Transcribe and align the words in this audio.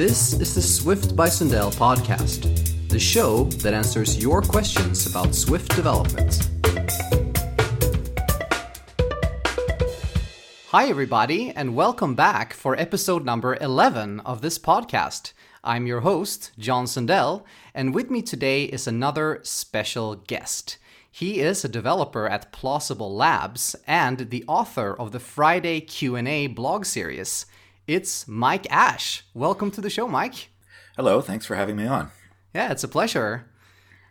This 0.00 0.32
is 0.32 0.54
the 0.54 0.62
Swift 0.62 1.14
by 1.14 1.28
Sundell 1.28 1.70
podcast, 1.70 2.88
the 2.88 2.98
show 2.98 3.44
that 3.60 3.74
answers 3.74 4.16
your 4.16 4.40
questions 4.40 5.06
about 5.06 5.34
Swift 5.34 5.76
development. 5.76 6.48
Hi, 10.68 10.88
everybody, 10.88 11.50
and 11.50 11.76
welcome 11.76 12.14
back 12.14 12.54
for 12.54 12.74
episode 12.76 13.26
number 13.26 13.58
11 13.60 14.20
of 14.20 14.40
this 14.40 14.58
podcast. 14.58 15.34
I'm 15.62 15.86
your 15.86 16.00
host, 16.00 16.52
John 16.58 16.86
Sundell, 16.86 17.44
and 17.74 17.94
with 17.94 18.10
me 18.10 18.22
today 18.22 18.64
is 18.64 18.86
another 18.86 19.40
special 19.42 20.14
guest. 20.14 20.78
He 21.10 21.40
is 21.40 21.62
a 21.62 21.68
developer 21.68 22.26
at 22.26 22.52
Plausible 22.52 23.14
Labs 23.14 23.76
and 23.86 24.30
the 24.30 24.46
author 24.48 24.98
of 24.98 25.12
the 25.12 25.20
Friday 25.20 25.82
Q&A 25.82 26.46
blog 26.46 26.86
series. 26.86 27.44
It's 27.86 28.28
Mike 28.28 28.70
Ash. 28.70 29.24
Welcome 29.34 29.70
to 29.72 29.80
the 29.80 29.90
show, 29.90 30.06
Mike. 30.06 30.50
Hello, 30.96 31.20
thanks 31.20 31.46
for 31.46 31.56
having 31.56 31.76
me 31.76 31.86
on. 31.86 32.10
Yeah, 32.54 32.70
it's 32.70 32.84
a 32.84 32.88
pleasure. 32.88 33.46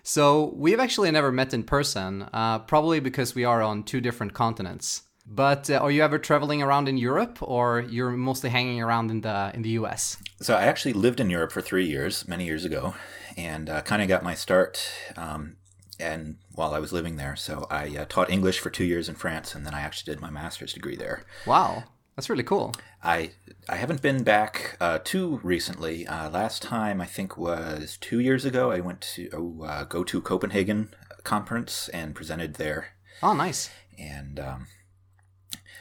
So, 0.04 0.54
we've 0.56 0.80
actually 0.80 1.12
never 1.12 1.32
met 1.32 1.54
in 1.54 1.64
person, 1.64 2.24
uh, 2.34 2.60
probably 2.60 3.00
because 3.00 3.36
we 3.36 3.44
are 3.44 3.62
on 3.62 3.84
two 3.84 4.02
different 4.02 4.34
continents. 4.34 5.04
But 5.26 5.70
uh, 5.70 5.76
are 5.76 5.92
you 5.92 6.02
ever 6.02 6.18
traveling 6.18 6.64
around 6.64 6.90
in 6.90 6.98
Europe, 6.98 7.38
or 7.42 7.82
you're 7.82 8.10
mostly 8.12 8.50
hanging 8.50 8.82
around 8.82 9.12
in 9.12 9.22
the 9.22 9.52
in 9.54 9.62
the 9.62 9.70
U.S.? 9.82 10.18
So 10.42 10.56
I 10.56 10.64
actually 10.64 10.94
lived 10.94 11.20
in 11.20 11.30
Europe 11.30 11.52
for 11.52 11.62
three 11.62 11.86
years, 11.86 12.28
many 12.28 12.46
years 12.46 12.66
ago, 12.66 12.96
and 13.38 13.70
uh, 13.70 13.82
kind 13.82 14.02
of 14.02 14.08
got 14.08 14.24
my 14.24 14.34
start. 14.34 14.92
Um, 15.16 15.58
and 16.00 16.38
while 16.56 16.74
I 16.74 16.80
was 16.80 16.92
living 16.92 17.18
there, 17.18 17.36
so 17.36 17.68
I 17.70 17.96
uh, 17.96 18.06
taught 18.10 18.32
English 18.32 18.60
for 18.60 18.72
two 18.72 18.86
years 18.86 19.08
in 19.08 19.16
France, 19.16 19.54
and 19.54 19.66
then 19.66 19.76
I 19.76 19.82
actually 19.82 20.12
did 20.12 20.22
my 20.22 20.32
master's 20.32 20.74
degree 20.74 20.96
there. 20.96 21.24
Wow, 21.46 21.84
that's 22.20 22.30
really 22.30 22.44
cool. 22.44 22.74
I 23.02 23.32
I 23.70 23.78
haven't 23.78 24.02
been 24.02 24.24
back 24.24 24.76
uh, 24.82 25.00
too 25.02 25.40
recently. 25.42 26.06
Uh, 26.06 26.30
last 26.30 26.62
time 26.62 27.00
I 27.00 27.06
think 27.06 27.38
was 27.38 27.98
two 28.02 28.20
years 28.20 28.44
ago. 28.44 28.72
I 28.72 28.82
went 28.82 29.00
to 29.16 29.64
uh, 29.66 29.86
GOTO 29.86 30.20
Copenhagen 30.20 30.94
conference 31.24 31.88
and 31.94 32.14
presented 32.14 32.56
there. 32.56 32.88
Oh, 33.24 33.32
nice. 33.32 33.70
And 33.98 34.38
um, 34.38 34.68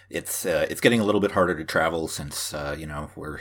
it's 0.09 0.47
uh, 0.47 0.69
it's 0.71 0.81
getting 0.81 1.01
a 1.01 1.05
little 1.05 1.21
bit 1.21 1.33
harder 1.33 1.57
to 1.57 1.65
travel 1.65 2.07
since 2.07 2.55
uh, 2.55 2.77
you 2.79 2.87
know 2.87 3.11
we're 3.17 3.41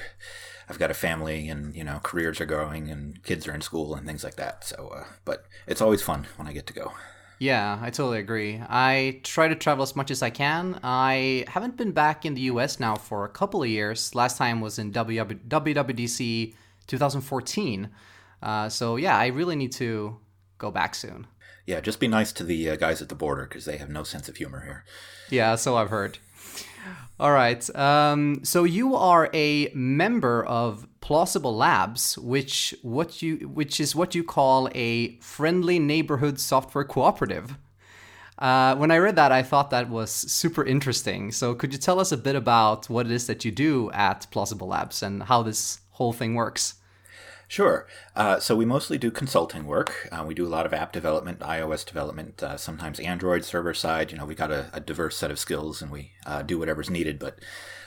I've 0.67 0.79
got 0.79 0.89
a 0.89 0.95
family 0.95 1.49
and 1.49 1.75
you 1.75 1.83
know 1.83 1.99
careers 2.01 2.41
are 2.41 2.47
growing 2.47 2.89
and 2.89 3.21
kids 3.21 3.47
are 3.47 3.53
in 3.53 3.61
school 3.61 3.93
and 3.93 4.07
things 4.07 4.23
like 4.23 4.37
that. 4.37 4.63
So, 4.63 4.87
uh, 4.87 5.03
but 5.23 5.45
it's 5.67 5.81
always 5.81 6.01
fun 6.01 6.25
when 6.35 6.47
I 6.47 6.51
get 6.53 6.65
to 6.65 6.73
go. 6.73 6.93
Yeah, 7.39 7.77
I 7.81 7.91
totally 7.91 8.19
agree. 8.19 8.61
I 8.67 9.19
try 9.23 9.47
to 9.47 9.55
travel 9.55 9.83
as 9.83 9.95
much 9.95 10.09
as 10.09 10.23
I 10.23 10.29
can. 10.29 10.79
I 10.83 11.45
haven't 11.47 11.77
been 11.77 11.91
back 11.91 12.25
in 12.25 12.33
the 12.33 12.41
US 12.41 12.79
now 12.79 12.95
for 12.95 13.25
a 13.25 13.29
couple 13.29 13.61
of 13.61 13.69
years. 13.69 14.15
Last 14.15 14.37
time 14.37 14.59
was 14.59 14.79
in 14.79 14.91
WWDC 14.91 16.55
2014. 16.87 17.89
Uh, 18.41 18.69
so, 18.69 18.95
yeah, 18.95 19.17
I 19.17 19.27
really 19.27 19.55
need 19.55 19.71
to 19.73 20.17
go 20.57 20.71
back 20.71 20.95
soon. 20.95 21.27
Yeah, 21.65 21.81
just 21.81 21.99
be 21.99 22.07
nice 22.07 22.31
to 22.33 22.43
the 22.43 22.71
uh, 22.71 22.75
guys 22.77 23.01
at 23.01 23.09
the 23.09 23.15
border 23.15 23.43
because 23.43 23.65
they 23.65 23.77
have 23.77 23.89
no 23.89 24.03
sense 24.03 24.29
of 24.29 24.37
humor 24.37 24.61
here. 24.61 24.85
Yeah, 25.29 25.55
so 25.55 25.75
I've 25.75 25.89
heard. 25.89 26.17
All 27.19 27.31
right. 27.31 27.75
Um, 27.75 28.41
so 28.43 28.63
you 28.63 28.95
are 28.95 29.29
a 29.33 29.71
member 29.73 30.45
of 30.45 30.87
Plausible 31.01 31.55
Labs, 31.55 32.17
which 32.17 32.75
what 32.81 33.21
you 33.21 33.47
which 33.47 33.79
is 33.79 33.95
what 33.95 34.13
you 34.13 34.23
call 34.23 34.69
a 34.75 35.15
friendly 35.17 35.79
neighborhood 35.79 36.39
software 36.39 36.83
cooperative. 36.83 37.57
Uh, 38.37 38.75
when 38.75 38.91
I 38.91 38.97
read 38.97 39.15
that, 39.15 39.31
I 39.31 39.41
thought 39.41 39.71
that 39.71 39.89
was 39.89 40.11
super 40.11 40.63
interesting. 40.63 41.31
So 41.31 41.55
could 41.55 41.73
you 41.73 41.79
tell 41.79 41.99
us 41.99 42.11
a 42.11 42.17
bit 42.17 42.35
about 42.35 42.87
what 42.89 43.07
it 43.07 43.11
is 43.11 43.25
that 43.27 43.43
you 43.43 43.51
do 43.51 43.89
at 43.91 44.27
Plausible 44.29 44.67
Labs 44.67 45.01
and 45.01 45.23
how 45.23 45.41
this 45.41 45.79
whole 45.91 46.13
thing 46.13 46.35
works? 46.35 46.75
Sure. 47.47 47.87
Uh, 48.13 48.39
so 48.39 48.55
we 48.57 48.65
mostly 48.65 48.97
do 48.97 49.09
consulting 49.09 49.65
work. 49.65 50.09
Uh, 50.11 50.23
we 50.27 50.33
do 50.33 50.45
a 50.45 50.49
lot 50.49 50.65
of 50.65 50.73
app 50.73 50.91
development, 50.91 51.39
iOS 51.39 51.85
development, 51.85 52.43
uh, 52.43 52.57
sometimes 52.57 52.99
Android 52.99 53.45
server 53.45 53.73
side. 53.73 54.11
You 54.11 54.17
know, 54.17 54.25
we 54.25 54.35
got 54.35 54.51
a, 54.51 54.69
a, 54.73 54.81
diverse 54.81 55.15
set 55.15 55.31
of 55.31 55.39
skills 55.39 55.81
and 55.81 55.89
we 55.89 56.11
uh, 56.25 56.41
do 56.41 56.59
whatever's 56.59 56.89
needed, 56.89 57.19
but 57.19 57.39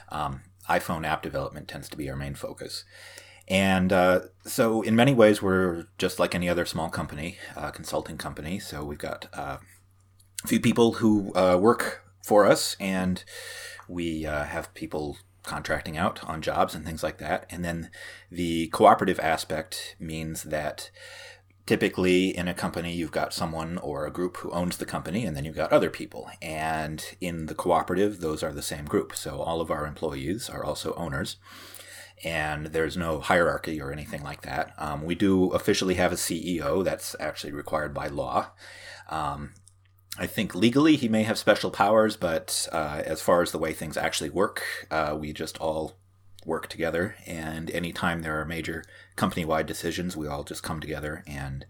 um, 0.09 0.41
iPhone 0.69 1.07
app 1.07 1.23
development 1.23 1.69
tends 1.69 1.91
to 1.91 1.97
be 1.97 2.09
our 2.09 2.17
main 2.17 2.35
focus. 2.35 2.85
And 3.49 3.93
uh, 3.93 4.21
so, 4.47 4.81
in 4.81 4.97
many 4.97 5.13
ways, 5.13 5.43
we're 5.43 5.89
just 5.99 6.19
like 6.19 6.35
any 6.35 6.49
other 6.49 6.65
small 6.65 6.89
company, 6.89 7.37
uh, 7.55 7.71
consulting 7.71 8.17
company. 8.17 8.61
So 8.61 8.85
we've 8.85 8.97
got 8.97 9.27
a 9.33 9.59
few 10.47 10.61
people 10.61 10.95
who 10.95 11.33
work 11.35 12.05
for 12.25 12.47
us, 12.47 12.77
and 12.79 13.25
we 13.89 14.23
have 14.23 14.73
people 14.75 15.19
contracting 15.43 15.97
out 15.97 16.23
on 16.25 16.43
jobs 16.43 16.75
and 16.75 16.85
things 16.85 17.03
like 17.03 17.19
that. 17.19 17.47
And 17.51 17.65
then 17.65 17.91
the 18.31 18.69
cooperative 18.69 19.21
aspect 19.21 19.97
means 19.99 20.45
that 20.45 20.91
typically 21.67 22.37
in 22.37 22.49
a 22.49 22.55
company 22.55 22.93
you've 22.93 23.13
got 23.13 23.33
someone 23.33 23.79
or 23.79 24.05
a 24.05 24.11
group 24.11 24.39
who 24.39 24.51
owns 24.51 24.77
the 24.77 24.87
company 24.87 25.25
and 25.25 25.37
then 25.37 25.45
you've 25.45 25.57
got 25.57 25.73
other 25.73 25.91
people. 25.91 26.29
And 26.43 27.05
in 27.21 27.47
the 27.47 27.55
cooperative 27.55 28.21
those 28.21 28.43
are 28.43 28.53
the 28.53 28.63
same 28.63 28.87
group. 28.87 29.15
So 29.15 29.41
all 29.41 29.61
of 29.61 29.71
our 29.71 29.87
employees 29.87 30.51
are 30.51 30.65
also 30.65 30.95
owners 30.95 31.37
and 32.23 32.67
there's 32.67 32.97
no 32.97 33.21
hierarchy 33.21 33.81
or 33.81 33.93
anything 33.93 34.23
like 34.23 34.43
that. 34.43 34.75
Um, 34.79 35.05
we 35.05 35.15
do 35.15 35.51
officially 35.51 35.95
have 35.95 36.13
a 36.13 36.17
ceo 36.17 36.85
that's 36.85 37.17
actually 37.19 37.53
required 37.53 37.95
by 37.95 38.09
law. 38.09 38.51
Um, 39.09 39.53
I 40.21 40.27
think 40.27 40.55
legally 40.55 40.97
he 40.97 41.09
may 41.09 41.23
have 41.23 41.39
special 41.39 41.71
powers, 41.71 42.15
but 42.15 42.69
uh, 42.73 43.01
as 43.07 43.23
far 43.23 43.41
as 43.41 43.53
the 43.53 43.59
way 43.59 43.73
things 43.73 43.97
actually 43.97 44.29
work, 44.29 44.63
uh, 44.91 45.17
we 45.19 45.33
just 45.33 45.57
all 45.57 45.97
work 46.45 46.69
together. 46.69 47.17
And 47.27 47.71
anytime 47.71 48.21
there 48.21 48.39
are 48.39 48.45
major 48.45 48.85
company 49.17 49.47
wide 49.47 49.65
decisions, 49.65 50.19
we 50.19 50.29
all 50.29 50.45
just 50.45 50.63
come 50.63 50.79
together 50.79 51.25
and 51.27 51.65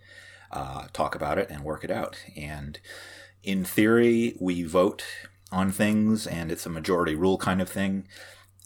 uh, 0.51 0.89
talk 0.93 1.15
about 1.15 1.39
it 1.39 1.49
and 1.49 1.63
work 1.63 1.85
it 1.85 1.93
out. 1.93 2.17
And 2.37 2.81
in 3.45 3.65
theory, 3.65 4.37
we 4.41 4.65
vote 4.65 5.05
on 5.53 5.71
things, 5.71 6.27
and 6.27 6.51
it's 6.51 6.67
a 6.67 6.71
majority 6.71 7.15
rule 7.15 7.39
kind 7.39 7.63
of 7.63 7.69
thing. 7.69 8.09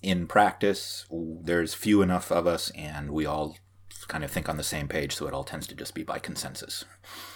In 0.02 0.26
practice, 0.26 1.04
there's 1.10 1.74
few 1.74 2.00
enough 2.00 2.32
of 2.32 2.46
us, 2.46 2.70
and 2.70 3.10
we 3.10 3.26
all 3.26 3.58
kind 4.08 4.24
of 4.24 4.30
think 4.30 4.48
on 4.48 4.56
the 4.56 4.62
same 4.62 4.88
page, 4.88 5.14
so 5.14 5.26
it 5.26 5.34
all 5.34 5.44
tends 5.44 5.66
to 5.66 5.74
just 5.74 5.94
be 5.94 6.02
by 6.02 6.18
consensus. 6.18 6.86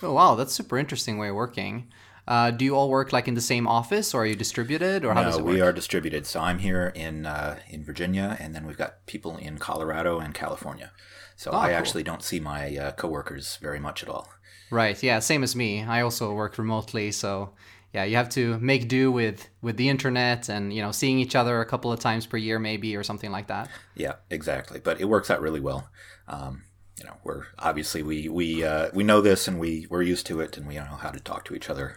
Oh, 0.03 0.15
wow, 0.15 0.35
that's 0.35 0.55
super 0.55 0.79
interesting 0.79 1.19
way 1.19 1.29
of 1.29 1.35
working. 1.35 1.93
Uh, 2.29 2.51
do 2.51 2.63
you 2.63 2.77
all 2.77 2.91
work 2.91 3.11
like 3.11 3.27
in 3.27 3.33
the 3.33 3.41
same 3.41 3.67
office, 3.67 4.13
or 4.13 4.23
are 4.23 4.27
you 4.27 4.37
distributed, 4.37 5.03
or 5.03 5.15
how 5.15 5.23
no, 5.23 5.29
does 5.29 5.39
it 5.39 5.45
work? 5.45 5.55
we 5.55 5.63
are 5.63 5.73
distributed. 5.73 6.27
So 6.27 6.41
I'm 6.41 6.59
here 6.59 6.93
in 6.95 7.25
uh, 7.25 7.59
in 7.71 7.83
Virginia, 7.83 8.37
and 8.39 8.55
then 8.55 8.67
we've 8.67 8.77
got 8.77 9.07
people 9.07 9.39
in 9.39 9.57
Colorado 9.57 10.19
and 10.19 10.35
California. 10.35 10.93
So 11.37 11.53
oh, 11.53 11.57
I 11.57 11.69
cool. 11.69 11.77
actually 11.77 12.03
don't 12.03 12.23
see 12.23 12.39
my 12.39 12.77
uh, 12.77 12.93
coworkers 12.93 13.57
very 13.63 13.81
much 13.81 14.03
at 14.03 14.11
all. 14.11 14.29
Right. 14.71 15.03
Yeah. 15.03 15.21
Same 15.21 15.43
as 15.43 15.57
me. 15.57 15.83
I 15.83 16.03
also 16.03 16.35
work 16.35 16.59
remotely, 16.59 17.13
so 17.13 17.55
yeah, 17.95 18.05
you 18.05 18.17
have 18.17 18.29
to 18.31 18.59
make 18.59 18.89
do 18.89 19.11
with 19.11 19.49
with 19.63 19.79
the 19.79 19.89
internet 19.89 20.51
and 20.51 20.71
you 20.71 20.83
know 20.83 20.93
seeing 20.93 21.19
each 21.19 21.35
other 21.35 21.63
a 21.63 21.67
couple 21.67 21.91
of 21.91 21.99
times 21.99 22.27
per 22.27 22.37
year, 22.37 22.59
maybe, 22.59 22.95
or 22.95 23.03
something 23.03 23.31
like 23.31 23.47
that. 23.47 23.71
Yeah, 23.95 24.17
exactly. 24.29 24.81
But 24.81 25.01
it 25.01 25.07
works 25.07 25.31
out 25.31 25.41
really 25.41 25.61
well. 25.61 25.89
Um, 26.27 26.65
you 26.99 27.07
know, 27.07 27.17
we're 27.25 27.45
obviously 27.59 28.03
we 28.03 28.29
we 28.29 28.63
uh, 28.65 28.91
we 28.93 29.03
know 29.03 29.23
this 29.23 29.49
and 29.49 29.59
we 29.59 29.87
we're 29.89 30.03
used 30.03 30.27
to 30.27 30.43
it, 30.43 30.59
and 30.59 30.67
we 30.67 30.75
know 30.75 30.99
how 31.01 31.11
to 31.11 31.21
talk 31.21 31.47
to 31.47 31.55
each 31.55 31.71
other 31.71 31.97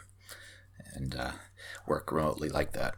and 0.94 1.16
uh, 1.16 1.32
work 1.88 2.12
remotely 2.12 2.50
like 2.50 2.74
that. 2.74 2.96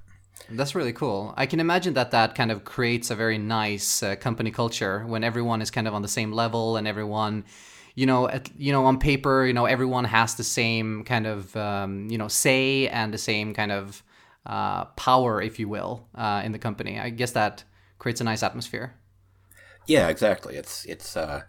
That's 0.50 0.76
really 0.76 0.94
cool. 0.94 1.34
I 1.38 1.46
can 1.46 1.60
imagine 1.60 1.94
that 1.94 2.12
that 2.12 2.36
kind 2.36 2.52
of 2.52 2.66
creates 2.66 3.10
a 3.10 3.16
very 3.16 3.38
nice 3.38 4.04
uh, 4.04 4.16
company 4.16 4.52
culture 4.52 5.06
when 5.06 5.24
everyone 5.24 5.62
is 5.62 5.72
kind 5.72 5.88
of 5.88 5.94
on 5.94 6.02
the 6.02 6.08
same 6.08 6.32
level 6.32 6.76
and 6.76 6.88
everyone, 6.88 7.46
you 7.96 8.06
know, 8.06 8.28
at, 8.28 8.50
you 8.58 8.72
know, 8.72 8.86
on 8.86 9.00
paper, 9.00 9.46
you 9.46 9.54
know, 9.54 9.66
everyone 9.66 10.04
has 10.04 10.36
the 10.36 10.44
same 10.44 11.04
kind 11.06 11.28
of, 11.28 11.56
um, 11.56 12.10
you 12.10 12.18
know, 12.18 12.28
say 12.28 12.88
and 12.90 13.14
the 13.14 13.18
same 13.18 13.54
kind 13.54 13.72
of 13.72 14.04
uh, 14.46 14.86
power, 14.86 15.42
if 15.42 15.60
you 15.60 15.70
will, 15.70 16.08
uh, 16.16 16.42
in 16.44 16.52
the 16.52 16.60
company. 16.60 17.00
I 17.00 17.10
guess 17.10 17.32
that 17.32 17.64
creates 18.00 18.20
a 18.20 18.26
nice 18.26 18.44
atmosphere. 18.44 18.96
Yeah, 19.86 20.10
exactly. 20.10 20.56
It's 20.56 20.86
it's 20.86 21.16
uh, 21.16 21.44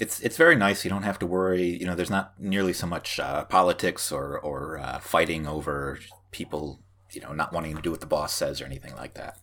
it's 0.00 0.18
it's 0.20 0.36
very 0.38 0.56
nice. 0.56 0.84
You 0.84 0.90
don't 0.90 1.02
have 1.02 1.18
to 1.20 1.26
worry. 1.26 1.66
You 1.78 1.86
know, 1.86 1.94
there's 1.94 2.10
not 2.10 2.32
nearly 2.40 2.72
so 2.72 2.86
much 2.86 3.20
uh, 3.20 3.44
politics 3.44 4.10
or 4.10 4.38
or 4.38 4.78
uh, 4.78 4.98
fighting 4.98 5.46
over 5.46 5.98
people. 6.30 6.80
You 7.12 7.20
know, 7.20 7.32
not 7.32 7.52
wanting 7.52 7.76
to 7.76 7.82
do 7.82 7.90
what 7.90 8.00
the 8.00 8.06
boss 8.06 8.32
says 8.32 8.60
or 8.60 8.64
anything 8.64 8.96
like 8.96 9.14
that. 9.14 9.38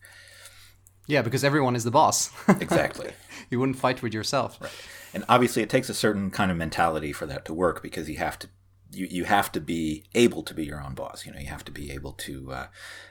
Yeah, 1.06 1.22
because 1.22 1.44
everyone 1.44 1.76
is 1.76 1.84
the 1.84 1.92
boss. 1.92 2.32
exactly. 2.48 3.12
you 3.50 3.60
wouldn't 3.60 3.78
fight 3.78 4.02
with 4.02 4.14
yourself. 4.14 4.58
Right. 4.60 4.72
And 5.14 5.24
obviously, 5.30 5.62
it 5.62 5.70
takes 5.70 5.90
a 5.90 5.94
certain 5.94 6.32
kind 6.32 6.50
of 6.52 6.58
mentality 6.58 7.14
for 7.14 7.26
that 7.28 7.46
to 7.46 7.54
work 7.54 7.82
because 7.82 8.10
you 8.10 8.18
have 8.18 8.40
to 8.40 8.50
you, 8.92 9.08
you 9.10 9.24
have 9.26 9.52
to 9.52 9.62
be 9.62 10.06
able 10.16 10.44
to 10.44 10.54
be 10.54 10.66
your 10.66 10.82
own 10.82 10.96
boss. 10.96 11.26
You 11.26 11.34
know, 11.34 11.40
you 11.40 11.48
have 11.48 11.66
to 11.66 11.72
be 11.72 11.92
able 11.92 12.14
to 12.14 12.52
uh, 12.52 12.68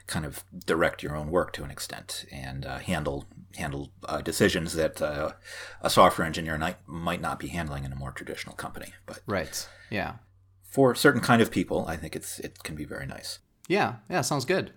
kind 0.07 0.25
of 0.25 0.43
direct 0.67 1.03
your 1.03 1.15
own 1.15 1.31
work 1.31 1.53
to 1.55 1.65
an 1.65 1.71
extent 1.71 2.25
and 2.33 2.67
uh, 2.67 2.79
handle 2.79 3.27
handle 3.57 3.93
uh, 4.05 4.21
decisions 4.21 4.75
that 4.75 5.01
uh, 5.01 5.33
a 5.81 5.91
software 5.91 6.27
engineer 6.27 6.59
might, 6.59 6.77
might 6.87 7.21
not 7.21 7.39
be 7.39 7.49
handling 7.49 7.85
in 7.85 7.93
a 7.93 7.97
more 7.97 8.13
traditional 8.13 8.55
company. 8.55 8.93
But 9.07 9.21
right, 9.27 9.69
yeah, 9.91 10.15
for 10.63 10.95
certain 10.95 11.21
kind 11.21 11.41
of 11.41 11.51
people, 11.51 11.87
I 11.87 11.97
think 11.97 12.17
it's 12.17 12.39
it 12.41 12.63
can 12.63 12.75
be 12.75 12.85
very 12.85 13.07
nice. 13.07 13.39
Yeah, 13.69 13.97
yeah, 14.11 14.21
sounds 14.21 14.45
good. 14.45 14.73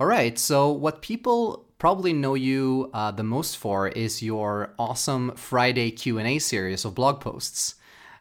All 0.00 0.06
right, 0.06 0.38
so 0.38 0.70
what 0.70 1.02
people 1.02 1.66
probably 1.78 2.12
know 2.12 2.34
you 2.34 2.90
uh, 2.92 3.10
the 3.10 3.22
most 3.22 3.56
for 3.56 3.88
is 3.88 4.22
your 4.22 4.74
awesome 4.78 5.32
Friday 5.36 5.90
Q 5.90 6.18
and 6.18 6.26
A 6.26 6.38
series 6.38 6.84
of 6.84 6.94
blog 6.94 7.20
posts. 7.20 7.76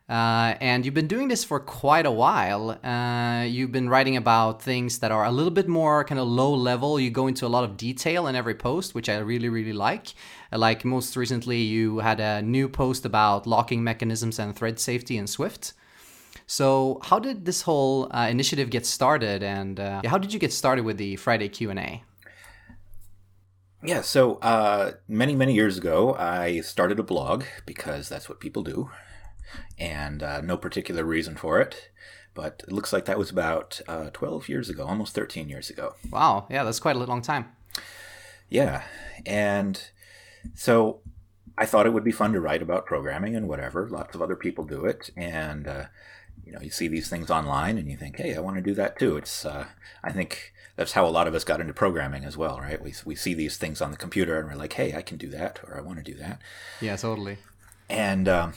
Uh, 0.10 0.56
and 0.60 0.84
you've 0.84 0.94
been 0.94 1.08
doing 1.08 1.30
this 1.30 1.46
for 1.46 1.60
quite 1.62 2.06
a 2.06 2.12
while. 2.12 2.72
Uh, 2.84 3.44
you've 3.44 3.72
been 3.72 3.88
writing 3.88 4.18
about 4.18 4.62
things 4.62 5.00
that 5.00 5.12
are 5.12 5.24
a 5.24 5.32
little 5.32 5.52
bit 5.52 5.68
more 5.68 6.04
kind 6.04 6.20
of 6.20 6.28
low 6.28 6.54
level. 6.54 7.00
You 7.00 7.10
go 7.10 7.28
into 7.28 7.46
a 7.46 7.48
lot 7.48 7.64
of 7.64 7.78
detail 7.78 8.28
in 8.28 8.36
every 8.36 8.56
post, 8.56 8.94
which 8.94 9.08
I 9.08 9.18
really, 9.20 9.48
really 9.48 9.72
like. 9.72 10.08
Uh, 10.52 10.58
like 10.58 10.84
most 10.84 11.16
recently, 11.16 11.62
you 11.62 12.00
had 12.00 12.20
a 12.20 12.42
new 12.42 12.68
post 12.68 13.06
about 13.06 13.48
locking 13.48 13.82
mechanisms 13.84 14.40
and 14.40 14.54
thread 14.54 14.78
safety 14.78 15.18
in 15.18 15.26
Swift. 15.26 15.72
So, 16.48 17.00
how 17.04 17.20
did 17.20 17.46
this 17.46 17.62
whole 17.62 18.14
uh, 18.14 18.28
initiative 18.30 18.70
get 18.70 18.86
started, 18.86 19.42
and 19.42 19.80
uh, 19.80 20.02
how 20.06 20.18
did 20.18 20.34
you 20.34 20.40
get 20.40 20.52
started 20.52 20.84
with 20.84 20.98
the 20.98 21.16
Friday 21.16 21.48
Q 21.48 21.70
and 21.70 21.80
A? 21.80 22.04
Yeah, 23.82 24.02
so 24.02 24.36
uh, 24.36 24.92
many, 25.08 25.36
many 25.36 25.54
years 25.54 25.78
ago, 25.78 26.16
I 26.16 26.60
started 26.60 27.00
a 27.00 27.04
blog 27.04 27.46
because 27.66 28.10
that's 28.10 28.28
what 28.28 28.42
people 28.42 28.64
do 28.64 28.90
and 29.78 30.24
uh, 30.24 30.42
no 30.42 30.58
particular 30.58 31.04
reason 31.04 31.36
for 31.36 31.60
it. 31.60 31.90
But 32.34 32.64
it 32.68 32.72
looks 32.72 32.92
like 32.92 33.06
that 33.06 33.20
was 33.20 33.30
about 33.30 33.80
uh, 33.88 34.10
12 34.12 34.50
years 34.50 34.70
ago, 34.70 34.86
almost 34.86 35.14
13 35.14 35.50
years 35.50 35.70
ago. 35.70 35.96
Wow, 36.10 36.48
yeah, 36.50 36.64
that's 36.64 36.80
quite 36.80 36.96
a 36.96 37.00
long 37.00 37.22
time. 37.22 37.52
Yeah, 38.50 38.84
and 39.26 39.82
so 40.56 41.02
I 41.58 41.66
thought 41.66 41.86
it 41.86 41.94
would 41.94 42.04
be 42.04 42.12
fun 42.12 42.34
to 42.34 42.42
write 42.42 42.62
about 42.62 42.86
programming 42.86 43.36
and 43.36 43.48
whatever. 43.48 43.88
Lots 43.88 44.16
of 44.16 44.22
other 44.22 44.36
people 44.36 44.64
do 44.66 44.86
it, 44.86 45.12
and 45.16 45.68
uh, 45.68 45.86
you 46.44 46.52
know, 46.52 46.62
you 46.62 46.72
see 46.72 46.88
these 46.88 47.10
things 47.10 47.30
online, 47.30 47.78
and 47.78 47.90
you 47.90 47.98
think, 47.98 48.18
"Hey, 48.18 48.36
I 48.36 48.40
want 48.40 48.56
to 48.58 48.62
do 48.62 48.74
that 48.74 48.98
too." 48.98 49.18
It's, 49.18 49.46
uh, 49.46 49.68
I 50.04 50.12
think 50.12 50.54
that's 50.76 50.94
how 50.94 51.06
a 51.06 51.10
lot 51.10 51.28
of 51.28 51.36
us 51.36 51.44
got 51.44 51.62
into 51.62 51.74
programming 51.74 52.26
as 52.26 52.36
well, 52.38 52.60
right? 52.60 52.82
We 52.82 52.94
we 53.06 53.16
see 53.16 53.34
these 53.34 53.58
things 53.58 53.82
on 53.82 53.92
the 53.92 53.98
computer, 53.98 54.40
and 54.40 54.50
we're 54.50 54.56
like, 54.56 54.74
"Hey, 54.74 54.96
I 54.96 55.02
can 55.04 55.18
do 55.18 55.30
that," 55.30 55.60
or 55.64 55.78
"I 55.78 55.82
want 55.82 56.00
to 56.00 56.12
do 56.12 56.18
that." 56.18 56.42
Yeah, 56.82 56.96
totally. 56.96 57.38
And 57.90 58.28
um, 58.28 58.54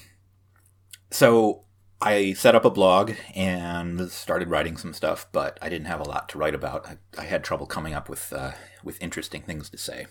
so 1.11 1.64
I 2.00 2.35
set 2.35 2.55
up 2.55 2.64
a 2.64 2.70
blog 2.70 3.12
and 3.35 4.11
started 4.11 4.50
writing 4.50 4.76
some 4.76 4.93
stuff, 4.93 5.26
but 5.32 5.58
I 5.62 5.69
didn't 5.69 5.87
have 5.87 6.00
a 6.00 6.08
lot 6.08 6.29
to 6.31 6.38
write 6.38 6.55
about. 6.55 6.87
I, 6.87 6.97
I 7.19 7.25
had 7.25 7.43
trouble 7.43 7.67
coming 7.67 7.94
up 7.94 8.08
with 8.08 8.32
uh, 8.32 8.53
with 8.85 9.03
interesting 9.03 9.43
things 9.43 9.70
to 9.70 9.79
say. 9.79 10.06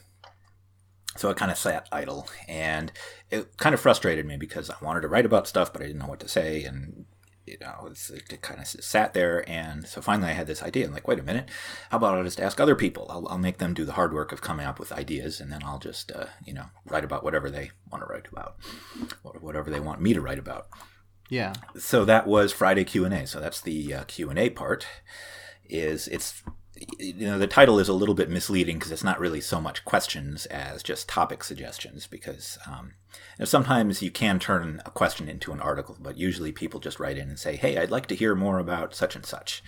So 1.18 1.30
I 1.30 1.34
kind 1.34 1.52
of 1.52 1.58
sat 1.58 1.88
idle, 1.92 2.28
and 2.48 2.92
it 3.30 3.58
kind 3.58 3.74
of 3.74 3.80
frustrated 3.80 4.26
me 4.26 4.36
because 4.36 4.70
I 4.70 4.76
wanted 4.82 5.02
to 5.02 5.08
write 5.08 5.26
about 5.26 5.48
stuff, 5.48 5.72
but 5.72 5.82
I 5.82 5.86
didn't 5.86 6.00
know 6.00 6.08
what 6.08 6.20
to 6.22 6.28
say, 6.28 6.64
and 6.64 7.06
you 7.46 7.58
know, 7.62 7.88
it's, 7.90 8.10
it 8.10 8.42
kind 8.42 8.60
of 8.60 8.68
sat 8.68 9.14
there. 9.14 9.48
And 9.50 9.88
so 9.88 10.02
finally, 10.02 10.30
I 10.30 10.34
had 10.34 10.48
this 10.48 10.64
idea. 10.64 10.86
I'm 10.86 10.94
like, 10.94 11.08
wait 11.08 11.20
a 11.20 11.24
minute, 11.24 11.50
how 11.90 11.98
about 11.98 12.18
I 12.18 12.24
just 12.24 12.40
ask 12.40 12.60
other 12.60 12.76
people? 12.76 13.08
I'll, 13.10 13.28
I'll 13.30 13.38
make 13.38 13.60
them 13.60 13.74
do 13.74 13.86
the 13.86 13.94
hard 13.94 14.14
work 14.14 14.32
of 14.32 14.42
coming 14.42 14.66
up 14.66 14.80
with 14.80 14.92
ideas, 14.92 15.40
and 15.40 15.52
then 15.52 15.62
I'll 15.64 15.80
just, 15.80 16.12
uh, 16.12 16.26
you 16.46 16.54
know, 16.54 16.66
write 16.86 17.04
about 17.04 17.24
whatever 17.24 17.50
they 17.50 17.72
want 17.92 18.04
to 18.04 18.12
write 18.12 18.28
about, 18.32 18.56
or 19.24 19.34
whatever 19.40 19.70
they 19.70 19.80
want 19.80 20.02
me 20.02 20.14
to 20.14 20.22
write 20.22 20.40
about. 20.40 20.68
Yeah. 21.30 21.54
So 21.78 22.06
that 22.06 22.28
was 22.28 22.52
Friday 22.52 22.84
Q 22.84 23.06
and 23.06 23.14
A. 23.14 23.26
So 23.28 23.40
that's 23.40 23.62
the 23.62 23.94
uh, 23.94 24.04
Q 24.06 24.30
and 24.30 24.40
A 24.40 24.50
part. 24.50 24.86
Is 25.68 26.08
it's 26.08 26.44
you 27.00 27.26
know 27.26 27.40
the 27.40 27.48
title 27.48 27.80
is 27.80 27.88
a 27.88 27.94
little 27.94 28.16
bit 28.16 28.30
misleading 28.30 28.78
because 28.78 28.92
it's 28.92 29.04
not 29.04 29.20
really 29.20 29.42
so 29.42 29.62
much 29.62 29.86
questions 29.86 30.46
as 30.48 30.84
just 30.84 31.08
topic 31.08 31.44
suggestions 31.44 32.08
because 32.08 32.58
um, 32.68 32.94
you 33.14 33.20
know, 33.40 33.46
sometimes 33.46 34.02
you 34.02 34.12
can 34.12 34.40
turn 34.40 34.82
a 34.86 34.92
question 34.92 35.30
into 35.30 35.52
an 35.52 35.62
article 35.62 35.98
but 36.00 36.18
usually 36.18 36.52
people 36.52 36.80
just 36.80 37.00
write 37.00 37.18
in 37.18 37.30
and 37.30 37.40
say 37.40 37.56
hey 37.56 37.78
i'd 37.78 37.92
like 37.92 38.08
to 38.08 38.16
hear 38.16 38.36
more 38.36 38.60
about 38.60 38.94
such 38.94 39.16
and 39.16 39.26
such 39.26 39.64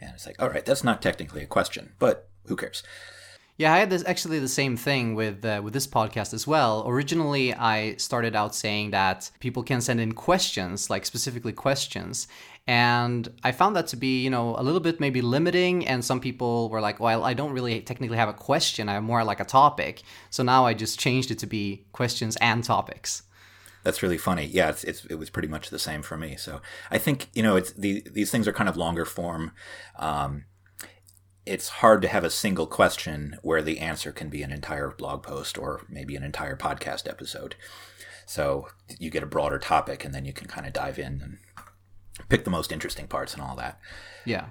and 0.00 0.12
it's 0.14 0.26
like 0.26 0.40
all 0.40 0.48
right 0.48 0.64
that's 0.64 0.84
not 0.84 1.02
technically 1.02 1.42
a 1.42 1.46
question 1.46 1.92
but 1.98 2.28
who 2.46 2.56
cares 2.56 2.82
yeah, 3.58 3.72
I 3.72 3.78
had 3.78 3.90
this 3.90 4.04
actually 4.06 4.38
the 4.38 4.46
same 4.46 4.76
thing 4.76 5.16
with 5.16 5.44
uh, 5.44 5.60
with 5.64 5.74
this 5.74 5.88
podcast 5.88 6.32
as 6.32 6.46
well. 6.46 6.84
Originally, 6.86 7.52
I 7.52 7.96
started 7.96 8.36
out 8.36 8.54
saying 8.54 8.92
that 8.92 9.32
people 9.40 9.64
can 9.64 9.80
send 9.80 10.00
in 10.00 10.12
questions, 10.12 10.88
like 10.88 11.04
specifically 11.04 11.52
questions, 11.52 12.28
and 12.68 13.26
I 13.42 13.52
found 13.52 13.76
that 13.76 13.86
to 13.88 13.96
be, 13.96 14.22
you 14.22 14.28
know, 14.28 14.54
a 14.54 14.62
little 14.62 14.78
bit 14.78 15.00
maybe 15.00 15.22
limiting. 15.22 15.86
And 15.88 16.04
some 16.04 16.20
people 16.20 16.68
were 16.68 16.82
like, 16.82 17.00
well, 17.00 17.24
I 17.24 17.32
don't 17.32 17.52
really 17.52 17.80
technically 17.80 18.18
have 18.18 18.28
a 18.28 18.34
question. 18.34 18.90
I 18.90 18.92
have 18.92 19.02
more 19.02 19.24
like 19.24 19.40
a 19.40 19.46
topic. 19.46 20.02
So 20.28 20.42
now 20.42 20.66
I 20.66 20.74
just 20.74 21.00
changed 21.00 21.30
it 21.30 21.38
to 21.38 21.46
be 21.46 21.86
questions 21.92 22.36
and 22.42 22.62
topics. 22.62 23.22
That's 23.84 24.02
really 24.02 24.18
funny. 24.18 24.44
Yeah, 24.44 24.68
it's, 24.68 24.84
it's, 24.84 25.06
it 25.06 25.14
was 25.14 25.30
pretty 25.30 25.48
much 25.48 25.70
the 25.70 25.78
same 25.78 26.02
for 26.02 26.18
me. 26.18 26.36
So 26.36 26.60
I 26.90 26.98
think 26.98 27.28
you 27.32 27.42
know 27.42 27.56
it's 27.56 27.72
the, 27.72 28.06
these 28.12 28.30
things 28.30 28.46
are 28.46 28.52
kind 28.52 28.68
of 28.68 28.76
longer 28.76 29.06
form. 29.06 29.52
Um, 29.98 30.44
it's 31.46 31.70
hard 31.70 32.02
to 32.02 32.08
have 32.08 32.24
a 32.24 32.30
single 32.30 32.66
question 32.66 33.38
where 33.40 33.62
the 33.62 33.78
answer 33.78 34.12
can 34.12 34.28
be 34.28 34.42
an 34.42 34.52
entire 34.52 34.90
blog 34.90 35.22
post 35.22 35.56
or 35.56 35.86
maybe 35.88 36.16
an 36.16 36.22
entire 36.22 36.56
podcast 36.56 37.08
episode. 37.08 37.54
So 38.26 38.68
you 38.98 39.08
get 39.08 39.22
a 39.22 39.26
broader 39.26 39.58
topic 39.58 40.04
and 40.04 40.14
then 40.14 40.26
you 40.26 40.34
can 40.34 40.48
kind 40.48 40.66
of 40.66 40.74
dive 40.74 40.98
in 40.98 41.22
and 41.22 41.38
pick 42.28 42.44
the 42.44 42.50
most 42.50 42.72
interesting 42.72 43.06
parts 43.06 43.34
and 43.34 43.42
all 43.42 43.56
that. 43.56 43.78
Yeah. 44.24 44.46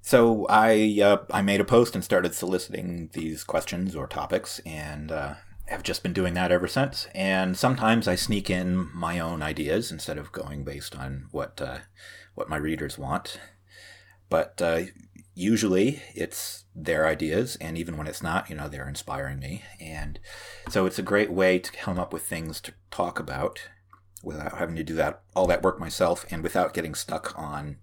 So 0.00 0.46
I 0.48 1.00
uh, 1.02 1.18
I 1.30 1.42
made 1.42 1.60
a 1.60 1.64
post 1.64 1.94
and 1.94 2.04
started 2.04 2.34
soliciting 2.34 3.10
these 3.12 3.44
questions 3.44 3.94
or 3.94 4.06
topics 4.06 4.58
and 4.60 5.12
uh, 5.12 5.34
have 5.66 5.82
just 5.82 6.02
been 6.02 6.12
doing 6.12 6.34
that 6.34 6.52
ever 6.52 6.66
since. 6.66 7.08
And 7.14 7.56
sometimes 7.56 8.08
I 8.08 8.14
sneak 8.14 8.48
in 8.48 8.88
my 8.94 9.18
own 9.18 9.42
ideas 9.42 9.92
instead 9.92 10.16
of 10.16 10.32
going 10.32 10.64
based 10.64 10.96
on 10.96 11.28
what 11.30 11.60
uh, 11.60 11.78
what 12.34 12.48
my 12.48 12.56
readers 12.56 12.96
want. 12.96 13.38
But 14.30 14.60
uh, 14.62 14.82
usually 15.38 16.02
it's 16.16 16.64
their 16.74 17.06
ideas 17.06 17.56
and 17.60 17.78
even 17.78 17.96
when 17.96 18.08
it's 18.08 18.22
not 18.22 18.50
you 18.50 18.56
know 18.56 18.68
they're 18.68 18.88
inspiring 18.88 19.38
me 19.38 19.62
and 19.80 20.18
so 20.68 20.84
it's 20.84 20.98
a 20.98 21.02
great 21.02 21.30
way 21.30 21.60
to 21.60 21.70
come 21.70 21.96
up 21.96 22.12
with 22.12 22.24
things 22.24 22.60
to 22.60 22.72
talk 22.90 23.20
about 23.20 23.68
without 24.22 24.58
having 24.58 24.76
to 24.76 24.84
do 24.84 24.94
that 24.94 25.22
all 25.34 25.46
that 25.46 25.62
work 25.62 25.78
myself 25.78 26.26
and 26.30 26.42
without 26.42 26.74
getting 26.74 26.94
stuck 26.94 27.38
on 27.38 27.76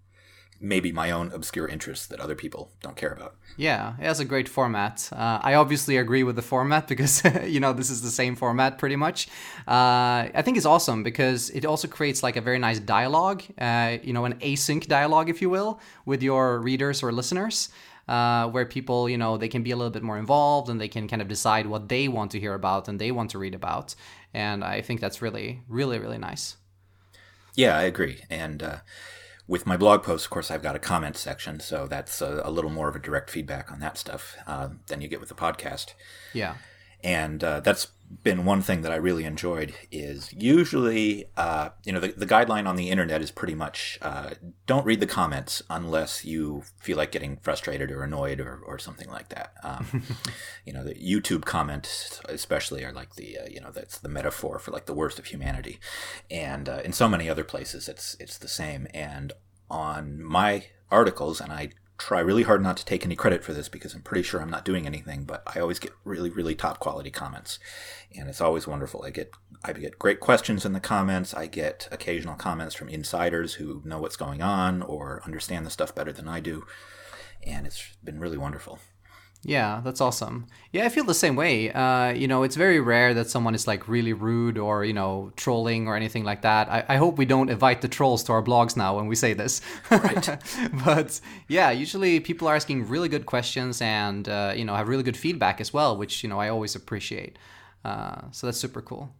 maybe 0.60 0.92
my 0.92 1.12
own 1.12 1.32
obscure 1.32 1.68
interests 1.68 2.08
that 2.08 2.20
other 2.20 2.36
people 2.36 2.72
don't 2.82 2.96
care 2.96 3.12
about. 3.12 3.36
Yeah, 3.58 3.94
it 4.00 4.04
has 4.04 4.20
a 4.20 4.26
great 4.26 4.48
format. 4.48 5.10
Uh, 5.12 5.40
I 5.42 5.56
obviously 5.56 5.98
agree 5.98 6.24
with 6.24 6.36
the 6.36 6.42
format 6.42 6.88
because 6.94 7.24
you 7.46 7.60
know 7.60 7.74
this 7.74 7.90
is 7.90 8.02
the 8.02 8.10
same 8.10 8.36
format 8.36 8.78
pretty 8.78 8.96
much. 8.96 9.28
Uh, 9.68 10.32
I 10.34 10.42
think 10.44 10.58
it's 10.58 10.66
awesome 10.66 11.04
because 11.04 11.50
it 11.52 11.66
also 11.66 11.88
creates 11.88 12.24
like 12.24 12.36
a 12.36 12.42
very 12.42 12.60
nice 12.60 12.80
dialogue, 12.80 13.44
uh, 13.58 13.98
you 14.02 14.14
know, 14.14 14.26
an 14.26 14.36
async 14.36 14.88
dialogue, 14.88 15.30
if 15.30 15.42
you 15.42 15.50
will, 15.50 15.80
with 16.06 16.24
your 16.24 16.60
readers 16.60 17.04
or 17.04 17.12
listeners. 17.12 17.70
Uh, 18.08 18.48
where 18.50 18.68
people, 18.68 19.10
you 19.10 19.18
know, 19.18 19.36
they 19.36 19.48
can 19.48 19.63
be 19.63 19.72
a 19.72 19.75
little 19.75 19.89
bit 19.89 20.04
more 20.04 20.20
involved 20.20 20.70
and 20.70 20.80
they 20.80 20.88
can 20.88 21.08
kind 21.08 21.24
of 21.24 21.27
decide 21.27 21.65
what 21.65 21.89
they 21.89 22.08
want 22.08 22.30
to 22.30 22.39
hear 22.39 22.54
about 22.54 22.88
and 22.88 23.01
they 23.01 23.12
want 23.12 23.32
to 23.32 23.39
read 23.39 23.56
about. 23.56 23.96
And 24.36 24.65
I 24.65 24.82
think 24.82 25.00
that's 25.00 25.22
really, 25.22 25.62
really, 25.70 25.98
really 25.98 26.18
nice. 26.18 26.58
Yeah, 27.56 27.77
I 27.77 27.84
agree. 27.84 28.20
And 28.30 28.62
uh, 28.62 28.77
with 29.48 29.65
my 29.65 29.77
blog 29.77 30.04
post, 30.04 30.25
of 30.25 30.30
course, 30.30 30.51
I've 30.51 30.62
got 30.62 30.75
a 30.75 30.80
comment 30.80 31.15
section, 31.15 31.62
so 31.62 31.88
that's 31.88 32.20
a, 32.20 32.42
a 32.44 32.51
little 32.51 32.70
more 32.70 32.89
of 32.89 32.98
a 32.98 33.00
direct 33.00 33.30
feedback 33.30 33.72
on 33.72 33.80
that 33.80 33.98
stuff 33.98 34.36
uh, 34.46 34.68
than 34.88 35.00
you 35.00 35.08
get 35.08 35.22
with 35.22 35.30
the 35.30 35.36
podcast. 35.36 35.94
Yeah, 36.34 36.56
and 37.05 37.43
uh, 37.43 37.59
that's 37.59 37.89
been 38.24 38.45
one 38.45 38.63
thing 38.63 38.81
that 38.81 38.91
I 38.91 38.95
really 38.95 39.25
enjoyed. 39.25 39.75
Is 39.91 40.33
usually, 40.33 41.25
uh, 41.38 41.69
you 41.83 41.93
know, 41.93 42.00
the, 42.00 42.07
the 42.09 42.25
guideline 42.25 42.67
on 42.67 42.77
the 42.77 42.89
internet 42.89 43.21
is 43.21 43.29
pretty 43.29 43.53
much 43.53 44.00
uh, 44.01 44.31
don't 44.65 44.85
read 44.85 45.00
the 45.00 45.07
comments 45.07 45.62
unless 45.69 46.25
you 46.25 46.63
feel 46.79 46.97
like 46.97 47.12
getting 47.12 47.38
frustrated 47.38 47.91
or 47.91 48.01
annoyed 48.01 48.39
or, 48.39 48.59
or 48.65 48.79
something 48.79 49.07
like 49.07 49.29
that. 49.29 49.53
Um, 49.63 50.01
you 50.65 50.74
know, 50.74 50.83
the 50.83 50.95
YouTube 50.95 51.45
comments, 51.45 52.21
especially, 52.27 52.83
are 52.83 52.91
like 52.91 53.15
the 53.15 53.38
uh, 53.38 53.47
you 53.51 53.62
know 53.62 53.71
that's 53.71 54.00
the 54.00 54.09
metaphor 54.09 54.57
for 54.57 54.71
like 54.71 54.88
the 54.88 54.93
worst 54.93 55.19
of 55.19 55.25
humanity, 55.25 55.79
and 56.31 56.67
uh, 56.67 56.81
in 56.83 56.91
so 56.91 57.07
many 57.07 57.29
other 57.29 57.43
places, 57.43 57.88
it's 57.88 58.17
it's 58.19 58.39
the 58.39 58.47
same. 58.47 58.88
And 58.95 59.31
on 59.69 60.24
my 60.24 60.65
articles, 60.89 61.39
and 61.39 61.53
I 61.53 61.69
try 61.98 62.20
really 62.20 62.44
hard 62.44 62.62
not 62.62 62.78
to 62.78 62.86
take 62.86 63.06
any 63.06 63.16
credit 63.16 63.44
for 63.44 63.54
this 63.54 63.70
because 63.70 63.94
I'm 63.94 64.02
pretty 64.02 64.24
sure 64.24 64.42
I'm 64.42 64.50
not 64.50 64.66
doing 64.66 64.86
anything, 64.86 65.24
but 65.24 65.44
I 65.48 65.60
always 65.60 65.80
get 65.80 65.94
really, 66.04 66.30
really 66.30 66.56
top 66.56 66.80
quality 66.80 67.10
comments. 67.10 67.60
And 68.18 68.28
it's 68.30 68.42
always 68.42 68.68
wonderful. 68.68 69.04
I 69.04 69.10
get 69.12 69.32
I 69.64 69.74
get 69.74 69.98
great 69.98 70.20
questions 70.20 70.66
in 70.66 70.74
the 70.74 70.80
comments. 70.80 71.34
I 71.34 71.48
get 71.48 71.88
occasional 71.92 72.36
comments 72.36 72.75
from 72.75 72.90
insiders 72.90 73.56
who 73.56 73.82
know 73.86 74.00
what's 74.00 74.18
going 74.18 74.42
on 74.42 74.82
or 74.82 75.22
understand 75.25 75.66
the 75.66 75.72
stuff 75.72 75.96
better 75.96 76.12
than 76.12 76.28
I 76.28 76.40
do. 76.40 76.66
And 77.46 77.66
it's 77.66 77.96
been 78.04 78.20
really 78.20 78.38
wonderful. 78.38 78.80
Yeah, 79.48 79.82
that's 79.84 80.02
awesome. 80.02 80.48
Yeah, 80.72 80.86
I 80.86 80.90
feel 80.90 81.04
the 81.04 81.14
same 81.14 81.36
way. 81.36 81.72
Uh, 81.72 82.10
you 82.10 82.28
know, 82.28 82.42
it's 82.42 82.56
very 82.56 82.80
rare 82.80 83.14
that 83.14 83.30
someone 83.30 83.54
is 83.54 83.68
like 83.68 83.88
really 83.88 84.12
rude 84.12 84.58
or, 84.58 84.84
you 84.84 84.92
know, 84.92 85.32
trolling 85.36 85.88
or 85.88 85.96
anything 85.96 86.24
like 86.24 86.42
that. 86.42 86.68
I, 86.68 86.84
I 86.90 86.96
hope 86.96 87.20
we 87.20 87.25
don't 87.25 87.52
invite 87.52 87.82
the 87.82 87.88
trolls 87.88 88.24
to 88.24 88.32
our 88.32 88.42
blogs 88.42 88.75
now 88.75 88.96
when 88.96 89.06
we 89.06 89.16
say 89.16 89.34
this. 89.34 89.62
Right. 89.92 90.40
but 90.84 91.22
yeah, 91.48 91.70
usually 91.70 92.20
people 92.20 92.48
are 92.48 92.56
asking 92.56 92.88
really 92.88 93.08
good 93.08 93.28
questions 93.28 93.84
and, 93.84 94.28
uh, 94.28 94.54
you 94.56 94.66
know, 94.66 94.75
have 94.75 94.88
really 94.88 95.04
good 95.04 95.16
feedback 95.16 95.62
as 95.62 95.72
well, 95.72 95.96
which, 95.96 96.24
you 96.24 96.30
know, 96.30 96.40
I 96.40 96.50
always 96.50 96.74
appreciate. 96.74 97.38
Uh, 97.84 98.22
so 98.32 98.48
that's 98.48 98.58
super 98.58 98.82
cool. 98.82 99.14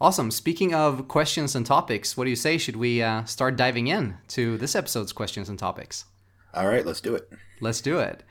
Awesome. 0.00 0.30
Speaking 0.30 0.72
of 0.72 1.08
questions 1.08 1.56
and 1.56 1.66
topics, 1.66 2.16
what 2.16 2.22
do 2.22 2.30
you 2.30 2.36
say? 2.36 2.56
Should 2.56 2.76
we 2.76 3.02
uh, 3.02 3.24
start 3.24 3.56
diving 3.56 3.88
in 3.88 4.16
to 4.28 4.56
this 4.58 4.76
episode's 4.76 5.12
questions 5.12 5.48
and 5.48 5.58
topics? 5.58 6.04
All 6.54 6.68
right, 6.68 6.86
let's 6.86 7.00
do 7.00 7.16
it. 7.16 7.28
Let's 7.60 7.80
do 7.80 7.98
it. 7.98 8.22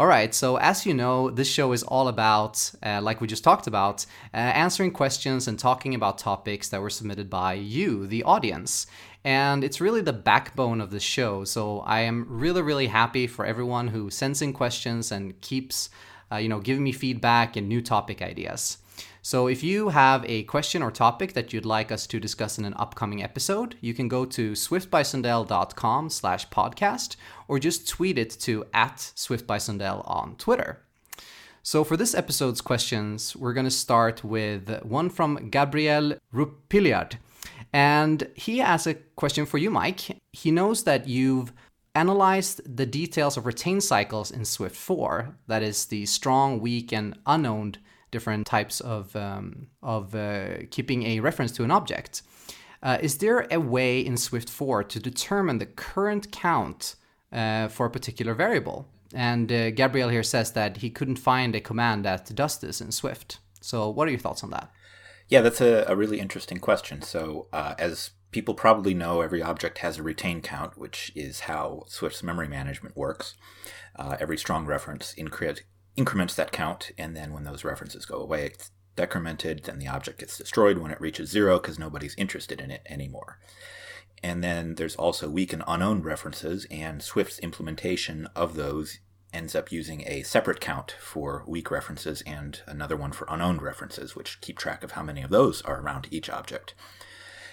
All 0.00 0.06
right, 0.06 0.34
so 0.34 0.56
as 0.56 0.86
you 0.86 0.94
know, 0.94 1.28
this 1.28 1.46
show 1.46 1.72
is 1.72 1.82
all 1.82 2.08
about, 2.08 2.72
uh, 2.82 3.02
like 3.02 3.20
we 3.20 3.26
just 3.26 3.44
talked 3.44 3.66
about, 3.66 4.06
uh, 4.32 4.38
answering 4.38 4.92
questions 4.92 5.46
and 5.46 5.58
talking 5.58 5.94
about 5.94 6.16
topics 6.16 6.70
that 6.70 6.80
were 6.80 6.88
submitted 6.88 7.28
by 7.28 7.52
you, 7.52 8.06
the 8.06 8.22
audience. 8.22 8.86
And 9.24 9.62
it's 9.62 9.78
really 9.78 10.00
the 10.00 10.14
backbone 10.14 10.80
of 10.80 10.90
the 10.90 11.00
show. 11.00 11.44
So 11.44 11.80
I 11.80 12.00
am 12.00 12.24
really, 12.30 12.62
really 12.62 12.86
happy 12.86 13.26
for 13.26 13.44
everyone 13.44 13.88
who 13.88 14.08
sends 14.08 14.40
in 14.40 14.54
questions 14.54 15.12
and 15.12 15.38
keeps, 15.42 15.90
uh, 16.32 16.36
you 16.36 16.48
know, 16.48 16.60
giving 16.60 16.82
me 16.82 16.92
feedback 16.92 17.54
and 17.56 17.68
new 17.68 17.82
topic 17.82 18.22
ideas. 18.22 18.78
So 19.22 19.46
if 19.46 19.62
you 19.62 19.90
have 19.90 20.24
a 20.26 20.44
question 20.44 20.82
or 20.82 20.90
topic 20.90 21.34
that 21.34 21.52
you'd 21.52 21.66
like 21.66 21.92
us 21.92 22.06
to 22.06 22.18
discuss 22.18 22.58
in 22.58 22.64
an 22.64 22.74
upcoming 22.76 23.22
episode, 23.22 23.76
you 23.80 23.94
can 23.94 24.08
go 24.08 24.24
to 24.24 24.52
swiftbysundell.com 24.52 26.10
slash 26.10 26.48
podcast 26.48 27.16
or 27.48 27.58
just 27.58 27.88
tweet 27.88 28.18
it 28.18 28.30
to 28.40 28.64
at 28.72 28.96
swiftbysundell 29.16 30.08
on 30.08 30.36
Twitter. 30.36 30.82
So 31.62 31.84
for 31.84 31.96
this 31.96 32.14
episode's 32.14 32.60
questions, 32.60 33.36
we're 33.36 33.52
going 33.52 33.66
to 33.66 33.70
start 33.70 34.24
with 34.24 34.82
one 34.82 35.10
from 35.10 35.50
Gabriel 35.50 36.14
Rupiliard. 36.32 37.16
And 37.72 38.28
he 38.34 38.58
has 38.58 38.86
a 38.86 38.94
question 38.94 39.46
for 39.46 39.58
you, 39.58 39.70
Mike. 39.70 40.16
He 40.32 40.50
knows 40.50 40.84
that 40.84 41.06
you've 41.06 41.52
analyzed 41.94 42.76
the 42.76 42.86
details 42.86 43.36
of 43.36 43.46
retain 43.46 43.80
cycles 43.80 44.30
in 44.30 44.44
Swift 44.44 44.76
4, 44.76 45.36
that 45.48 45.62
is 45.62 45.86
the 45.86 46.06
strong, 46.06 46.60
weak, 46.60 46.92
and 46.92 47.18
unowned 47.26 47.78
different 48.10 48.46
types 48.46 48.80
of, 48.80 49.14
um, 49.16 49.68
of 49.82 50.14
uh, 50.14 50.66
keeping 50.70 51.04
a 51.04 51.20
reference 51.20 51.52
to 51.52 51.64
an 51.64 51.70
object. 51.70 52.22
Uh, 52.82 52.98
is 53.00 53.18
there 53.18 53.46
a 53.50 53.60
way 53.60 54.00
in 54.00 54.16
Swift 54.16 54.48
4 54.48 54.84
to 54.84 54.98
determine 55.00 55.58
the 55.58 55.66
current 55.66 56.32
count 56.32 56.94
uh, 57.32 57.68
for 57.68 57.86
a 57.86 57.90
particular 57.90 58.34
variable? 58.34 58.88
And 59.14 59.50
uh, 59.50 59.70
Gabriel 59.70 60.08
here 60.08 60.22
says 60.22 60.52
that 60.52 60.78
he 60.78 60.90
couldn't 60.90 61.16
find 61.16 61.54
a 61.54 61.60
command 61.60 62.04
that 62.04 62.34
does 62.34 62.58
this 62.58 62.80
in 62.80 62.92
Swift. 62.92 63.38
So, 63.60 63.90
what 63.90 64.08
are 64.08 64.10
your 64.10 64.20
thoughts 64.20 64.44
on 64.44 64.50
that? 64.50 64.70
Yeah, 65.28 65.42
that's 65.42 65.60
a, 65.60 65.84
a 65.86 65.96
really 65.96 66.20
interesting 66.20 66.58
question. 66.58 67.02
So, 67.02 67.48
uh, 67.52 67.74
as 67.78 68.10
people 68.30 68.54
probably 68.54 68.94
know, 68.94 69.20
every 69.20 69.42
object 69.42 69.78
has 69.78 69.98
a 69.98 70.02
retain 70.02 70.40
count, 70.40 70.78
which 70.78 71.12
is 71.14 71.40
how 71.40 71.84
Swift's 71.86 72.22
memory 72.22 72.48
management 72.48 72.96
works. 72.96 73.34
Uh, 73.96 74.16
every 74.20 74.38
strong 74.38 74.66
reference 74.66 75.14
incre- 75.18 75.60
increments 75.96 76.34
that 76.34 76.52
count, 76.52 76.92
and 76.96 77.16
then 77.16 77.32
when 77.32 77.44
those 77.44 77.64
references 77.64 78.04
go 78.04 78.16
away, 78.16 78.46
it's 78.46 78.70
decremented, 78.96 79.64
then 79.64 79.78
the 79.78 79.88
object 79.88 80.20
gets 80.20 80.38
destroyed 80.38 80.78
when 80.78 80.90
it 80.90 81.00
reaches 81.00 81.30
zero 81.30 81.58
because 81.58 81.78
nobody's 81.78 82.14
interested 82.16 82.60
in 82.60 82.70
it 82.70 82.82
anymore. 82.88 83.38
And 84.22 84.44
then 84.44 84.74
there's 84.74 84.96
also 84.96 85.30
weak 85.30 85.52
and 85.52 85.64
unowned 85.66 86.04
references, 86.04 86.66
and 86.70 87.02
Swift's 87.02 87.38
implementation 87.38 88.28
of 88.36 88.54
those 88.54 88.98
ends 89.32 89.54
up 89.54 89.70
using 89.70 90.02
a 90.06 90.22
separate 90.22 90.60
count 90.60 90.96
for 91.00 91.44
weak 91.46 91.70
references 91.70 92.20
and 92.22 92.60
another 92.66 92.96
one 92.96 93.12
for 93.12 93.26
unowned 93.30 93.62
references, 93.62 94.16
which 94.16 94.40
keep 94.40 94.58
track 94.58 94.82
of 94.82 94.92
how 94.92 95.02
many 95.02 95.22
of 95.22 95.30
those 95.30 95.62
are 95.62 95.80
around 95.80 96.08
each 96.10 96.28
object. 96.28 96.74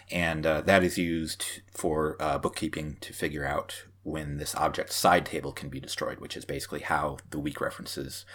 And 0.10 0.46
uh, 0.46 0.62
that 0.62 0.84
is 0.84 0.98
used 0.98 1.62
for 1.72 2.16
uh, 2.20 2.38
bookkeeping 2.38 2.98
to 3.02 3.14
figure 3.14 3.46
out 3.46 3.86
when 4.08 4.38
this 4.38 4.56
object 4.56 4.94
side 4.94 5.26
table 5.26 5.52
can 5.52 5.68
be 5.68 5.82
destroyed, 5.82 6.20
which 6.20 6.38
is 6.38 6.46
basically 6.46 6.80
how 6.80 7.18
the 7.30 7.40
weak 7.40 7.60
references 7.60 8.26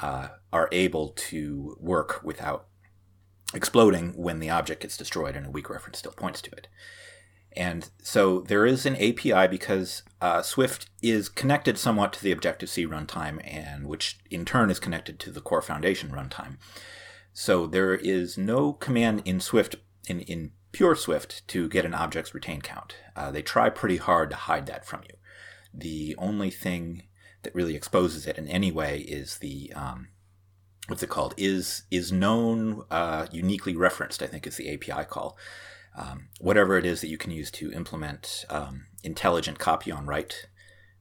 uh, 0.00 0.28
are 0.52 0.68
able 0.70 1.08
to 1.08 1.76
work 1.80 2.20
without 2.22 2.66
exploding 3.52 4.12
when 4.12 4.38
the 4.38 4.48
object 4.48 4.82
gets 4.82 4.96
destroyed 4.96 5.34
and 5.34 5.46
a 5.46 5.50
weak 5.50 5.68
reference 5.68 5.98
still 5.98 6.12
points 6.12 6.40
to 6.40 6.50
it. 6.52 6.68
And 7.56 7.90
so 8.00 8.40
there 8.42 8.64
is 8.64 8.86
an 8.86 8.94
API 8.94 9.48
because 9.48 10.04
uh, 10.20 10.42
Swift 10.42 10.88
is 11.02 11.28
connected 11.28 11.76
somewhat 11.76 12.12
to 12.12 12.22
the 12.22 12.30
Objective 12.30 12.70
C 12.70 12.86
runtime, 12.86 13.40
and 13.44 13.88
which 13.88 14.20
in 14.30 14.44
turn 14.44 14.70
is 14.70 14.78
connected 14.78 15.18
to 15.18 15.32
the 15.32 15.40
Core 15.40 15.60
Foundation 15.60 16.10
runtime. 16.10 16.58
So 17.32 17.66
there 17.66 17.94
is 17.94 18.38
no 18.38 18.72
command 18.74 19.22
in 19.24 19.40
Swift 19.40 19.74
in, 20.08 20.20
in 20.20 20.52
pure 20.72 20.94
Swift 20.94 21.46
to 21.48 21.68
get 21.68 21.84
an 21.84 21.94
object's 21.94 22.34
retain 22.34 22.60
count. 22.60 22.96
Uh, 23.16 23.30
they 23.30 23.42
try 23.42 23.68
pretty 23.70 23.96
hard 23.96 24.30
to 24.30 24.36
hide 24.36 24.66
that 24.66 24.84
from 24.84 25.02
you. 25.08 25.16
The 25.72 26.14
only 26.18 26.50
thing 26.50 27.04
that 27.42 27.54
really 27.54 27.74
exposes 27.74 28.26
it 28.26 28.38
in 28.38 28.48
any 28.48 28.70
way 28.70 29.00
is 29.00 29.38
the 29.38 29.72
um, 29.74 30.08
what's 30.88 31.02
it 31.02 31.08
called 31.08 31.34
is 31.36 31.84
is 31.90 32.12
known 32.12 32.84
uh, 32.90 33.26
uniquely 33.30 33.76
referenced. 33.76 34.22
I 34.22 34.26
think 34.26 34.46
is 34.46 34.56
the 34.56 34.72
API 34.72 35.04
call. 35.04 35.36
Um, 35.96 36.28
whatever 36.40 36.78
it 36.78 36.86
is 36.86 37.00
that 37.00 37.08
you 37.08 37.18
can 37.18 37.32
use 37.32 37.50
to 37.52 37.72
implement 37.72 38.44
um, 38.48 38.86
intelligent 39.02 39.58
copy 39.58 39.90
on 39.90 40.06
write 40.06 40.46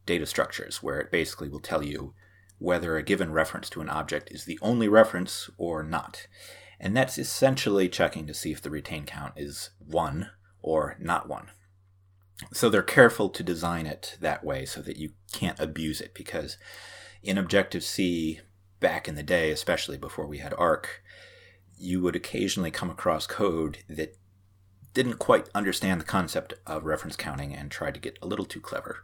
data 0.06 0.26
structures, 0.26 0.82
where 0.82 1.00
it 1.00 1.12
basically 1.12 1.48
will 1.48 1.60
tell 1.60 1.84
you 1.84 2.14
whether 2.58 2.98
a 2.98 3.04
given 3.04 3.32
reference 3.32 3.70
to 3.70 3.82
an 3.82 3.90
object 3.90 4.32
is 4.32 4.46
the 4.46 4.60
only 4.62 4.88
reference 4.88 5.50
or 5.58 5.84
not 5.84 6.28
and 6.80 6.96
that's 6.96 7.18
essentially 7.18 7.90
checking 7.90 8.26
to 8.28 8.34
see 8.34 8.52
if 8.52 8.62
the 8.62 8.70
retain 8.70 9.06
count 9.06 9.34
is 9.36 9.72
1 9.86 10.30
or 10.62 10.96
not 11.00 11.28
1. 11.28 11.48
So 12.54 12.70
they're 12.70 12.82
careful 12.82 13.30
to 13.30 13.44
design 13.44 13.86
it 13.86 14.18
that 14.22 14.44
way 14.44 14.66
so 14.66 14.82
that 14.82 14.98
you 14.98 15.12
can't 15.34 15.60
abuse 15.60 16.00
it 16.00 16.14
because 16.14 16.58
in 17.22 17.38
Objective 17.38 17.84
C 17.84 18.40
back 18.80 19.08
in 19.08 19.16
the 19.16 19.24
day, 19.24 19.52
especially 19.52 19.98
before 19.98 20.26
we 20.26 20.38
had 20.38 20.54
ARC, 20.54 21.04
you 21.78 22.02
would 22.02 22.16
occasionally 22.16 22.72
come 22.72 22.90
across 22.90 23.28
code 23.28 23.80
that 23.90 24.18
didn't 24.94 25.20
quite 25.20 25.50
understand 25.54 26.00
the 26.00 26.06
concept 26.06 26.54
of 26.66 26.86
reference 26.86 27.16
counting 27.16 27.54
and 27.54 27.70
tried 27.70 27.94
to 27.94 28.00
get 28.00 28.18
a 28.22 28.28
little 28.28 28.46
too 28.46 28.62
clever. 28.62 29.04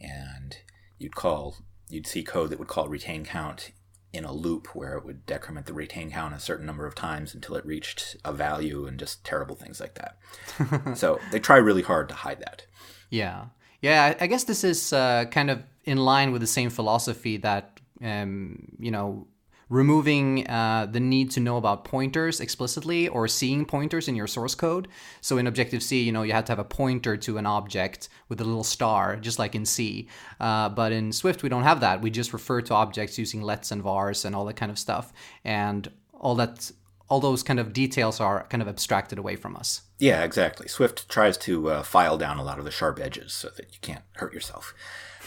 And 0.00 0.58
you'd 0.98 1.14
call 1.14 1.56
you'd 1.88 2.06
see 2.06 2.22
code 2.22 2.50
that 2.50 2.58
would 2.58 2.68
call 2.68 2.88
retain 2.88 3.24
count 3.24 3.70
in 4.16 4.24
a 4.24 4.32
loop 4.32 4.74
where 4.74 4.96
it 4.96 5.04
would 5.04 5.26
decrement 5.26 5.66
the 5.66 5.72
retain 5.72 6.10
count 6.10 6.34
a 6.34 6.40
certain 6.40 6.66
number 6.66 6.86
of 6.86 6.94
times 6.94 7.34
until 7.34 7.54
it 7.54 7.66
reached 7.66 8.16
a 8.24 8.32
value 8.32 8.86
and 8.86 8.98
just 8.98 9.24
terrible 9.24 9.54
things 9.54 9.80
like 9.80 9.94
that. 9.94 10.96
so 10.96 11.20
they 11.30 11.38
try 11.38 11.56
really 11.56 11.82
hard 11.82 12.08
to 12.08 12.14
hide 12.14 12.40
that. 12.40 12.66
Yeah. 13.10 13.46
Yeah, 13.82 14.14
I 14.18 14.26
guess 14.26 14.44
this 14.44 14.64
is 14.64 14.92
uh, 14.92 15.26
kind 15.30 15.50
of 15.50 15.62
in 15.84 15.98
line 15.98 16.32
with 16.32 16.40
the 16.40 16.46
same 16.46 16.70
philosophy 16.70 17.36
that, 17.38 17.78
um, 18.02 18.72
you 18.78 18.90
know, 18.90 19.28
removing 19.68 20.46
uh, 20.48 20.86
the 20.90 21.00
need 21.00 21.30
to 21.32 21.40
know 21.40 21.56
about 21.56 21.84
pointers 21.84 22.40
explicitly 22.40 23.08
or 23.08 23.26
seeing 23.26 23.64
pointers 23.64 24.06
in 24.06 24.14
your 24.14 24.26
source 24.26 24.54
code. 24.54 24.86
So 25.20 25.38
in 25.38 25.46
Objective 25.46 25.82
C, 25.82 26.02
you 26.02 26.12
know, 26.12 26.22
you 26.22 26.32
had 26.32 26.46
to 26.46 26.52
have 26.52 26.58
a 26.58 26.64
pointer 26.64 27.16
to 27.16 27.38
an 27.38 27.46
object 27.46 28.08
with 28.28 28.40
a 28.40 28.44
little 28.44 28.64
star, 28.64 29.16
just 29.16 29.38
like 29.38 29.54
in 29.54 29.66
C. 29.66 30.08
Uh, 30.38 30.68
but 30.68 30.92
in 30.92 31.12
Swift, 31.12 31.42
we 31.42 31.48
don't 31.48 31.64
have 31.64 31.80
that. 31.80 32.00
We 32.00 32.10
just 32.10 32.32
refer 32.32 32.60
to 32.62 32.74
objects 32.74 33.18
using 33.18 33.42
lets 33.42 33.72
and 33.72 33.82
vars 33.82 34.24
and 34.24 34.36
all 34.36 34.44
that 34.44 34.56
kind 34.56 34.70
of 34.70 34.78
stuff. 34.78 35.12
And 35.44 35.90
all 36.12 36.36
that 36.36 36.70
all 37.08 37.20
those 37.20 37.42
kind 37.42 37.60
of 37.60 37.72
details 37.72 38.20
are 38.20 38.46
kind 38.48 38.60
of 38.60 38.68
abstracted 38.68 39.18
away 39.18 39.36
from 39.36 39.56
us. 39.56 39.82
Yeah, 39.98 40.24
exactly. 40.24 40.66
Swift 40.68 41.08
tries 41.08 41.38
to 41.38 41.70
uh, 41.70 41.82
file 41.82 42.18
down 42.18 42.38
a 42.38 42.42
lot 42.42 42.58
of 42.58 42.64
the 42.64 42.70
sharp 42.70 42.98
edges 42.98 43.32
so 43.32 43.48
that 43.56 43.66
you 43.72 43.78
can't 43.80 44.02
hurt 44.14 44.34
yourself. 44.34 44.74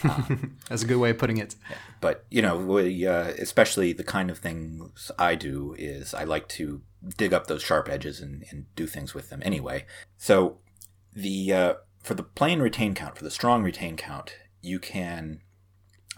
That's 0.68 0.82
a 0.82 0.86
good 0.86 0.98
way 0.98 1.10
of 1.10 1.18
putting 1.18 1.38
it. 1.38 1.56
But 2.00 2.24
you 2.30 2.42
know, 2.42 2.56
we, 2.56 3.06
uh, 3.06 3.28
especially 3.38 3.92
the 3.92 4.04
kind 4.04 4.30
of 4.30 4.38
things 4.38 5.10
I 5.18 5.34
do 5.34 5.74
is 5.78 6.14
I 6.14 6.24
like 6.24 6.48
to 6.48 6.82
dig 7.16 7.32
up 7.32 7.46
those 7.46 7.62
sharp 7.62 7.88
edges 7.88 8.20
and, 8.20 8.44
and 8.50 8.66
do 8.76 8.86
things 8.86 9.14
with 9.14 9.30
them 9.30 9.42
anyway. 9.44 9.86
So 10.16 10.58
the 11.12 11.52
uh, 11.52 11.74
for 12.02 12.14
the 12.14 12.22
plain 12.22 12.60
retain 12.60 12.94
count, 12.94 13.16
for 13.16 13.24
the 13.24 13.30
strong 13.30 13.62
retain 13.62 13.96
count, 13.96 14.34
you 14.62 14.78
can, 14.78 15.40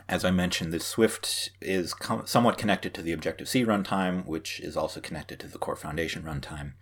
as 0.09 0.25
I 0.25 0.31
mentioned, 0.31 0.73
the 0.73 0.81
Swift 0.81 1.51
is 1.61 1.95
com- 1.95 2.27
somewhat 2.27 2.59
connected 2.59 2.95
to 2.95 3.03
the 3.03 3.12
Objective 3.12 3.49
C 3.49 3.65
runtime, 3.65 4.27
which 4.27 4.61
is 4.61 4.77
also 4.77 5.01
connected 5.01 5.41
to 5.41 5.49
the 5.49 5.59
Core 5.59 5.77
Foundation 5.77 6.23
runtime. 6.23 6.73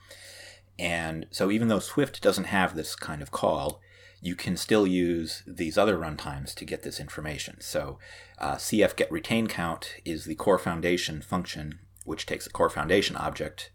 And 0.79 1.27
so 1.31 1.51
even 1.51 1.69
though 1.69 1.79
Swift 1.79 2.23
doesn't 2.23 2.45
have 2.45 2.75
this 2.75 2.95
kind 2.95 3.21
of 3.21 3.31
call, 3.31 3.81
you 4.21 4.35
can 4.35 4.57
still 4.57 4.87
use 4.87 5.43
these 5.47 5.79
other 5.79 5.97
runtimes 5.97 6.55
to 6.55 6.65
get 6.65 6.83
this 6.83 7.01
information. 7.01 7.61
So 7.61 7.99
uh, 8.39 8.57
cf 8.57 8.97
get 8.97 9.11
retain 9.11 9.47
count 9.47 9.95
is 10.05 10.25
the 10.25 10.35
core 10.35 10.59
foundation 10.59 11.23
function, 11.23 11.81
which 12.05 12.27
takes 12.27 12.47
a 12.47 12.51
core 12.51 12.71
foundation 12.71 13.17
object 13.17 13.71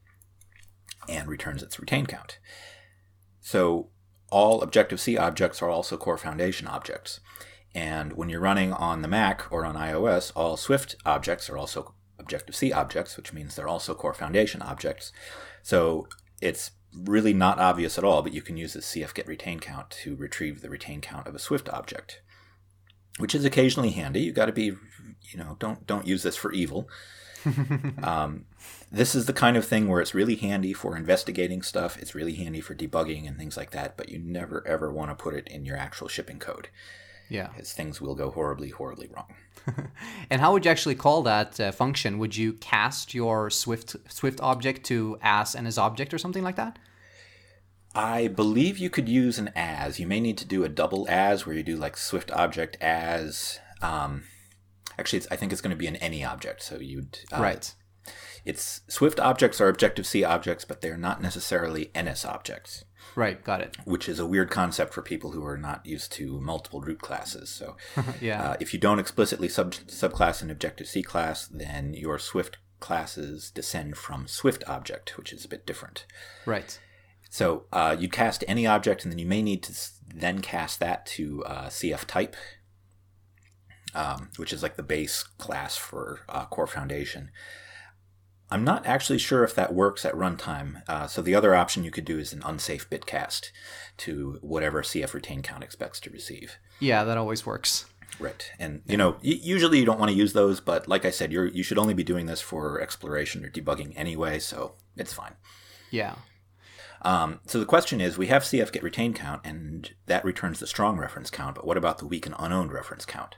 and 1.09 1.27
returns 1.27 1.63
its 1.63 1.79
retain 1.79 2.05
count. 2.05 2.39
So 3.41 3.89
all 4.31 4.61
Objective-C 4.61 5.17
objects 5.17 5.61
are 5.61 5.69
also 5.69 5.97
core 5.97 6.17
foundation 6.17 6.67
objects. 6.67 7.19
And 7.73 8.13
when 8.13 8.29
you're 8.29 8.39
running 8.39 8.73
on 8.73 9.01
the 9.01 9.07
Mac 9.07 9.51
or 9.51 9.65
on 9.65 9.75
iOS, 9.75 10.31
all 10.35 10.57
Swift 10.57 10.95
objects 11.05 11.49
are 11.49 11.57
also 11.57 11.93
Objective-C 12.17 12.71
objects, 12.71 13.17
which 13.17 13.33
means 13.33 13.55
they're 13.55 13.67
also 13.67 13.93
core 13.93 14.13
foundation 14.13 14.61
objects. 14.61 15.11
So 15.61 16.07
it's 16.41 16.71
really 17.03 17.33
not 17.33 17.59
obvious 17.59 17.97
at 17.97 18.03
all, 18.03 18.21
but 18.21 18.33
you 18.33 18.41
can 18.41 18.57
use 18.57 18.73
the 18.73 18.79
cf 18.79 19.13
get 19.13 19.27
retain 19.27 19.59
count 19.59 19.89
to 19.89 20.15
retrieve 20.15 20.61
the 20.61 20.69
retain 20.69 21.01
count 21.01 21.27
of 21.27 21.35
a 21.35 21.39
Swift 21.39 21.69
object, 21.69 22.21
which 23.17 23.35
is 23.35 23.45
occasionally 23.45 23.91
handy. 23.91 24.21
You 24.21 24.31
got 24.31 24.45
to 24.45 24.51
be, 24.51 24.65
you 24.65 25.37
know, 25.37 25.57
don't 25.59 25.85
don't 25.85 26.07
use 26.07 26.23
this 26.23 26.35
for 26.35 26.51
evil. 26.51 26.89
um, 28.03 28.45
this 28.91 29.13
is 29.13 29.25
the 29.27 29.33
kind 29.33 29.55
of 29.55 29.65
thing 29.65 29.87
where 29.87 30.01
it's 30.01 30.15
really 30.15 30.35
handy 30.35 30.73
for 30.73 30.97
investigating 30.97 31.61
stuff. 31.61 31.97
It's 31.97 32.15
really 32.15 32.35
handy 32.35 32.61
for 32.61 32.73
debugging 32.73 33.27
and 33.27 33.37
things 33.37 33.55
like 33.55 33.71
that. 33.71 33.97
But 33.97 34.09
you 34.09 34.19
never 34.19 34.65
ever 34.67 34.91
want 34.91 35.11
to 35.11 35.23
put 35.23 35.35
it 35.35 35.47
in 35.47 35.65
your 35.65 35.77
actual 35.77 36.07
shipping 36.07 36.39
code. 36.39 36.69
Yeah. 37.29 37.47
Because 37.47 37.73
things 37.73 37.99
will 37.99 38.15
go 38.15 38.29
horribly, 38.29 38.69
horribly 38.69 39.07
wrong. 39.07 39.33
and 40.29 40.41
how 40.41 40.53
would 40.53 40.65
you 40.65 40.71
actually 40.71 40.95
call 40.95 41.23
that 41.23 41.59
uh, 41.59 41.71
function? 41.71 42.19
Would 42.19 42.37
you 42.37 42.53
cast 42.53 43.13
your 43.13 43.49
Swift 43.49 43.95
Swift 44.09 44.39
object 44.41 44.85
to 44.87 45.17
as 45.21 45.55
and 45.55 45.67
as 45.67 45.77
object 45.77 46.13
or 46.13 46.17
something 46.17 46.43
like 46.43 46.55
that? 46.55 46.77
I 47.95 48.27
believe 48.27 48.77
you 48.77 48.89
could 48.89 49.07
use 49.07 49.39
an 49.39 49.51
as. 49.55 49.99
You 49.99 50.07
may 50.07 50.19
need 50.19 50.37
to 50.39 50.45
do 50.45 50.63
a 50.63 50.69
double 50.69 51.07
as 51.09 51.45
where 51.45 51.55
you 51.55 51.63
do 51.63 51.77
like 51.77 51.97
Swift 51.97 52.29
object 52.31 52.77
as. 52.81 53.59
Um, 53.81 54.23
actually, 54.99 55.23
I 55.31 55.35
think 55.35 55.51
it's 55.51 55.61
going 55.61 55.71
to 55.71 55.77
be 55.77 55.87
an 55.87 55.95
any 55.97 56.23
object. 56.23 56.61
So 56.61 56.77
you'd 56.79 57.19
uh, 57.31 57.41
right. 57.41 57.73
It's 58.43 58.81
Swift 58.87 59.19
objects 59.19 59.59
are 59.59 59.69
Objective 59.69 60.05
C 60.05 60.23
objects, 60.23 60.65
but 60.65 60.81
they're 60.81 60.97
not 60.97 61.21
necessarily 61.21 61.89
NS 61.99 62.25
objects. 62.25 62.84
Right, 63.15 63.41
got 63.43 63.61
it. 63.61 63.77
Which 63.85 64.09
is 64.09 64.19
a 64.19 64.25
weird 64.25 64.49
concept 64.51 64.93
for 64.93 65.01
people 65.01 65.31
who 65.31 65.45
are 65.45 65.57
not 65.57 65.85
used 65.85 66.11
to 66.13 66.39
multiple 66.41 66.81
root 66.81 66.99
classes. 67.01 67.49
So, 67.49 67.77
yeah. 68.21 68.51
Uh, 68.51 68.57
if 68.59 68.73
you 68.73 68.79
don't 68.79 68.99
explicitly 68.99 69.47
sub 69.47 69.71
subclass 69.71 70.41
an 70.41 70.51
Objective 70.51 70.87
C 70.87 71.01
class, 71.01 71.47
then 71.47 71.93
your 71.93 72.19
Swift 72.19 72.57
classes 72.79 73.51
descend 73.51 73.97
from 73.97 74.27
Swift 74.27 74.63
object, 74.67 75.17
which 75.17 75.31
is 75.31 75.45
a 75.45 75.49
bit 75.49 75.65
different. 75.65 76.05
Right. 76.45 76.77
So 77.29 77.65
uh, 77.71 77.95
you 77.97 78.09
cast 78.09 78.43
any 78.47 78.67
object, 78.67 79.03
and 79.03 79.11
then 79.11 79.19
you 79.19 79.25
may 79.25 79.41
need 79.41 79.63
to 79.63 79.73
then 80.13 80.41
cast 80.41 80.79
that 80.79 81.05
to 81.07 81.43
uh, 81.45 81.67
CF 81.67 82.05
type, 82.05 82.35
um, 83.93 84.29
which 84.37 84.53
is 84.53 84.61
like 84.61 84.75
the 84.75 84.83
base 84.83 85.23
class 85.23 85.75
for 85.75 86.21
uh, 86.29 86.45
Core 86.45 86.67
Foundation. 86.67 87.31
I'm 88.51 88.63
not 88.63 88.85
actually 88.85 89.17
sure 89.17 89.43
if 89.43 89.55
that 89.55 89.73
works 89.73 90.05
at 90.05 90.13
runtime. 90.13 90.83
Uh, 90.87 91.07
so 91.07 91.21
the 91.21 91.35
other 91.35 91.55
option 91.55 91.83
you 91.83 91.91
could 91.91 92.05
do 92.05 92.19
is 92.19 92.31
an 92.31 92.43
unsafe 92.45 92.89
bit 92.89 93.05
cast 93.05 93.51
to 93.97 94.37
whatever 94.41 94.83
CF 94.83 95.13
retain 95.13 95.41
count 95.41 95.63
expects 95.63 95.99
to 96.01 96.09
receive. 96.09 96.57
Yeah, 96.79 97.03
that 97.03 97.17
always 97.17 97.45
works. 97.45 97.85
Right, 98.19 98.49
and 98.59 98.81
you 98.85 98.95
know, 98.95 99.17
usually 99.21 99.79
you 99.79 99.85
don't 99.85 99.99
want 99.99 100.09
to 100.09 100.17
use 100.17 100.31
those, 100.33 100.61
but 100.61 100.87
like 100.87 101.03
I 101.03 101.09
said, 101.09 101.33
you're 101.33 101.47
you 101.47 101.63
should 101.63 101.77
only 101.77 101.93
be 101.93 102.03
doing 102.03 102.27
this 102.27 102.39
for 102.39 102.79
exploration 102.79 103.43
or 103.43 103.49
debugging 103.49 103.91
anyway, 103.95 104.39
so 104.39 104.75
it's 104.95 105.11
fine. 105.11 105.33
Yeah. 105.91 106.15
Um, 107.01 107.39
so 107.45 107.59
the 107.59 107.65
question 107.65 107.99
is, 107.99 108.17
we 108.17 108.27
have 108.27 108.43
CF 108.43 108.71
get 108.71 108.83
retain 108.83 109.13
count, 109.13 109.41
and 109.43 109.91
that 110.05 110.23
returns 110.23 110.59
the 110.59 110.67
strong 110.67 110.97
reference 110.97 111.29
count. 111.29 111.55
But 111.55 111.67
what 111.67 111.77
about 111.77 111.97
the 111.97 112.07
weak 112.07 112.25
and 112.25 112.35
unowned 112.39 112.71
reference 112.71 113.05
count? 113.05 113.35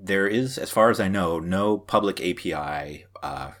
There 0.00 0.26
is, 0.26 0.58
as 0.58 0.70
far 0.70 0.90
as 0.90 1.00
I 1.00 1.08
know, 1.08 1.38
no 1.40 1.76
public 1.76 2.20
API 2.20 3.06
uh, 3.22 3.52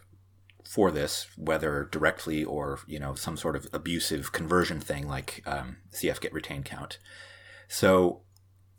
for 0.64 0.90
this, 0.90 1.26
whether 1.36 1.88
directly 1.90 2.44
or 2.44 2.80
you 2.86 2.98
know 2.98 3.14
some 3.14 3.36
sort 3.36 3.56
of 3.56 3.66
abusive 3.72 4.32
conversion 4.32 4.80
thing 4.80 5.08
like 5.08 5.42
um, 5.46 5.78
CF 5.92 6.20
get 6.20 6.32
retain 6.32 6.62
count. 6.62 6.98
So 7.68 8.22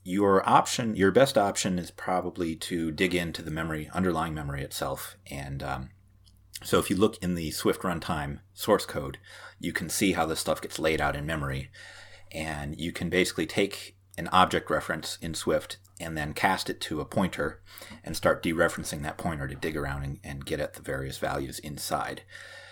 your 0.04 0.48
option, 0.48 0.96
your 0.96 1.12
best 1.12 1.38
option 1.38 1.78
is 1.78 1.92
probably 1.92 2.56
to 2.56 2.92
dig 2.92 3.14
into 3.14 3.42
the 3.42 3.52
memory, 3.52 3.90
underlying 3.94 4.34
memory 4.34 4.64
itself. 4.64 5.18
And 5.30 5.62
um, 5.62 5.90
so 6.64 6.80
if 6.80 6.90
you 6.90 6.96
look 6.96 7.22
in 7.22 7.36
the 7.36 7.52
Swift 7.52 7.82
runtime 7.82 8.40
source 8.54 8.86
code, 8.86 9.18
you 9.60 9.74
can 9.74 9.90
see 9.90 10.14
how 10.14 10.26
this 10.26 10.40
stuff 10.40 10.62
gets 10.62 10.80
laid 10.80 11.02
out 11.02 11.16
in 11.16 11.26
memory. 11.26 11.70
And 12.32 12.80
you 12.80 12.92
can 12.92 13.10
basically 13.10 13.46
take 13.46 13.98
an 14.18 14.28
object 14.30 14.70
reference 14.70 15.18
in 15.22 15.34
Swift 15.34 15.78
and 16.00 16.18
then 16.18 16.34
cast 16.34 16.70
it 16.70 16.80
to 16.82 17.02
a 17.02 17.06
pointer 17.06 17.62
and 18.04 18.16
start 18.16 18.44
dereferencing 18.44 19.02
that 19.04 19.18
pointer 19.18 19.48
to 19.48 19.56
dig 19.56 19.76
around 19.76 20.04
and, 20.04 20.20
and 20.24 20.46
get 20.46 20.60
at 20.60 20.74
the 20.74 20.82
various 20.82 21.18
values 21.18 21.60
inside. 21.60 22.24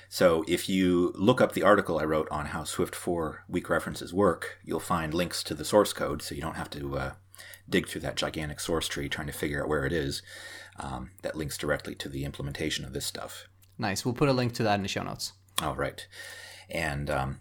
So 0.10 0.46
if 0.48 0.70
you 0.70 1.12
look 1.16 1.42
up 1.42 1.52
the 1.52 1.64
article 1.64 2.00
I 2.00 2.06
wrote 2.06 2.30
on 2.32 2.48
how 2.48 2.64
Swift 2.64 2.96
4 2.96 3.44
weak 3.50 3.70
references 3.70 4.14
work, 4.14 4.58
you'll 4.64 4.80
find 4.80 5.14
links 5.14 5.44
to 5.44 5.54
the 5.54 5.66
source 5.66 5.92
code, 5.92 6.22
so 6.22 6.34
you 6.34 6.42
don't 6.42 6.56
have 6.56 6.70
to 6.72 6.98
uh, 6.98 7.12
dig 7.70 7.88
through 7.88 8.02
that 8.02 8.16
gigantic 8.16 8.60
source 8.60 8.88
tree 8.88 9.10
trying 9.10 9.28
to 9.28 9.34
figure 9.34 9.62
out 9.62 9.70
where 9.70 9.86
it 9.86 9.92
is. 9.94 10.22
Um, 10.80 11.12
that 11.24 11.36
links 11.36 11.58
directly 11.58 11.96
to 11.96 12.08
the 12.08 12.24
implementation 12.24 12.86
of 12.86 12.94
this 12.94 13.06
stuff. 13.06 13.48
Nice. 13.80 14.06
We'll 14.06 14.14
put 14.14 14.30
a 14.30 14.34
link 14.34 14.54
to 14.54 14.64
that 14.64 14.76
in 14.76 14.84
the 14.84 14.88
show 14.88 15.04
notes. 15.04 15.34
All 15.62 15.76
right. 15.76 16.08
And 16.70 17.10
um, 17.10 17.40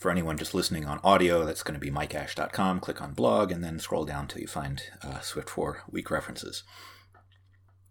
for 0.00 0.10
anyone 0.10 0.38
just 0.38 0.54
listening 0.54 0.86
on 0.86 0.98
audio, 1.04 1.44
that's 1.44 1.62
going 1.62 1.78
to 1.78 1.80
be 1.80 1.90
mikeash.com. 1.90 2.80
Click 2.80 3.02
on 3.02 3.12
blog 3.12 3.52
and 3.52 3.62
then 3.62 3.78
scroll 3.78 4.06
down 4.06 4.26
till 4.26 4.40
you 4.40 4.46
find 4.46 4.82
uh, 5.02 5.20
Swift 5.20 5.50
4 5.50 5.82
weak 5.90 6.10
references. 6.10 6.64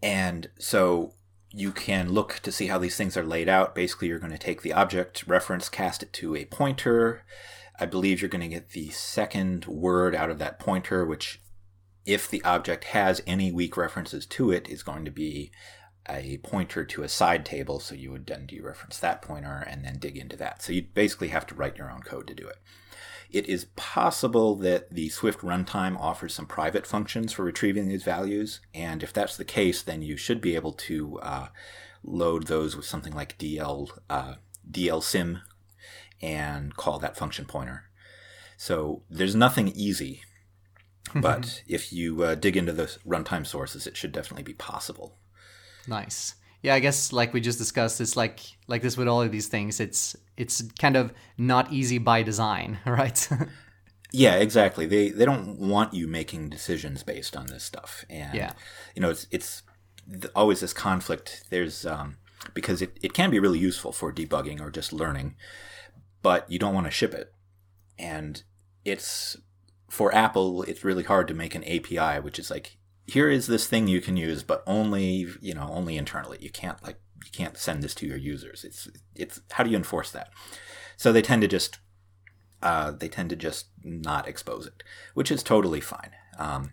And 0.02 0.50
so 0.58 1.14
you 1.52 1.72
can 1.72 2.12
look 2.12 2.40
to 2.40 2.52
see 2.52 2.66
how 2.66 2.80
these 2.80 2.96
things 2.96 3.16
are 3.16 3.24
laid 3.24 3.48
out. 3.48 3.76
Basically, 3.76 4.08
you're 4.08 4.18
going 4.18 4.32
to 4.32 4.40
take 4.40 4.64
the 4.64 4.74
object 4.74 5.28
reference, 5.28 5.70
cast 5.70 6.02
it 6.02 6.12
to 6.14 6.36
a 6.36 6.46
pointer. 6.46 7.22
I 7.80 7.86
believe 7.86 8.22
you're 8.22 8.30
going 8.30 8.42
to 8.42 8.48
get 8.48 8.72
the 8.72 8.90
second 8.90 9.66
word 9.66 10.16
out 10.16 10.32
of 10.32 10.40
that 10.40 10.58
pointer, 10.58 11.06
which, 11.06 11.40
if 12.08 12.28
the 12.28 12.44
object 12.44 12.86
has 12.86 13.22
any 13.28 13.52
weak 13.52 13.78
references 13.78 14.26
to 14.26 14.52
it, 14.52 14.68
is 14.68 14.82
going 14.82 15.06
to 15.06 15.12
be 15.12 15.52
a 16.10 16.38
pointer 16.38 16.84
to 16.84 17.04
a 17.04 17.10
side 17.10 17.46
table. 17.46 17.80
So 17.80 17.96
you 17.96 18.12
would 18.12 18.28
then 18.28 18.48
dereference 18.48 19.00
that 19.00 19.22
pointer 19.22 19.66
and 19.68 19.86
then 19.86 20.00
dig 20.00 20.18
into 20.18 20.36
that. 20.38 20.62
So 20.62 20.74
you 20.74 20.84
basically 20.94 21.30
have 21.30 21.46
to 21.48 21.56
write 21.56 21.78
your 21.78 21.92
own 21.92 22.02
code 22.02 22.28
to 22.28 22.34
do 22.34 22.48
it. 22.48 22.58
It 23.32 23.48
is 23.48 23.66
possible 23.76 24.56
that 24.56 24.90
the 24.90 25.10
Swift 25.10 25.42
runtime 25.42 26.00
offers 26.00 26.34
some 26.34 26.48
private 26.48 26.88
functions 26.88 27.32
for 27.32 27.44
retrieving 27.44 27.88
these 27.88 28.04
values, 28.04 28.60
and 28.74 29.04
if 29.04 29.14
that's 29.14 29.38
the 29.38 29.46
case, 29.46 29.84
then 29.84 30.02
you 30.02 30.18
should 30.18 30.42
be 30.42 30.56
able 30.56 30.74
to 30.74 31.20
uh, 31.20 31.48
load 32.04 32.48
those 32.48 32.76
with 32.76 32.86
something 32.86 33.14
like 33.14 33.38
DL 33.38 33.90
uh, 34.10 34.36
DLSym 34.70 35.42
and 36.22 36.76
call 36.76 36.98
that 37.00 37.18
function 37.18 37.46
pointer. 37.46 37.84
So 38.58 39.04
there's 39.12 39.36
nothing 39.36 39.70
easy, 39.70 40.24
but 41.16 41.62
if 41.68 41.94
you 41.94 42.24
uh, 42.24 42.34
dig 42.34 42.58
into 42.58 42.72
the 42.72 42.98
runtime 43.08 43.46
sources, 43.46 43.86
it 43.86 43.96
should 43.96 44.12
definitely 44.12 44.44
be 44.44 44.54
possible. 44.54 45.20
Nice. 45.90 46.36
Yeah 46.62 46.76
i 46.76 46.80
guess 46.80 47.14
like 47.14 47.34
we 47.34 47.40
just 47.40 47.58
discussed 47.58 48.02
it's 48.02 48.18
like 48.18 48.42
like 48.68 48.82
this 48.82 48.98
with 48.98 49.08
all 49.08 49.22
of 49.22 49.32
these 49.32 49.48
things 49.48 49.80
it's 49.80 50.18
it's 50.36 50.62
kind 50.78 50.98
of 50.98 51.14
not 51.38 51.72
easy 51.72 52.00
by 52.00 52.22
design 52.22 52.80
right? 52.86 53.30
Yeah 54.12 54.36
exactly. 54.36 54.86
They 54.86 55.10
they 55.10 55.26
don't 55.26 55.60
want 55.60 55.94
you 55.94 56.08
making 56.08 56.50
decisions 56.50 57.04
based 57.04 57.38
on 57.38 57.48
this 57.48 57.64
stuff. 57.64 58.06
And 58.10 58.34
yeah. 58.34 58.54
you 58.96 59.02
know 59.02 59.10
it's 59.10 59.28
it's 59.32 59.64
always 60.36 60.62
this 60.62 60.74
conflict. 60.74 61.44
There's 61.50 61.86
um 61.86 62.18
because 62.54 62.82
it, 62.82 62.98
it 63.04 63.14
can 63.14 63.30
be 63.30 63.40
really 63.40 63.60
useful 63.60 63.92
for 63.92 64.12
debugging 64.12 64.62
or 64.62 64.72
just 64.72 64.94
learning 64.94 65.36
but 66.22 66.50
you 66.52 66.60
don't 66.60 66.74
want 66.74 66.86
to 66.88 66.92
ship 66.92 67.14
it. 67.14 67.34
And 67.98 68.42
it's 68.84 69.38
for 69.90 70.14
apple 70.14 70.64
it's 70.64 70.84
really 70.84 71.04
hard 71.04 71.28
to 71.28 71.34
make 71.34 71.56
an 71.56 71.64
api 71.64 72.20
which 72.22 72.38
is 72.38 72.52
like 72.52 72.78
here 73.10 73.30
is 73.30 73.48
this 73.48 73.68
thing 73.68 73.88
you 73.88 74.02
can 74.02 74.18
use, 74.18 74.44
but 74.44 74.64
only 74.68 75.28
you 75.42 75.54
know 75.54 75.70
only 75.72 75.98
internally. 75.98 76.38
You 76.40 76.50
can't 76.50 76.82
like 76.84 77.00
you 77.24 77.32
can't 77.32 77.58
send 77.58 77.84
this 77.84 77.96
to 77.96 78.08
your 78.08 78.18
users. 78.18 78.64
It's 78.64 78.88
it's 79.16 79.42
how 79.52 79.64
do 79.64 79.70
you 79.70 79.78
enforce 79.78 80.12
that? 80.12 80.30
So 80.98 81.12
they 81.12 81.22
tend 81.22 81.42
to 81.42 81.48
just 81.48 81.80
uh, 82.62 82.92
they 82.92 83.08
tend 83.08 83.30
to 83.30 83.36
just 83.36 83.68
not 83.84 84.28
expose 84.28 84.68
it, 84.68 84.84
which 85.14 85.32
is 85.32 85.44
totally 85.44 85.82
fine. 85.82 86.12
Um, 86.38 86.72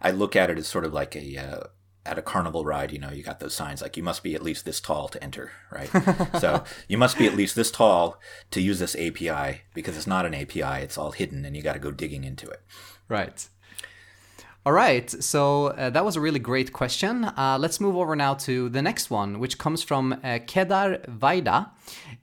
I 0.00 0.10
look 0.10 0.36
at 0.36 0.50
it 0.50 0.58
as 0.58 0.66
sort 0.66 0.84
of 0.84 0.92
like 0.92 1.16
a 1.16 1.38
uh, 1.38 1.66
at 2.04 2.18
a 2.18 2.22
carnival 2.22 2.64
ride. 2.64 2.92
You 2.92 2.98
know, 2.98 3.10
you 3.10 3.22
got 3.22 3.40
those 3.40 3.54
signs 3.54 3.82
like 3.82 3.96
you 3.96 4.02
must 4.02 4.22
be 4.22 4.34
at 4.34 4.42
least 4.42 4.64
this 4.64 4.80
tall 4.80 5.08
to 5.08 5.22
enter, 5.22 5.52
right? 5.70 5.90
so 6.40 6.64
you 6.88 6.98
must 6.98 7.18
be 7.18 7.26
at 7.26 7.36
least 7.36 7.56
this 7.56 7.70
tall 7.70 8.20
to 8.50 8.60
use 8.60 8.78
this 8.78 8.96
API 8.96 9.62
because 9.74 9.96
it's 9.96 10.06
not 10.06 10.26
an 10.26 10.34
API; 10.34 10.82
it's 10.82 10.98
all 10.98 11.12
hidden, 11.12 11.44
and 11.44 11.56
you 11.56 11.62
got 11.62 11.74
to 11.74 11.78
go 11.78 11.90
digging 11.90 12.24
into 12.24 12.48
it. 12.48 12.60
Right. 13.08 13.48
All 14.64 14.72
right, 14.72 15.10
so 15.10 15.66
uh, 15.66 15.90
that 15.90 16.04
was 16.04 16.14
a 16.14 16.20
really 16.20 16.38
great 16.38 16.72
question. 16.72 17.24
Uh, 17.24 17.58
let's 17.58 17.80
move 17.80 17.96
over 17.96 18.14
now 18.14 18.34
to 18.34 18.68
the 18.68 18.80
next 18.80 19.10
one, 19.10 19.40
which 19.40 19.58
comes 19.58 19.82
from 19.82 20.12
uh, 20.22 20.38
Kedar 20.46 20.98
Vaida. 21.08 21.70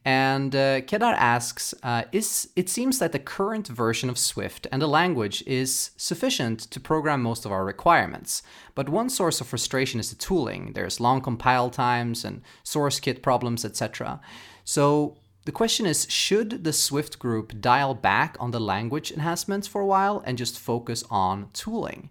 And 0.06 0.56
uh, 0.56 0.80
Kedar 0.80 1.16
asks 1.18 1.74
uh, 1.84 2.04
is, 2.14 2.48
It 2.56 2.70
seems 2.70 3.00
that 3.00 3.12
the 3.12 3.20
current 3.20 3.68
version 3.68 4.10
of 4.10 4.18
Swift 4.18 4.68
and 4.72 4.82
the 4.82 4.88
language 4.88 5.44
is 5.46 5.92
sufficient 5.98 6.62
to 6.72 6.80
program 6.80 7.22
most 7.22 7.46
of 7.46 7.52
our 7.52 7.66
requirements. 7.66 8.42
But 8.74 8.88
one 8.88 9.10
source 9.10 9.42
of 9.42 9.48
frustration 9.48 10.00
is 10.00 10.10
the 10.10 10.16
tooling. 10.16 10.72
There's 10.76 11.02
long 11.02 11.20
compile 11.20 11.70
times 11.70 12.24
and 12.24 12.42
SourceKit 12.64 13.22
problems, 13.22 13.66
etc. 13.66 14.22
So, 14.64 15.18
the 15.46 15.52
question 15.52 15.86
is 15.86 16.06
should 16.10 16.64
the 16.64 16.74
Swift 16.74 17.20
group 17.20 17.60
dial 17.60 17.94
back 17.94 18.38
on 18.40 18.52
the 18.52 18.60
language 18.60 19.12
enhancements 19.12 19.68
for 19.68 19.82
a 19.82 19.86
while 19.86 20.22
and 20.26 20.38
just 20.38 20.60
focus 20.60 21.04
on 21.10 21.50
tooling? 21.54 22.10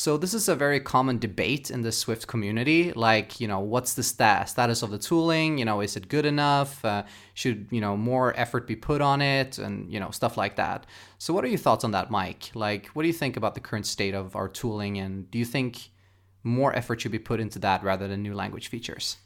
So 0.00 0.16
this 0.16 0.32
is 0.32 0.48
a 0.48 0.56
very 0.56 0.80
common 0.80 1.18
debate 1.18 1.70
in 1.70 1.82
the 1.82 1.92
Swift 1.92 2.26
community. 2.26 2.90
Like, 2.92 3.38
you 3.38 3.46
know, 3.46 3.60
what's 3.60 3.92
the 3.92 4.02
stat- 4.02 4.48
status 4.48 4.80
of 4.80 4.90
the 4.90 4.96
tooling? 4.96 5.58
You 5.58 5.66
know, 5.66 5.82
is 5.82 5.94
it 5.94 6.08
good 6.08 6.24
enough? 6.24 6.82
Uh, 6.82 7.02
should 7.34 7.66
you 7.70 7.82
know 7.82 7.98
more 7.98 8.32
effort 8.34 8.66
be 8.66 8.76
put 8.76 9.02
on 9.02 9.20
it, 9.20 9.58
and 9.58 9.92
you 9.92 10.00
know 10.00 10.10
stuff 10.10 10.38
like 10.38 10.56
that. 10.56 10.86
So, 11.18 11.34
what 11.34 11.44
are 11.44 11.48
your 11.48 11.58
thoughts 11.58 11.84
on 11.84 11.90
that, 11.90 12.10
Mike? 12.10 12.50
Like, 12.54 12.86
what 12.94 13.02
do 13.02 13.08
you 13.08 13.12
think 13.12 13.36
about 13.36 13.54
the 13.54 13.60
current 13.60 13.84
state 13.84 14.14
of 14.14 14.34
our 14.34 14.48
tooling, 14.48 14.96
and 14.96 15.30
do 15.30 15.38
you 15.38 15.44
think 15.44 15.90
more 16.42 16.74
effort 16.74 17.02
should 17.02 17.12
be 17.12 17.18
put 17.18 17.38
into 17.38 17.58
that 17.58 17.84
rather 17.84 18.08
than 18.08 18.22
new 18.22 18.32
language 18.32 18.68
features? 18.68 19.18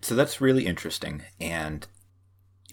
So 0.00 0.14
that's 0.14 0.40
really 0.40 0.64
interesting, 0.64 1.20
and 1.38 1.86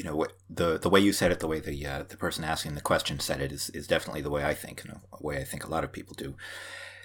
you 0.01 0.09
know 0.09 0.15
what 0.15 0.33
the 0.49 0.79
the 0.79 0.89
way 0.89 0.99
you 0.99 1.13
said 1.13 1.31
it, 1.31 1.41
the 1.41 1.47
way 1.47 1.59
the 1.59 1.85
uh, 1.85 2.03
the 2.09 2.17
person 2.17 2.43
asking 2.43 2.73
the 2.73 2.81
question 2.81 3.19
said 3.19 3.39
it 3.39 3.51
is 3.51 3.69
is 3.69 3.85
definitely 3.85 4.23
the 4.23 4.31
way 4.31 4.43
I 4.43 4.55
think, 4.55 4.83
and 4.83 4.99
a 5.13 5.23
way 5.23 5.37
I 5.37 5.43
think 5.43 5.63
a 5.63 5.69
lot 5.69 5.83
of 5.83 5.91
people 5.91 6.15
do. 6.15 6.35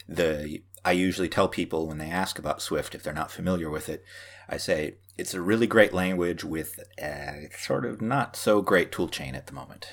The 0.09 0.63
I 0.83 0.93
usually 0.93 1.29
tell 1.29 1.47
people 1.47 1.87
when 1.87 1.99
they 1.99 2.09
ask 2.09 2.39
about 2.39 2.63
Swift 2.63 2.95
if 2.95 3.03
they're 3.03 3.13
not 3.13 3.31
familiar 3.31 3.69
with 3.69 3.91
it, 3.91 4.03
I 4.49 4.57
say 4.57 4.95
it's 5.19 5.35
a 5.35 5.43
really 5.43 5.67
great 5.67 5.93
language 5.93 6.43
with 6.43 6.81
a 6.99 7.51
sort 7.59 7.85
of 7.85 8.01
not 8.01 8.35
so 8.35 8.63
great 8.63 8.93
toolchain 8.93 9.35
at 9.35 9.47
the 9.47 9.53
moment. 9.53 9.89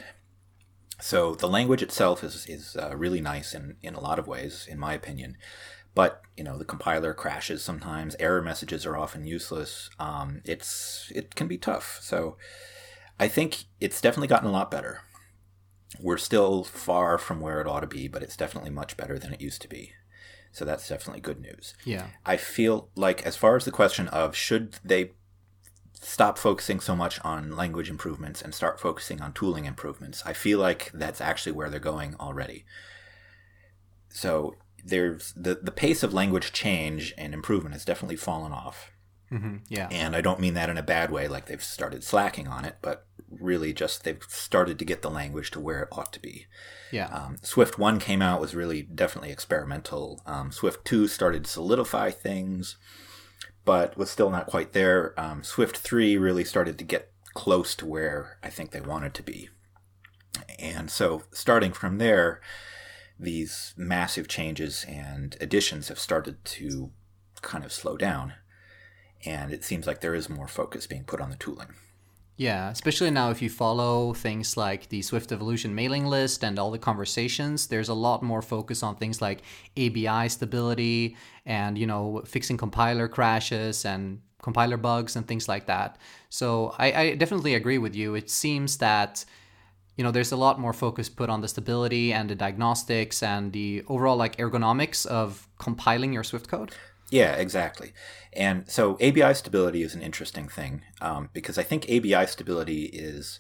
So 1.02 1.36
the 1.36 1.50
language 1.50 1.84
itself 1.84 2.24
is 2.24 2.46
is 2.46 2.78
uh, 2.78 2.96
really 2.96 3.20
nice 3.20 3.54
in 3.54 3.76
in 3.82 3.96
a 3.96 4.00
lot 4.00 4.18
of 4.18 4.28
ways, 4.28 4.66
in 4.66 4.80
my 4.80 4.94
opinion. 4.94 5.36
But 5.94 6.22
you 6.38 6.46
know 6.46 6.58
the 6.58 6.64
compiler 6.64 7.14
crashes 7.14 7.62
sometimes. 7.66 8.16
Error 8.18 8.42
messages 8.42 8.86
are 8.86 8.96
often 8.96 9.26
useless. 9.26 9.90
Um, 10.00 10.40
it's 10.46 11.12
it 11.14 11.36
can 11.36 11.50
be 11.50 11.58
tough. 11.58 12.00
So 12.02 12.38
I 13.20 13.28
think 13.28 13.66
it's 13.80 14.02
definitely 14.02 14.28
gotten 14.28 14.50
a 14.50 14.52
lot 14.52 14.72
better. 14.72 15.02
We're 16.00 16.18
still 16.18 16.64
far 16.64 17.18
from 17.18 17.40
where 17.40 17.62
it 17.62 17.68
ought 17.68 17.82
to 17.82 17.88
be, 17.88 18.08
but 18.08 18.24
it's 18.24 18.38
definitely 18.38 18.72
much 18.72 18.98
better 18.98 19.20
than 19.20 19.34
it 19.34 19.42
used 19.42 19.62
to 19.62 19.68
be. 19.68 19.94
So 20.52 20.66
that's 20.66 20.88
definitely 20.88 21.22
good 21.22 21.42
news. 21.42 21.74
Yeah. 21.84 22.08
I 22.26 22.38
feel 22.38 22.90
like, 22.96 23.26
as 23.26 23.36
far 23.36 23.56
as 23.56 23.66
the 23.66 23.72
question 23.72 24.08
of 24.10 24.36
should 24.36 24.76
they 24.84 25.12
stop 26.00 26.38
focusing 26.38 26.80
so 26.80 26.96
much 26.96 27.20
on 27.24 27.56
language 27.56 27.90
improvements 27.90 28.42
and 28.42 28.54
start 28.54 28.80
focusing 28.80 29.22
on 29.22 29.34
tooling 29.34 29.66
improvements, 29.66 30.22
I 30.26 30.34
feel 30.34 30.60
like 30.60 30.92
that's 30.94 31.22
actually 31.22 31.54
where 31.54 31.70
they're 31.70 31.80
going 31.80 32.16
already. 32.20 32.66
So 34.10 34.56
there's 34.84 35.34
the, 35.36 35.56
the 35.56 35.72
pace 35.72 36.04
of 36.04 36.14
language 36.14 36.52
change 36.52 37.14
and 37.18 37.34
improvement 37.34 37.74
has 37.74 37.86
definitely 37.86 38.18
fallen 38.18 38.52
off. 38.52 38.92
Mm-hmm. 39.34 39.56
Yeah. 39.68 39.88
And 39.92 40.16
I 40.16 40.22
don't 40.22 40.40
mean 40.40 40.54
that 40.54 40.70
in 40.70 40.78
a 40.78 40.84
bad 40.84 41.10
way, 41.10 41.28
like 41.28 41.48
they've 41.48 41.64
started 41.64 42.04
slacking 42.04 42.48
on 42.48 42.66
it, 42.66 42.78
but 42.82 43.08
really 43.30 43.74
just 43.74 44.04
they've 44.04 44.24
started 44.30 44.78
to 44.80 44.86
get 44.86 45.02
the 45.02 45.10
language 45.10 45.50
to 45.52 45.60
where 45.60 45.82
it 45.82 45.90
ought 45.92 46.14
to 46.14 46.20
be. 46.20 46.46
Yeah. 46.92 47.08
Um, 47.08 47.38
Swift 47.42 47.80
1 47.80 48.00
came 48.00 48.22
out, 48.22 48.40
was 48.40 48.54
really 48.54 48.84
definitely 48.84 49.32
experimental. 49.32 50.22
Um, 50.26 50.52
Swift 50.52 50.86
2 50.86 51.08
started 51.08 51.46
to 51.46 51.50
solidify 51.50 52.12
things, 52.12 52.78
but 53.66 53.98
was 53.98 54.12
still 54.12 54.30
not 54.30 54.46
quite 54.46 54.74
there. 54.74 55.20
Um, 55.20 55.44
Swift 55.44 55.78
3 55.78 56.18
really 56.18 56.44
started 56.44 56.78
to 56.78 56.84
get 56.84 57.12
close 57.34 57.74
to 57.76 57.88
where 57.88 58.38
I 58.44 58.50
think 58.50 58.72
they 58.72 58.82
wanted 58.82 59.16
to 59.16 59.24
be. 59.24 59.50
And 60.60 60.92
so 60.92 61.24
starting 61.32 61.74
from 61.74 61.98
there, 61.98 62.40
these 63.20 63.74
massive 63.78 64.28
changes 64.28 64.86
and 64.88 65.36
additions 65.42 65.88
have 65.88 66.00
started 66.00 66.44
to 66.46 66.92
kind 67.42 67.64
of 67.64 67.74
slow 67.74 67.98
down. 67.98 68.34
And 69.26 69.52
it 69.52 69.64
seems 69.64 69.88
like 69.88 70.02
there 70.02 70.16
is 70.16 70.30
more 70.30 70.48
focus 70.48 70.88
being 70.88 71.04
put 71.04 71.22
on 71.22 71.30
the 71.30 71.36
tooling. 71.36 71.70
Yeah, 72.36 72.72
especially 72.72 73.12
now 73.12 73.30
if 73.30 73.42
you 73.42 73.50
follow 73.50 74.14
things 74.14 74.58
like 74.58 74.90
the 74.90 75.04
Swift 75.04 75.32
Evolution 75.32 75.76
mailing 75.76 76.08
list 76.08 76.44
and 76.44 76.58
all 76.58 76.72
the 76.72 76.80
conversations, 76.80 77.68
there's 77.68 77.90
a 77.90 77.94
lot 77.94 78.24
more 78.24 78.42
focus 78.42 78.82
on 78.82 78.96
things 78.96 79.22
like 79.22 79.44
ABI 79.78 80.30
stability 80.30 81.16
and, 81.46 81.78
you 81.78 81.86
know, 81.86 82.24
fixing 82.26 82.58
compiler 82.58 83.08
crashes 83.08 83.86
and 83.86 84.20
compiler 84.42 84.78
bugs 84.78 85.16
and 85.16 85.28
things 85.28 85.48
like 85.48 85.68
that. 85.68 85.98
So 86.30 86.74
I, 86.80 86.94
I 86.94 87.16
definitely 87.16 87.54
agree 87.54 87.78
with 87.78 87.96
you. 87.96 88.16
It 88.16 88.30
seems 88.30 88.78
that 88.78 89.26
you 89.96 90.04
know 90.04 90.10
there's 90.10 90.32
a 90.32 90.36
lot 90.36 90.60
more 90.60 90.74
focus 90.74 91.08
put 91.08 91.30
on 91.30 91.42
the 91.42 91.48
stability 91.48 92.12
and 92.14 92.28
the 92.28 92.36
diagnostics 92.36 93.22
and 93.22 93.54
the 93.54 93.84
overall 93.88 94.18
like 94.18 94.36
ergonomics 94.38 95.06
of 95.06 95.48
compiling 95.60 96.12
your 96.12 96.24
swift 96.24 96.48
code 96.48 96.74
yeah, 97.10 97.36
exactly. 97.36 97.94
And 98.34 98.70
so 98.70 98.96
ABI 98.96 99.34
stability 99.36 99.84
is 99.84 99.96
an 99.96 100.02
interesting 100.02 100.48
thing 100.48 100.82
um, 101.02 101.30
because 101.34 101.58
I 101.58 101.64
think 101.64 101.86
ABI 101.86 102.28
stability 102.28 102.86
is. 102.86 103.40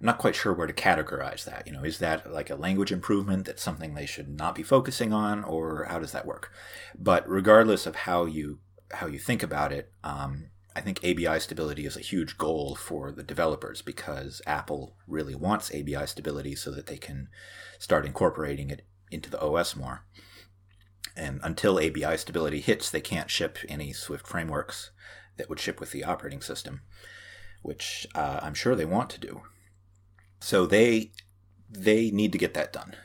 I'm 0.00 0.06
not 0.06 0.18
quite 0.18 0.36
sure 0.36 0.52
where 0.52 0.68
to 0.68 0.72
categorize 0.72 1.42
that. 1.44 1.66
You 1.66 1.72
know, 1.72 1.82
is 1.82 1.98
that 1.98 2.32
like 2.32 2.50
a 2.50 2.54
language 2.54 2.92
improvement 2.92 3.46
that's 3.46 3.62
something 3.62 3.94
they 3.94 4.06
should 4.06 4.28
not 4.28 4.54
be 4.54 4.62
focusing 4.62 5.12
on, 5.12 5.42
or 5.42 5.86
how 5.90 5.98
does 5.98 6.12
that 6.12 6.26
work? 6.26 6.52
But 6.96 7.28
regardless 7.28 7.84
of 7.84 7.96
how 7.96 8.24
you 8.24 8.60
how 8.92 9.08
you 9.08 9.18
think 9.18 9.42
about 9.42 9.72
it, 9.72 9.90
um, 10.04 10.50
I 10.76 10.80
think 10.80 11.00
ABI 11.04 11.40
stability 11.40 11.84
is 11.84 11.96
a 11.96 12.00
huge 12.00 12.38
goal 12.38 12.76
for 12.76 13.10
the 13.10 13.24
developers 13.24 13.82
because 13.82 14.40
Apple 14.46 14.94
really 15.08 15.34
wants 15.34 15.74
ABI 15.74 16.06
stability 16.06 16.54
so 16.54 16.70
that 16.70 16.86
they 16.86 16.98
can 16.98 17.28
start 17.80 18.06
incorporating 18.06 18.70
it 18.70 18.82
into 19.10 19.28
the 19.28 19.40
OS 19.40 19.74
more 19.74 20.04
and 21.16 21.40
until 21.42 21.78
ABI 21.78 22.16
stability 22.16 22.60
hits, 22.60 22.90
they 22.90 23.00
can't 23.00 23.30
ship 23.30 23.58
any 23.68 23.92
Swift 23.92 24.26
frameworks 24.26 24.90
that 25.36 25.48
would 25.48 25.60
ship 25.60 25.80
with 25.80 25.92
the 25.92 26.04
operating 26.04 26.42
system, 26.42 26.82
which 27.62 28.06
uh, 28.14 28.40
I'm 28.42 28.54
sure 28.54 28.74
they 28.74 28.84
want 28.84 29.10
to 29.10 29.20
do. 29.20 29.42
So 30.40 30.66
they 30.66 31.12
they 31.70 32.10
need 32.10 32.32
to 32.32 32.38
get 32.38 32.54
that 32.54 32.72
done. 32.72 32.96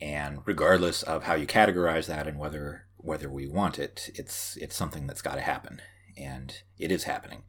And 0.00 0.40
regardless 0.44 1.02
of 1.02 1.24
how 1.24 1.34
you 1.34 1.46
categorize 1.46 2.06
that 2.06 2.26
and 2.26 2.38
whether 2.38 2.86
whether 2.96 3.28
we 3.30 3.46
want 3.46 3.78
it, 3.78 4.10
it's 4.14 4.56
it's 4.56 4.76
something 4.76 5.06
that's 5.06 5.22
got 5.22 5.36
to 5.36 5.40
happen, 5.40 5.80
and 6.16 6.62
it 6.78 6.90
is 6.90 7.04
happening. 7.04 7.44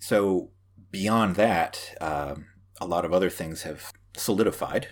So 0.00 0.50
beyond 0.90 1.36
that, 1.36 1.94
uh, 2.00 2.36
a 2.80 2.86
lot 2.86 3.04
of 3.04 3.12
other 3.12 3.30
things 3.30 3.62
have 3.62 3.92
solidified 4.16 4.88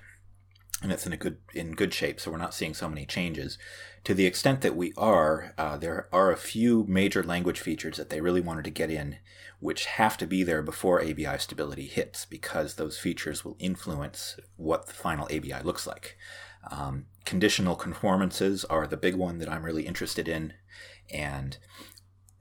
and 0.83 0.93
it's 0.93 1.07
in 1.07 1.13
a 1.13 1.17
good 1.17 1.39
in 1.55 1.73
good 1.73 1.93
shape. 1.93 2.21
So 2.21 2.31
we're 2.31 2.39
not 2.39 2.55
seeing 2.55 2.75
so 2.75 2.89
many 2.89 3.05
changes. 3.07 3.59
To 4.05 4.15
the 4.15 4.27
extent 4.27 4.63
that 4.63 4.77
we 4.77 4.93
are, 4.97 5.53
uh, 5.59 5.77
there 5.77 6.09
are 6.11 6.33
a 6.33 6.37
few 6.37 6.85
major 6.89 7.23
language 7.23 7.61
features 7.61 7.99
that 7.99 8.09
they 8.09 8.23
really 8.23 8.41
wanted 8.41 8.65
to 8.65 8.71
get 8.71 8.91
in, 8.91 9.19
which 9.59 9.85
have 9.87 10.17
to 10.19 10.27
be 10.27 10.43
there 10.43 10.63
before 10.63 11.03
ABI 11.03 11.39
stability 11.39 11.87
hits, 11.87 12.25
because 12.25 12.75
those 12.75 12.99
features 12.99 13.45
will 13.45 13.57
influence 13.59 14.39
what 14.57 14.87
the 14.87 14.95
final 14.95 15.27
ABI 15.27 15.63
looks 15.63 15.87
like. 15.87 16.17
Um, 16.71 17.07
conditional 17.27 17.77
conformances 17.77 18.65
are 18.65 18.87
the 18.87 18.97
big 18.97 19.17
one 19.17 19.39
that 19.39 19.51
I'm 19.51 19.65
really 19.65 19.87
interested 19.87 20.29
in, 20.29 20.55
and 21.13 21.59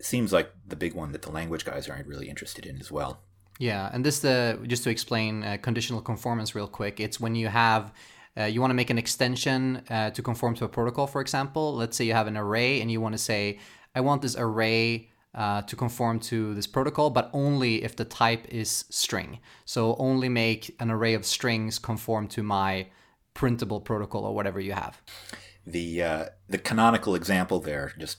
seems 0.01 0.31
like 0.31 0.51
the 0.65 0.77
big 0.77 0.93
one 0.93 1.11
that 1.11 1.23
the 1.23 1.31
language 1.31 1.65
guys 1.65 1.89
are 1.89 2.01
really 2.05 2.29
interested 2.29 2.65
in 2.65 2.79
as 2.79 2.89
well. 2.89 3.21
Yeah, 3.59 3.89
and 3.91 4.05
this 4.05 4.19
the 4.19 4.57
uh, 4.61 4.65
just 4.65 4.85
to 4.85 4.89
explain 4.89 5.43
uh, 5.43 5.57
conditional 5.61 6.01
conformance 6.01 6.55
real 6.55 6.67
quick. 6.67 7.01
It's 7.01 7.19
when 7.19 7.35
you 7.35 7.49
have 7.49 7.91
uh, 8.39 8.45
you 8.45 8.61
want 8.61 8.71
to 8.71 8.75
make 8.75 8.89
an 8.89 8.97
extension 8.97 9.83
uh, 9.89 10.11
to 10.11 10.21
conform 10.21 10.55
to 10.55 10.65
a 10.65 10.69
protocol, 10.69 11.07
for 11.07 11.21
example. 11.21 11.75
Let's 11.75 11.97
say 11.97 12.05
you 12.05 12.13
have 12.13 12.27
an 12.27 12.37
array 12.37 12.81
and 12.81 12.91
you 12.91 13.01
want 13.01 13.13
to 13.13 13.19
say, 13.19 13.59
I 13.93 14.01
want 14.01 14.21
this 14.21 14.35
array 14.37 15.09
uh, 15.35 15.61
to 15.63 15.75
conform 15.75 16.19
to 16.19 16.53
this 16.53 16.67
protocol, 16.67 17.09
but 17.09 17.29
only 17.33 17.83
if 17.83 17.95
the 17.95 18.05
type 18.05 18.47
is 18.49 18.85
string. 18.89 19.39
So 19.65 19.95
only 19.97 20.29
make 20.29 20.75
an 20.79 20.89
array 20.89 21.13
of 21.13 21.25
strings 21.25 21.79
conform 21.79 22.27
to 22.29 22.43
my 22.43 22.87
printable 23.33 23.81
protocol 23.81 24.25
or 24.25 24.33
whatever 24.33 24.59
you 24.59 24.73
have. 24.73 25.01
The 25.65 26.01
uh, 26.01 26.25
the 26.47 26.57
canonical 26.57 27.15
example 27.15 27.59
there, 27.59 27.93
just 27.97 28.17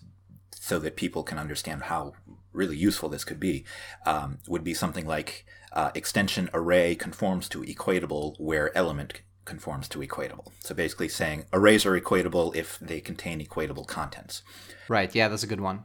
so 0.55 0.79
that 0.79 0.97
people 0.97 1.23
can 1.23 1.39
understand 1.39 1.85
how 1.85 2.13
really 2.53 2.77
useful 2.77 3.09
this 3.09 3.25
could 3.25 3.41
be, 3.41 3.65
um, 4.07 4.39
would 4.47 4.63
be 4.63 4.75
something 4.75 5.07
like 5.07 5.47
uh, 5.73 5.91
extension 5.95 6.51
array 6.53 6.95
conforms 6.95 7.49
to 7.49 7.63
equatable 7.63 8.35
where 8.39 8.77
element 8.77 9.23
conforms 9.45 9.89
to 9.89 9.99
equatable. 9.99 10.49
So 10.61 10.75
basically 10.75 11.09
saying 11.09 11.45
arrays 11.53 11.87
are 11.87 11.99
equatable 11.99 12.55
if 12.55 12.79
they 12.79 13.01
contain 13.01 13.45
equatable 13.45 13.87
contents. 13.87 14.43
Right. 14.89 15.15
Yeah, 15.15 15.29
that's 15.29 15.43
a 15.43 15.49
good 15.49 15.61
one. 15.61 15.85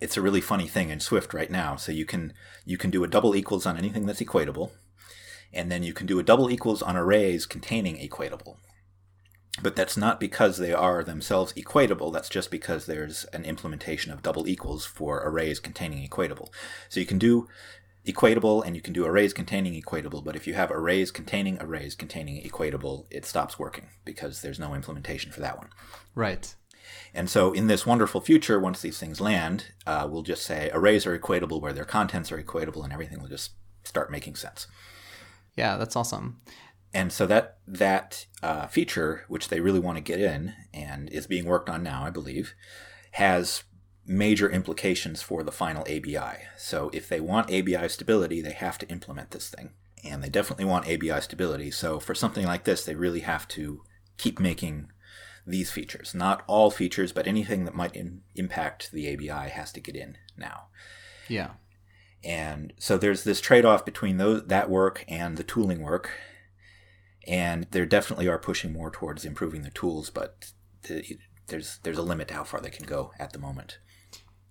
It's 0.00 0.16
a 0.16 0.22
really 0.22 0.40
funny 0.40 0.66
thing 0.66 0.90
in 0.90 1.00
Swift 1.00 1.32
right 1.32 1.50
now. 1.50 1.76
So 1.76 1.92
you 1.92 2.04
can 2.04 2.32
you 2.64 2.76
can 2.76 2.90
do 2.90 3.04
a 3.04 3.08
double 3.08 3.34
equals 3.34 3.64
on 3.64 3.76
anything 3.76 4.06
that's 4.06 4.20
equatable, 4.20 4.70
and 5.52 5.70
then 5.70 5.82
you 5.82 5.92
can 5.92 6.06
do 6.06 6.18
a 6.18 6.24
double 6.24 6.50
equals 6.50 6.82
on 6.82 6.96
arrays 6.96 7.46
containing 7.46 7.96
equatable. 7.96 8.56
But 9.62 9.76
that's 9.76 9.96
not 9.96 10.18
because 10.18 10.58
they 10.58 10.72
are 10.72 11.04
themselves 11.04 11.52
equatable. 11.52 12.12
That's 12.12 12.28
just 12.28 12.50
because 12.50 12.86
there's 12.86 13.24
an 13.26 13.44
implementation 13.44 14.12
of 14.12 14.22
double 14.22 14.48
equals 14.48 14.84
for 14.84 15.22
arrays 15.24 15.60
containing 15.60 16.06
equatable. 16.06 16.48
So 16.88 16.98
you 16.98 17.06
can 17.06 17.18
do 17.18 17.48
equatable 18.06 18.64
and 18.64 18.76
you 18.76 18.82
can 18.82 18.92
do 18.92 19.06
arrays 19.06 19.32
containing 19.32 19.80
equatable, 19.80 20.22
but 20.22 20.36
if 20.36 20.46
you 20.46 20.54
have 20.54 20.70
arrays 20.70 21.10
containing 21.10 21.58
arrays 21.60 21.94
containing 21.94 22.42
equatable, 22.42 23.06
it 23.10 23.24
stops 23.24 23.58
working 23.58 23.88
because 24.04 24.42
there's 24.42 24.58
no 24.58 24.74
implementation 24.74 25.32
for 25.32 25.40
that 25.40 25.58
one. 25.58 25.68
Right. 26.14 26.54
And 27.14 27.30
so 27.30 27.52
in 27.52 27.66
this 27.66 27.86
wonderful 27.86 28.20
future, 28.20 28.60
once 28.60 28.80
these 28.80 28.98
things 28.98 29.20
land, 29.20 29.72
uh, 29.86 30.06
we'll 30.10 30.22
just 30.22 30.44
say 30.44 30.70
arrays 30.72 31.06
are 31.06 31.18
equatable 31.18 31.60
where 31.60 31.72
their 31.72 31.84
contents 31.84 32.30
are 32.30 32.42
equatable 32.42 32.84
and 32.84 32.92
everything 32.92 33.20
will 33.20 33.28
just 33.28 33.52
start 33.84 34.10
making 34.10 34.36
sense. 34.36 34.66
Yeah, 35.56 35.76
that's 35.76 35.96
awesome. 35.96 36.40
And 36.92 37.12
so 37.12 37.26
that 37.26 37.58
that 37.66 38.26
uh, 38.42 38.66
feature, 38.66 39.24
which 39.28 39.48
they 39.48 39.60
really 39.60 39.80
want 39.80 39.96
to 39.96 40.02
get 40.02 40.20
in 40.20 40.54
and 40.72 41.10
is 41.10 41.26
being 41.26 41.44
worked 41.44 41.68
on 41.68 41.82
now, 41.82 42.04
I 42.04 42.10
believe, 42.10 42.54
has 43.12 43.64
major 44.06 44.50
implications 44.50 45.22
for 45.22 45.42
the 45.42 45.52
final 45.52 45.82
ABI. 45.82 46.44
So 46.56 46.90
if 46.92 47.08
they 47.08 47.20
want 47.20 47.52
ABI 47.52 47.88
stability, 47.88 48.40
they 48.40 48.52
have 48.52 48.78
to 48.78 48.88
implement 48.88 49.30
this 49.30 49.48
thing. 49.48 49.70
And 50.04 50.22
they 50.22 50.28
definitely 50.28 50.66
want 50.66 50.86
ABI 50.86 51.20
stability. 51.22 51.70
So 51.70 51.98
for 51.98 52.14
something 52.14 52.44
like 52.44 52.64
this, 52.64 52.84
they 52.84 52.94
really 52.94 53.20
have 53.20 53.48
to 53.48 53.82
keep 54.18 54.38
making 54.38 54.90
these 55.46 55.70
features. 55.70 56.14
Not 56.14 56.42
all 56.46 56.70
features, 56.70 57.12
but 57.12 57.26
anything 57.26 57.64
that 57.64 57.74
might 57.74 57.96
in, 57.96 58.22
impact 58.34 58.90
the 58.92 59.12
ABI 59.12 59.50
has 59.50 59.72
to 59.72 59.80
get 59.80 59.96
in 59.96 60.18
now. 60.36 60.66
Yeah. 61.28 61.52
And 62.22 62.72
so 62.78 62.96
there's 62.96 63.24
this 63.24 63.40
trade 63.40 63.64
off 63.64 63.84
between 63.84 64.16
those, 64.16 64.46
that 64.46 64.70
work 64.70 65.04
and 65.08 65.36
the 65.36 65.44
tooling 65.44 65.82
work. 65.82 66.10
And 67.26 67.66
they 67.70 67.84
definitely 67.86 68.28
are 68.28 68.38
pushing 68.38 68.72
more 68.72 68.90
towards 68.90 69.24
improving 69.24 69.62
the 69.62 69.70
tools, 69.70 70.10
but 70.10 70.52
the, 70.82 71.18
there's 71.46 71.78
there's 71.82 71.98
a 71.98 72.02
limit 72.02 72.28
to 72.28 72.34
how 72.34 72.44
far 72.44 72.60
they 72.60 72.70
can 72.70 72.86
go 72.86 73.12
at 73.18 73.32
the 73.32 73.38
moment. 73.38 73.78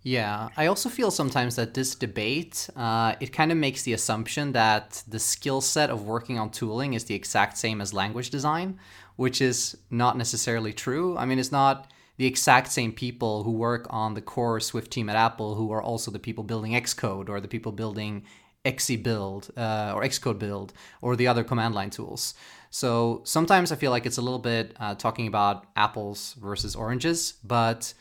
Yeah, 0.06 0.50
I 0.58 0.68
also 0.68 0.90
feel 0.90 1.12
sometimes 1.12 1.56
that 1.56 1.74
this 1.74 1.96
debate 1.96 2.70
uh, 2.76 3.16
it 3.22 3.32
kind 3.32 3.54
of 3.54 3.58
makes 3.58 3.84
the 3.84 3.94
assumption 3.94 4.52
that 4.52 5.02
the 5.08 5.20
skill 5.20 5.62
set 5.62 5.90
of 5.90 6.04
working 6.04 6.38
on 6.38 6.50
tooling 6.50 6.94
is 6.94 7.06
the 7.06 7.16
exact 7.16 7.58
same 7.58 7.80
as 7.80 7.94
language 7.94 8.30
design, 8.30 8.80
which 9.16 9.40
is 9.42 9.78
not 9.90 10.18
necessarily 10.18 10.74
true. 10.74 11.18
I 11.18 11.26
mean, 11.26 11.40
it's 11.40 11.54
not 11.54 11.90
the 12.18 12.26
exact 12.26 12.72
same 12.72 12.92
people 12.92 13.44
who 13.44 13.52
work 13.52 13.88
on 13.90 14.14
the 14.14 14.22
core 14.22 14.60
Swift 14.60 14.92
team 14.92 15.10
at 15.10 15.16
Apple 15.16 15.56
who 15.56 15.72
are 15.72 15.82
also 15.82 16.12
the 16.12 16.20
people 16.20 16.44
building 16.44 16.74
Xcode 16.74 17.30
or 17.30 17.40
the 17.40 17.48
people 17.48 17.72
building 17.72 18.24
Xcbuild 18.66 19.52
uh, 19.58 19.94
or 19.96 20.04
Xcode 20.04 20.38
build 20.38 20.74
or 21.02 21.16
the 21.16 21.28
other 21.28 21.46
command 21.46 21.76
line 21.76 21.90
tools. 21.90 22.34
So 22.70 23.22
sometimes 23.24 23.72
I 23.72 23.78
feel 23.78 23.92
like 23.92 24.06
it's 24.06 24.18
a 24.18 24.22
little 24.22 24.40
bit 24.40 24.76
uh, 24.80 24.96
talking 24.96 25.28
about 25.28 25.68
apples 25.78 26.36
versus 26.42 26.76
oranges, 26.76 27.36
but 27.44 27.94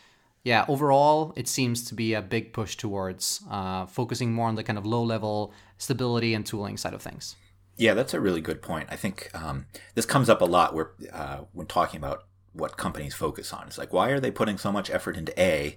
yeah, 0.44 0.64
overall, 0.68 1.32
it 1.36 1.46
seems 1.46 1.84
to 1.84 1.94
be 1.94 2.14
a 2.14 2.22
big 2.22 2.52
push 2.52 2.76
towards 2.76 3.42
uh, 3.50 3.86
focusing 3.86 4.32
more 4.32 4.48
on 4.48 4.56
the 4.56 4.64
kind 4.64 4.78
of 4.78 4.84
low 4.84 5.02
level 5.02 5.52
stability 5.78 6.34
and 6.34 6.44
tooling 6.44 6.76
side 6.76 6.94
of 6.94 7.02
things. 7.02 7.36
Yeah, 7.76 7.94
that's 7.94 8.14
a 8.14 8.20
really 8.20 8.40
good 8.40 8.60
point. 8.60 8.88
I 8.90 8.96
think 8.96 9.30
um, 9.34 9.66
this 9.94 10.06
comes 10.06 10.28
up 10.28 10.40
a 10.40 10.44
lot 10.44 10.74
where, 10.74 10.90
uh, 11.12 11.42
when 11.52 11.66
talking 11.66 11.98
about 11.98 12.24
what 12.52 12.76
companies 12.76 13.14
focus 13.14 13.52
on. 13.52 13.66
It's 13.66 13.78
like, 13.78 13.92
why 13.92 14.10
are 14.10 14.20
they 14.20 14.30
putting 14.30 14.58
so 14.58 14.70
much 14.70 14.90
effort 14.90 15.16
into 15.16 15.38
A 15.40 15.76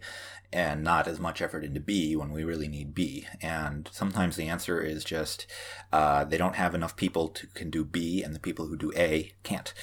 and 0.51 0.84
not 0.84 1.08
as 1.08 1.19
much 1.19 1.41
effort 1.41 1.63
into 1.63 1.80
B 1.80 2.15
when 2.15 2.32
we 2.32 2.43
really 2.43 2.67
need 2.67 2.93
B? 2.93 3.28
And 3.41 3.89
sometimes 3.91 4.36
the 4.36 4.47
answer 4.47 4.82
is 4.82 5.04
just 5.04 5.47
uh, 5.93 6.25
they 6.25 6.38
don't 6.38 6.56
have 6.56 6.75
enough 6.75 6.95
people 6.95 7.30
to 7.30 7.47
can 7.47 7.69
do 7.69 7.86
B, 7.86 8.23
and 8.23 8.36
the 8.36 8.39
people 8.39 8.67
who 8.67 8.75
do 8.75 8.91
A 8.95 9.32
can't. 9.43 9.73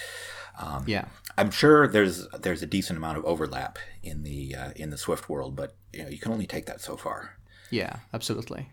Um, 0.58 0.84
yeah, 0.86 1.06
I'm 1.38 1.50
sure 1.50 1.88
there's 1.88 2.28
there's 2.28 2.62
a 2.62 2.66
decent 2.66 2.96
amount 2.98 3.18
of 3.18 3.24
overlap 3.24 3.78
in 4.02 4.22
the 4.22 4.54
uh, 4.54 4.70
in 4.76 4.90
the 4.90 4.98
Swift 4.98 5.28
world, 5.28 5.56
but 5.56 5.74
you 5.92 6.02
know 6.02 6.08
you 6.08 6.18
can 6.18 6.32
only 6.32 6.46
take 6.46 6.66
that 6.66 6.80
so 6.80 6.96
far. 6.96 7.36
Yeah, 7.70 8.00
absolutely. 8.12 8.68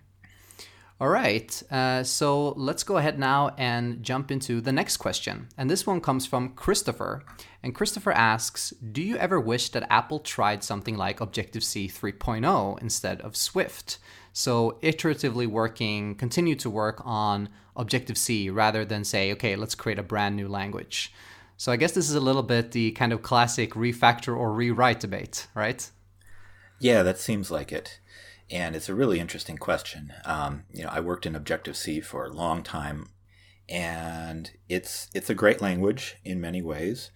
All 1.01 1.07
right, 1.07 1.63
uh, 1.71 2.03
so 2.03 2.49
let's 2.57 2.83
go 2.83 2.97
ahead 2.97 3.17
now 3.17 3.51
and 3.57 4.03
jump 4.03 4.31
into 4.31 4.59
the 4.59 4.73
next 4.73 4.97
question. 4.97 5.47
And 5.57 5.69
this 5.69 5.87
one 5.87 6.01
comes 6.01 6.25
from 6.25 6.49
Christopher. 6.49 7.23
And 7.63 7.73
Christopher 7.73 8.11
asks 8.11 8.71
Do 8.71 9.01
you 9.01 9.15
ever 9.15 9.39
wish 9.39 9.69
that 9.69 9.89
Apple 9.89 10.19
tried 10.19 10.61
something 10.61 10.97
like 10.97 11.21
Objective 11.21 11.63
C 11.63 11.87
3.0 11.87 12.81
instead 12.81 13.21
of 13.21 13.37
Swift? 13.37 13.97
So, 14.33 14.77
iteratively 14.83 15.47
working, 15.47 16.15
continue 16.15 16.55
to 16.55 16.69
work 16.69 17.01
on 17.05 17.47
Objective 17.77 18.17
C 18.17 18.49
rather 18.49 18.83
than 18.83 19.05
say, 19.05 19.31
okay, 19.31 19.55
let's 19.55 19.75
create 19.75 19.99
a 19.99 20.03
brand 20.03 20.35
new 20.35 20.49
language. 20.49 21.13
So, 21.59 21.71
I 21.71 21.75
guess 21.75 21.91
this 21.91 22.09
is 22.09 22.15
a 22.15 22.19
little 22.19 22.41
bit 22.41 22.71
the 22.71 22.91
kind 22.91 23.13
of 23.13 23.21
classic 23.21 23.73
refactor 23.73 24.35
or 24.35 24.53
rewrite 24.53 24.99
debate, 24.99 25.47
right? 25.53 25.87
Yeah, 26.79 27.03
that 27.03 27.19
seems 27.19 27.51
like 27.51 27.71
it 27.71 27.99
and 28.51 28.75
it's 28.75 28.89
a 28.89 28.95
really 28.95 29.19
interesting 29.19 29.57
question. 29.57 30.13
Um, 30.25 30.63
you 30.73 30.83
know, 30.83 30.89
I 30.89 30.99
worked 30.99 31.25
in 31.25 31.35
Objective 31.35 31.77
C 31.77 32.01
for 32.01 32.25
a 32.25 32.33
long 32.33 32.63
time, 32.63 33.09
and 33.67 34.51
it's 34.67 35.09
it's 35.13 35.29
a 35.29 35.35
great 35.35 35.61
language 35.61 36.17
in 36.23 36.41
many 36.41 36.61
ways, 36.61 37.11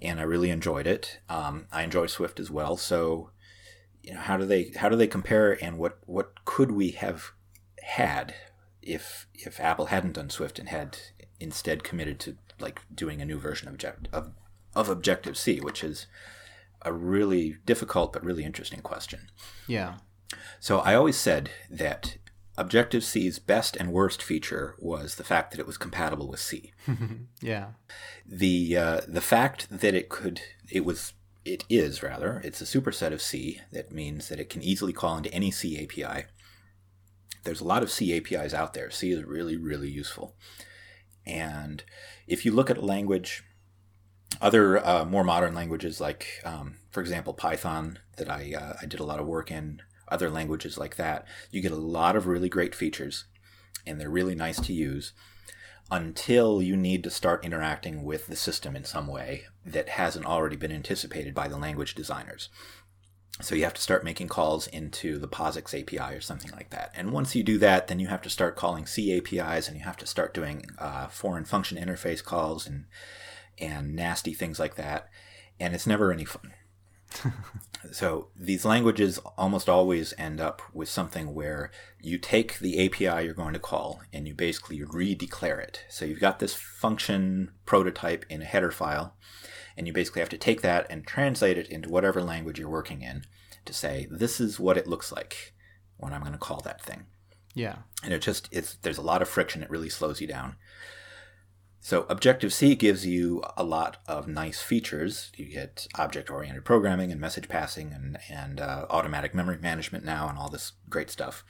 and 0.00 0.20
I 0.20 0.24
really 0.24 0.50
enjoyed 0.50 0.86
it. 0.86 1.20
Um, 1.28 1.66
I 1.72 1.82
enjoy 1.82 2.06
Swift 2.06 2.38
as 2.38 2.50
well. 2.50 2.76
So, 2.76 3.30
you 4.02 4.14
know, 4.14 4.20
how 4.20 4.36
do 4.36 4.44
they 4.44 4.72
how 4.76 4.88
do 4.88 4.96
they 4.96 5.06
compare, 5.06 5.52
and 5.64 5.78
what 5.78 5.98
what 6.04 6.44
could 6.44 6.72
we 6.72 6.90
have 6.90 7.32
had 7.82 8.34
if 8.82 9.26
if 9.34 9.58
Apple 9.60 9.86
hadn't 9.86 10.14
done 10.14 10.30
Swift 10.30 10.58
and 10.58 10.68
had 10.68 10.98
instead 11.40 11.84
committed 11.84 12.18
to 12.20 12.36
like 12.60 12.80
doing 12.94 13.20
a 13.20 13.26
new 13.26 13.38
version 13.38 13.68
of 13.68 13.74
Object 13.74 14.08
of, 14.12 14.32
of 14.74 14.88
Objective 14.88 15.36
C, 15.36 15.60
which 15.60 15.82
is 15.84 16.06
a 16.82 16.92
really 16.92 17.56
difficult 17.66 18.12
but 18.12 18.24
really 18.24 18.44
interesting 18.44 18.80
question. 18.80 19.30
Yeah. 19.66 19.96
So 20.60 20.78
I 20.80 20.94
always 20.94 21.16
said 21.16 21.50
that 21.70 22.18
Objective 22.58 23.04
C's 23.04 23.38
best 23.38 23.76
and 23.76 23.92
worst 23.92 24.22
feature 24.22 24.76
was 24.78 25.16
the 25.16 25.24
fact 25.24 25.50
that 25.50 25.60
it 25.60 25.66
was 25.66 25.76
compatible 25.76 26.28
with 26.28 26.40
C. 26.40 26.72
yeah. 27.40 27.68
The 28.24 28.76
uh, 28.76 29.00
the 29.06 29.20
fact 29.20 29.68
that 29.70 29.94
it 29.94 30.08
could 30.08 30.40
it 30.70 30.84
was 30.84 31.12
it 31.44 31.64
is 31.68 32.02
rather 32.02 32.40
it's 32.44 32.62
a 32.62 32.64
superset 32.64 33.12
of 33.12 33.20
C 33.20 33.60
that 33.72 33.92
means 33.92 34.28
that 34.28 34.40
it 34.40 34.48
can 34.48 34.62
easily 34.62 34.92
call 34.92 35.16
into 35.16 35.32
any 35.34 35.50
C 35.50 35.82
API. 35.82 36.24
There's 37.44 37.60
a 37.60 37.66
lot 37.66 37.82
of 37.82 37.90
C 37.90 38.16
APIs 38.16 38.54
out 38.54 38.72
there. 38.72 38.90
C 38.90 39.10
is 39.10 39.22
really 39.24 39.56
really 39.56 39.90
useful. 39.90 40.34
And 41.26 41.84
if 42.26 42.44
you 42.44 42.52
look 42.52 42.70
at 42.70 42.82
language, 42.82 43.42
other 44.40 44.84
uh, 44.84 45.04
more 45.04 45.24
modern 45.24 45.54
languages 45.54 46.00
like, 46.00 46.40
um, 46.44 46.76
for 46.90 47.00
example, 47.00 47.32
Python 47.32 47.98
that 48.16 48.30
I 48.30 48.54
uh, 48.54 48.76
I 48.82 48.86
did 48.86 49.00
a 49.00 49.04
lot 49.04 49.20
of 49.20 49.26
work 49.26 49.50
in 49.50 49.80
other 50.08 50.30
languages 50.30 50.78
like 50.78 50.96
that, 50.96 51.26
you 51.50 51.60
get 51.60 51.72
a 51.72 51.76
lot 51.76 52.16
of 52.16 52.26
really 52.26 52.48
great 52.48 52.74
features 52.74 53.24
and 53.86 54.00
they're 54.00 54.10
really 54.10 54.34
nice 54.34 54.60
to 54.60 54.72
use 54.72 55.12
until 55.90 56.60
you 56.60 56.76
need 56.76 57.04
to 57.04 57.10
start 57.10 57.44
interacting 57.44 58.02
with 58.02 58.26
the 58.26 58.36
system 58.36 58.74
in 58.74 58.84
some 58.84 59.06
way 59.06 59.44
that 59.64 59.90
hasn't 59.90 60.26
already 60.26 60.56
been 60.56 60.72
anticipated 60.72 61.34
by 61.34 61.46
the 61.46 61.56
language 61.56 61.94
designers. 61.94 62.48
So 63.40 63.54
you 63.54 63.64
have 63.64 63.74
to 63.74 63.82
start 63.82 64.02
making 64.02 64.28
calls 64.28 64.66
into 64.66 65.18
the 65.18 65.28
POSIX 65.28 65.82
API 65.82 66.14
or 66.14 66.22
something 66.22 66.52
like 66.52 66.70
that. 66.70 66.92
And 66.94 67.12
once 67.12 67.34
you 67.34 67.42
do 67.42 67.58
that, 67.58 67.86
then 67.86 68.00
you 68.00 68.06
have 68.06 68.22
to 68.22 68.30
start 68.30 68.56
calling 68.56 68.86
C 68.86 69.16
APIs 69.16 69.68
and 69.68 69.76
you 69.76 69.84
have 69.84 69.98
to 69.98 70.06
start 70.06 70.32
doing 70.32 70.64
uh, 70.78 71.08
foreign 71.08 71.44
function 71.44 71.76
interface 71.76 72.24
calls 72.24 72.66
and 72.66 72.86
and 73.58 73.94
nasty 73.94 74.34
things 74.34 74.58
like 74.58 74.76
that. 74.76 75.08
And 75.58 75.74
it's 75.74 75.86
never 75.86 76.12
any 76.12 76.24
fun 76.24 76.52
so 77.92 78.28
these 78.36 78.64
languages 78.64 79.18
almost 79.36 79.68
always 79.68 80.14
end 80.18 80.40
up 80.40 80.62
with 80.72 80.88
something 80.88 81.34
where 81.34 81.70
you 82.00 82.18
take 82.18 82.58
the 82.58 82.84
API 82.84 83.24
you're 83.24 83.34
going 83.34 83.54
to 83.54 83.60
call 83.60 84.00
and 84.12 84.26
you 84.26 84.34
basically 84.34 84.80
redeclare 84.80 85.62
it. 85.62 85.84
So 85.88 86.04
you've 86.04 86.20
got 86.20 86.38
this 86.38 86.54
function 86.54 87.52
prototype 87.64 88.24
in 88.28 88.42
a 88.42 88.46
header 88.46 88.70
file, 88.70 89.16
and 89.76 89.86
you 89.86 89.92
basically 89.92 90.20
have 90.20 90.28
to 90.30 90.38
take 90.38 90.62
that 90.62 90.86
and 90.90 91.06
translate 91.06 91.58
it 91.58 91.68
into 91.68 91.88
whatever 91.88 92.22
language 92.22 92.58
you're 92.58 92.68
working 92.68 93.02
in 93.02 93.24
to 93.64 93.72
say 93.72 94.06
this 94.10 94.40
is 94.40 94.60
what 94.60 94.76
it 94.76 94.86
looks 94.86 95.12
like 95.12 95.54
when 95.96 96.12
I'm 96.12 96.20
going 96.20 96.32
to 96.32 96.38
call 96.38 96.60
that 96.60 96.82
thing. 96.82 97.06
Yeah. 97.54 97.76
And 98.02 98.12
it 98.12 98.20
just 98.20 98.48
it's 98.52 98.76
there's 98.76 98.98
a 98.98 99.02
lot 99.02 99.22
of 99.22 99.28
friction. 99.28 99.62
It 99.62 99.70
really 99.70 99.88
slows 99.88 100.20
you 100.20 100.26
down. 100.26 100.56
So 101.80 102.04
Objective 102.08 102.52
C 102.52 102.74
gives 102.74 103.06
you 103.06 103.44
a 103.56 103.62
lot 103.62 103.98
of 104.08 104.26
nice 104.26 104.60
features. 104.60 105.30
You 105.36 105.46
get 105.46 105.86
object-oriented 105.94 106.64
programming 106.64 107.12
and 107.12 107.20
message 107.20 107.48
passing 107.48 107.92
and, 107.92 108.18
and 108.28 108.60
uh, 108.60 108.86
automatic 108.90 109.36
memory 109.36 109.58
management 109.58 110.04
now 110.04 110.28
and 110.28 110.36
all 110.36 110.48
this 110.48 110.72
great 110.90 111.10
stuff. 111.10 111.44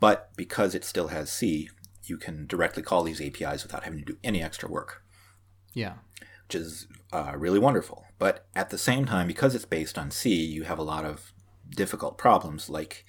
But 0.00 0.30
because 0.36 0.74
it 0.74 0.84
still 0.84 1.08
has 1.08 1.30
C, 1.30 1.68
you 2.02 2.16
can 2.16 2.46
directly 2.46 2.82
call 2.82 3.02
these 3.02 3.20
APIs 3.20 3.62
without 3.62 3.84
having 3.84 3.98
to 3.98 4.04
do 4.06 4.16
any 4.24 4.42
extra 4.42 4.70
work. 4.70 5.02
Yeah. 5.74 5.94
Which 6.46 6.54
is 6.54 6.86
uh, 7.14 7.32
really 7.36 7.60
wonderful. 7.60 8.04
But 8.18 8.46
at 8.56 8.70
the 8.70 8.78
same 8.78 9.04
time, 9.04 9.28
because 9.28 9.54
it's 9.54 9.64
based 9.64 9.96
on 9.96 10.10
C, 10.10 10.34
you 10.34 10.64
have 10.64 10.80
a 10.80 10.82
lot 10.82 11.04
of 11.04 11.32
difficult 11.70 12.18
problems 12.18 12.68
like 12.68 13.04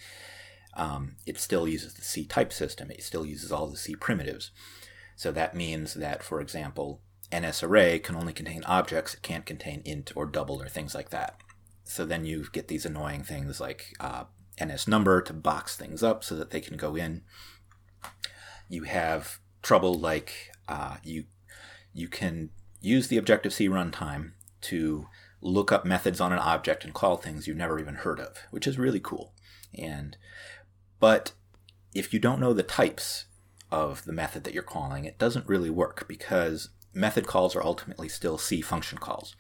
um, 0.75 1.15
it 1.25 1.39
still 1.39 1.67
uses 1.67 1.95
the 1.95 2.03
C 2.03 2.23
type 2.23 2.53
system. 2.53 2.91
It 2.91 3.01
still 3.01 3.25
uses 3.25 3.51
all 3.51 3.65
the 3.67 3.77
C 3.77 3.95
primitives. 3.95 4.51
So 5.15 5.31
that 5.31 5.55
means 5.55 5.95
that, 5.95 6.21
for 6.21 6.39
example, 6.39 7.01
NSArray 7.31 8.03
can 8.03 8.15
only 8.15 8.31
contain 8.31 8.63
objects, 8.65 9.15
it 9.15 9.23
can't 9.23 9.45
contain 9.45 9.81
int 9.85 10.11
or 10.15 10.27
double 10.27 10.61
or 10.61 10.69
things 10.69 10.93
like 10.93 11.09
that. 11.09 11.39
So 11.83 12.05
then 12.05 12.25
you 12.25 12.45
get 12.51 12.67
these 12.67 12.85
annoying 12.85 13.23
things 13.23 13.59
like 13.59 13.95
uh, 13.99 14.25
NS 14.63 14.87
number 14.87 15.21
to 15.23 15.33
box 15.33 15.75
things 15.75 16.03
up 16.03 16.23
so 16.23 16.35
that 16.35 16.51
they 16.51 16.61
can 16.61 16.77
go 16.77 16.95
in. 16.95 17.23
You 18.69 18.83
have 18.83 19.39
trouble 19.63 19.95
like 19.95 20.51
uh, 20.67 20.97
you 21.03 21.25
you 21.93 22.07
can 22.07 22.49
use 22.85 23.07
the 23.07 23.17
Objective 23.17 23.53
C 23.53 23.67
runtime 23.67 24.31
to 24.61 25.07
look 25.41 25.71
up 25.71 25.85
methods 25.85 26.19
on 26.19 26.33
an 26.33 26.39
object 26.39 26.83
and 26.83 26.93
call 26.93 27.17
things 27.17 27.47
you've 27.47 27.57
never 27.57 27.79
even 27.79 27.95
heard 27.95 28.19
of, 28.19 28.37
which 28.51 28.67
is 28.67 28.79
really 28.79 28.99
cool. 28.99 29.33
And 29.77 30.17
but 30.99 31.33
if 31.93 32.13
you 32.13 32.19
don't 32.19 32.39
know 32.39 32.53
the 32.53 32.63
types 32.63 33.25
of 33.71 34.05
the 34.05 34.13
method 34.13 34.43
that 34.43 34.53
you're 34.53 34.63
calling, 34.63 35.05
it 35.05 35.17
doesn't 35.17 35.47
really 35.47 35.69
work 35.69 36.07
because 36.07 36.69
method 36.93 37.27
calls 37.27 37.55
are 37.55 37.63
ultimately 37.63 38.09
still 38.09 38.37
C 38.37 38.61
function 38.61 38.97
calls. 38.97 39.35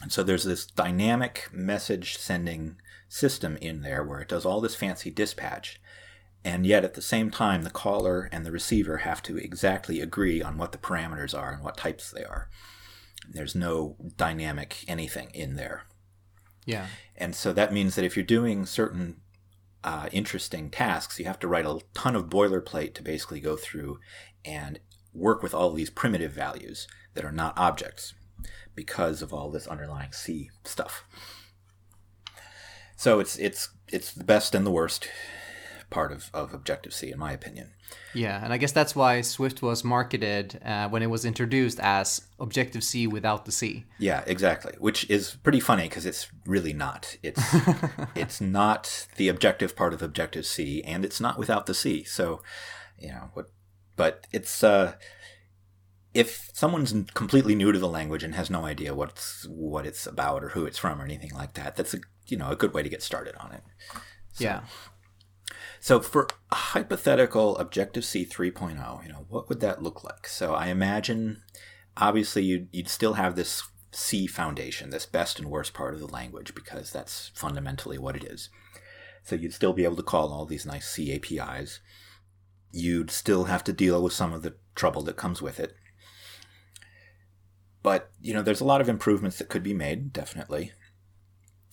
And 0.00 0.12
so 0.12 0.22
there's 0.22 0.44
this 0.44 0.66
dynamic 0.66 1.48
message 1.52 2.16
sending 2.16 2.76
system 3.08 3.56
in 3.60 3.82
there 3.82 4.02
where 4.02 4.20
it 4.20 4.28
does 4.28 4.46
all 4.46 4.60
this 4.60 4.74
fancy 4.74 5.10
dispatch. 5.10 5.80
And 6.44 6.66
yet 6.66 6.84
at 6.84 6.94
the 6.94 7.02
same 7.02 7.30
time, 7.30 7.62
the 7.62 7.70
caller 7.70 8.28
and 8.32 8.44
the 8.44 8.50
receiver 8.50 8.98
have 8.98 9.22
to 9.24 9.36
exactly 9.36 10.00
agree 10.00 10.42
on 10.42 10.58
what 10.58 10.72
the 10.72 10.78
parameters 10.78 11.38
are 11.38 11.52
and 11.52 11.62
what 11.62 11.76
types 11.76 12.10
they 12.10 12.24
are. 12.24 12.48
There's 13.28 13.54
no 13.54 13.96
dynamic 14.16 14.84
anything 14.88 15.30
in 15.32 15.54
there. 15.54 15.84
Yeah. 16.64 16.86
And 17.16 17.34
so 17.36 17.52
that 17.52 17.72
means 17.72 17.94
that 17.94 18.04
if 18.04 18.16
you're 18.16 18.24
doing 18.24 18.66
certain 18.66 19.20
uh, 19.84 20.08
interesting 20.12 20.70
tasks. 20.70 21.18
You 21.18 21.26
have 21.26 21.38
to 21.40 21.48
write 21.48 21.66
a 21.66 21.80
ton 21.94 22.16
of 22.16 22.26
boilerplate 22.26 22.94
to 22.94 23.02
basically 23.02 23.40
go 23.40 23.56
through 23.56 23.98
and 24.44 24.78
work 25.12 25.42
with 25.42 25.54
all 25.54 25.72
these 25.72 25.90
primitive 25.90 26.32
values 26.32 26.86
that 27.14 27.24
are 27.24 27.32
not 27.32 27.58
objects 27.58 28.14
because 28.74 29.22
of 29.22 29.32
all 29.32 29.50
this 29.50 29.66
underlying 29.66 30.12
C 30.12 30.50
stuff. 30.64 31.04
So 32.96 33.18
it's 33.18 33.36
it's 33.36 33.70
it's 33.88 34.12
the 34.12 34.24
best 34.24 34.54
and 34.54 34.64
the 34.64 34.70
worst 34.70 35.08
part 35.92 36.10
of, 36.10 36.30
of 36.34 36.52
Objective 36.52 36.92
C, 36.92 37.12
in 37.12 37.18
my 37.18 37.32
opinion. 37.32 37.74
Yeah, 38.14 38.42
and 38.42 38.52
I 38.52 38.56
guess 38.56 38.72
that's 38.72 38.96
why 38.96 39.20
Swift 39.20 39.62
was 39.62 39.84
marketed 39.84 40.58
uh, 40.64 40.88
when 40.88 41.02
it 41.02 41.10
was 41.10 41.24
introduced 41.24 41.78
as 41.80 42.22
Objective 42.40 42.82
C 42.82 43.06
without 43.06 43.44
the 43.44 43.52
C. 43.52 43.84
Yeah, 43.98 44.24
exactly. 44.26 44.72
Which 44.78 45.08
is 45.08 45.36
pretty 45.42 45.60
funny 45.60 45.84
because 45.84 46.06
it's 46.06 46.28
really 46.46 46.72
not. 46.72 47.16
It's 47.22 47.42
it's 48.14 48.40
not 48.40 49.06
the 49.16 49.28
objective 49.28 49.76
part 49.76 49.92
of 49.92 50.02
Objective 50.02 50.46
C, 50.46 50.82
and 50.82 51.04
it's 51.04 51.20
not 51.20 51.38
without 51.38 51.66
the 51.66 51.74
C. 51.74 52.02
So, 52.02 52.42
you 52.98 53.08
know 53.08 53.30
what? 53.34 53.50
But 53.94 54.26
it's 54.32 54.64
uh, 54.64 54.94
if 56.14 56.50
someone's 56.52 56.94
completely 57.14 57.54
new 57.54 57.72
to 57.72 57.78
the 57.78 57.88
language 57.88 58.22
and 58.22 58.34
has 58.34 58.50
no 58.50 58.64
idea 58.64 58.94
what's 58.94 59.46
what 59.48 59.86
it's 59.86 60.06
about 60.06 60.42
or 60.42 60.50
who 60.50 60.66
it's 60.66 60.78
from 60.78 61.00
or 61.00 61.04
anything 61.04 61.34
like 61.34 61.54
that, 61.54 61.76
that's 61.76 61.94
a 61.94 61.98
you 62.26 62.36
know 62.36 62.50
a 62.50 62.56
good 62.56 62.74
way 62.74 62.82
to 62.82 62.88
get 62.88 63.02
started 63.02 63.34
on 63.36 63.52
it. 63.52 63.62
So, 64.32 64.44
yeah. 64.44 64.60
So 65.82 65.98
for 65.98 66.28
a 66.52 66.54
hypothetical 66.54 67.56
Objective 67.56 68.04
C 68.04 68.24
3.0, 68.24 69.02
you 69.04 69.12
know, 69.12 69.26
what 69.28 69.48
would 69.48 69.58
that 69.58 69.82
look 69.82 70.04
like? 70.04 70.28
So 70.28 70.54
I 70.54 70.68
imagine, 70.68 71.42
obviously, 71.96 72.44
you'd, 72.44 72.68
you'd 72.70 72.88
still 72.88 73.14
have 73.14 73.34
this 73.34 73.64
C 73.90 74.28
foundation, 74.28 74.90
this 74.90 75.06
best 75.06 75.40
and 75.40 75.48
worst 75.48 75.74
part 75.74 75.94
of 75.94 75.98
the 75.98 76.06
language, 76.06 76.54
because 76.54 76.92
that's 76.92 77.32
fundamentally 77.34 77.98
what 77.98 78.14
it 78.14 78.22
is. 78.22 78.48
So 79.24 79.34
you'd 79.34 79.54
still 79.54 79.72
be 79.72 79.82
able 79.82 79.96
to 79.96 80.04
call 80.04 80.32
all 80.32 80.46
these 80.46 80.64
nice 80.64 80.88
C 80.88 81.12
APIs. 81.16 81.80
You'd 82.70 83.10
still 83.10 83.46
have 83.46 83.64
to 83.64 83.72
deal 83.72 84.00
with 84.04 84.12
some 84.12 84.32
of 84.32 84.44
the 84.44 84.54
trouble 84.76 85.02
that 85.02 85.16
comes 85.16 85.42
with 85.42 85.58
it. 85.58 85.74
But, 87.82 88.12
you 88.20 88.32
know, 88.32 88.42
there's 88.42 88.60
a 88.60 88.64
lot 88.64 88.80
of 88.80 88.88
improvements 88.88 89.38
that 89.38 89.48
could 89.48 89.64
be 89.64 89.74
made, 89.74 90.12
definitely 90.12 90.74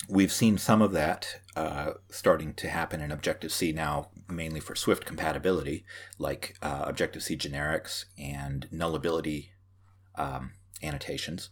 we've 0.07 0.31
seen 0.31 0.57
some 0.57 0.81
of 0.81 0.91
that 0.93 1.41
uh, 1.55 1.91
starting 2.09 2.53
to 2.53 2.69
happen 2.69 3.01
in 3.01 3.12
Objective 3.12 3.51
C 3.51 3.71
now, 3.71 4.09
mainly 4.29 4.59
for 4.59 4.75
Swift 4.75 5.05
compatibility, 5.05 5.85
like 6.17 6.55
uh, 6.62 6.83
Objective 6.85 7.23
C 7.23 7.35
generics 7.35 8.05
and 8.17 8.67
nullability 8.71 9.49
um, 10.15 10.51
annotations, 10.81 11.49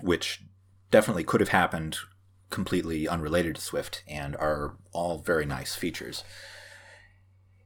which 0.00 0.42
definitely 0.90 1.24
could 1.24 1.40
have 1.40 1.48
happened 1.48 1.98
completely 2.50 3.08
unrelated 3.08 3.56
to 3.56 3.60
Swift 3.60 4.04
and 4.06 4.36
are 4.36 4.76
all 4.92 5.18
very 5.18 5.44
nice 5.44 5.74
features. 5.74 6.22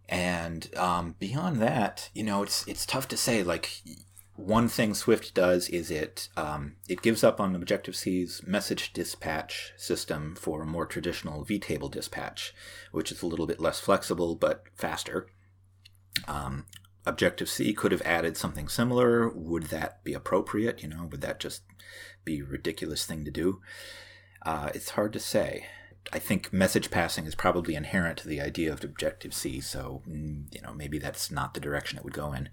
And 0.09 0.75
um, 0.77 1.17
beyond 1.19 1.61
that, 1.61 2.09
you 2.15 2.23
know, 2.23 2.43
it's 2.43 2.67
it's 2.67 2.87
tough 2.87 3.07
to 3.09 3.17
say. 3.17 3.43
Like 3.43 3.83
one 4.39 4.69
thing 4.69 4.95
Swift 4.95 5.35
does 5.35 5.69
is 5.69 5.91
it 5.91 6.29
um, 6.37 6.77
it 6.89 7.03
gives 7.03 7.25
up 7.25 7.41
on 7.41 7.57
Objective 7.57 7.97
C's 7.97 8.41
message 8.47 8.93
dispatch 8.93 9.73
system 9.77 10.37
for 10.37 10.63
a 10.63 10.67
more 10.67 10.87
traditional 10.87 11.45
vtable 11.45 11.91
dispatch, 11.91 12.55
which 12.93 13.11
is 13.11 13.21
a 13.21 13.27
little 13.27 13.49
bit 13.49 13.59
less 13.59 13.81
flexible 13.81 14.37
but 14.37 14.63
faster. 14.77 15.27
Um, 16.29 16.67
Objective 17.05 17.49
C 17.49 17.73
could 17.75 17.91
have 17.91 18.03
added 18.03 18.37
something 18.37 18.69
similar. 18.69 19.29
Would 19.29 19.65
that 19.65 20.05
be 20.05 20.15
appropriate? 20.15 20.85
You 20.85 20.91
know, 20.91 21.09
would 21.11 21.21
that 21.23 21.41
just 21.41 21.63
be 22.25 22.39
a 22.39 22.45
ridiculous 22.45 23.05
thing 23.05 23.25
to 23.25 23.33
do? 23.33 23.61
Uh, 24.47 24.71
it's 24.73 24.91
hard 24.91 25.13
to 25.15 25.21
say. 25.21 25.67
I 26.13 26.21
think 26.21 26.53
message 26.53 26.93
passing 26.93 27.27
is 27.27 27.35
probably 27.35 27.75
inherent 27.75 28.19
to 28.19 28.29
the 28.29 28.41
idea 28.41 28.73
of 28.73 28.85
Objective 28.85 29.35
C, 29.35 29.61
so 29.61 30.03
mm, 30.09 30.45
you 30.55 30.61
know 30.61 30.75
maybe 30.75 31.01
that's 31.01 31.29
not 31.29 31.55
the 31.55 31.61
direction 31.61 31.99
it 31.99 32.05
would 32.05 32.15
go 32.15 32.33
in. 32.33 32.51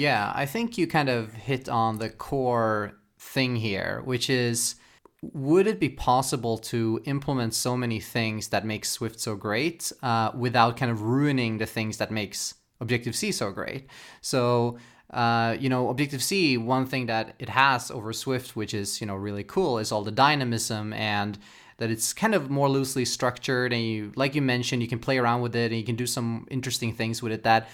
Yeah, 0.00 0.32
I 0.34 0.46
think 0.46 0.78
you 0.78 0.86
kind 0.86 1.10
of 1.10 1.34
hit 1.34 1.68
on 1.68 1.98
the 1.98 2.08
core 2.08 2.94
thing 3.18 3.54
here, 3.56 4.00
which 4.06 4.30
is 4.30 4.76
would 5.20 5.66
it 5.66 5.78
be 5.78 5.90
possible 5.90 6.56
to 6.56 7.02
implement 7.04 7.52
so 7.52 7.76
many 7.76 8.00
things 8.00 8.48
that 8.48 8.64
make 8.64 8.86
Swift 8.86 9.20
so 9.20 9.36
great 9.36 9.92
uh, 10.02 10.30
without 10.34 10.78
kind 10.78 10.90
of 10.90 11.02
ruining 11.02 11.58
the 11.58 11.66
things 11.66 11.98
that 11.98 12.10
makes 12.10 12.54
Objective 12.80 13.14
C 13.14 13.30
so 13.30 13.50
great? 13.50 13.90
So, 14.22 14.78
uh, 15.10 15.56
you 15.60 15.68
know, 15.68 15.90
Objective 15.90 16.22
C, 16.22 16.56
one 16.56 16.86
thing 16.86 17.04
that 17.04 17.34
it 17.38 17.50
has 17.50 17.90
over 17.90 18.14
Swift, 18.14 18.56
which 18.56 18.72
is 18.72 19.02
you 19.02 19.06
know 19.06 19.16
really 19.16 19.44
cool, 19.44 19.78
is 19.78 19.92
all 19.92 20.02
the 20.02 20.10
dynamism 20.10 20.94
and 20.94 21.38
that 21.76 21.90
it's 21.90 22.14
kind 22.14 22.34
of 22.34 22.48
more 22.48 22.70
loosely 22.70 23.04
structured 23.04 23.74
and 23.74 23.82
you 23.82 24.12
like 24.16 24.34
you 24.34 24.40
mentioned 24.40 24.80
you 24.80 24.88
can 24.88 24.98
play 24.98 25.18
around 25.18 25.42
with 25.42 25.54
it 25.54 25.72
and 25.72 25.76
you 25.76 25.84
can 25.84 25.96
do 25.96 26.06
some 26.06 26.46
interesting 26.50 26.94
things 26.94 27.22
with 27.22 27.32
it 27.32 27.42
that 27.42 27.68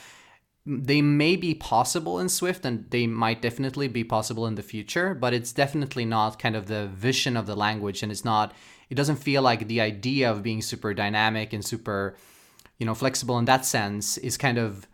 they 0.66 1.00
may 1.00 1.36
be 1.36 1.54
possible 1.54 2.18
in 2.18 2.28
Swift 2.28 2.64
and 2.64 2.90
they 2.90 3.06
might 3.06 3.40
definitely 3.40 3.86
be 3.86 4.02
possible 4.02 4.46
in 4.46 4.56
the 4.56 4.62
future, 4.62 5.14
but 5.14 5.32
it's 5.32 5.52
definitely 5.52 6.04
not 6.04 6.40
kind 6.40 6.56
of 6.56 6.66
the 6.66 6.88
vision 6.88 7.36
of 7.36 7.46
the 7.46 7.54
language 7.54 8.02
and 8.02 8.10
it's 8.10 8.24
not 8.24 8.52
it 8.90 8.94
doesn't 8.94 9.16
feel 9.16 9.42
like 9.42 9.68
the 9.68 9.80
idea 9.80 10.30
of 10.30 10.42
being 10.42 10.62
super 10.62 10.94
dynamic 10.94 11.52
and 11.52 11.64
super 11.64 12.16
you 12.78 12.86
know 12.86 12.94
flexible 12.94 13.38
in 13.38 13.44
that 13.44 13.64
sense 13.64 14.18
is 14.18 14.36
kind 14.36 14.58
of 14.58 14.88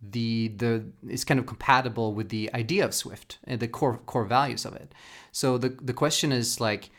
the 0.00 0.48
the 0.48 0.84
is 1.08 1.24
kind 1.24 1.40
of 1.40 1.46
compatible 1.46 2.14
with 2.14 2.28
the 2.28 2.52
idea 2.54 2.84
of 2.84 2.94
Swift 2.94 3.38
and 3.44 3.58
the 3.58 3.68
core 3.68 3.98
core 4.06 4.24
values 4.24 4.64
of 4.64 4.74
it. 4.76 4.94
So 5.32 5.58
the 5.58 5.70
the 5.82 5.92
question 5.92 6.30
is 6.30 6.60
like 6.60 6.90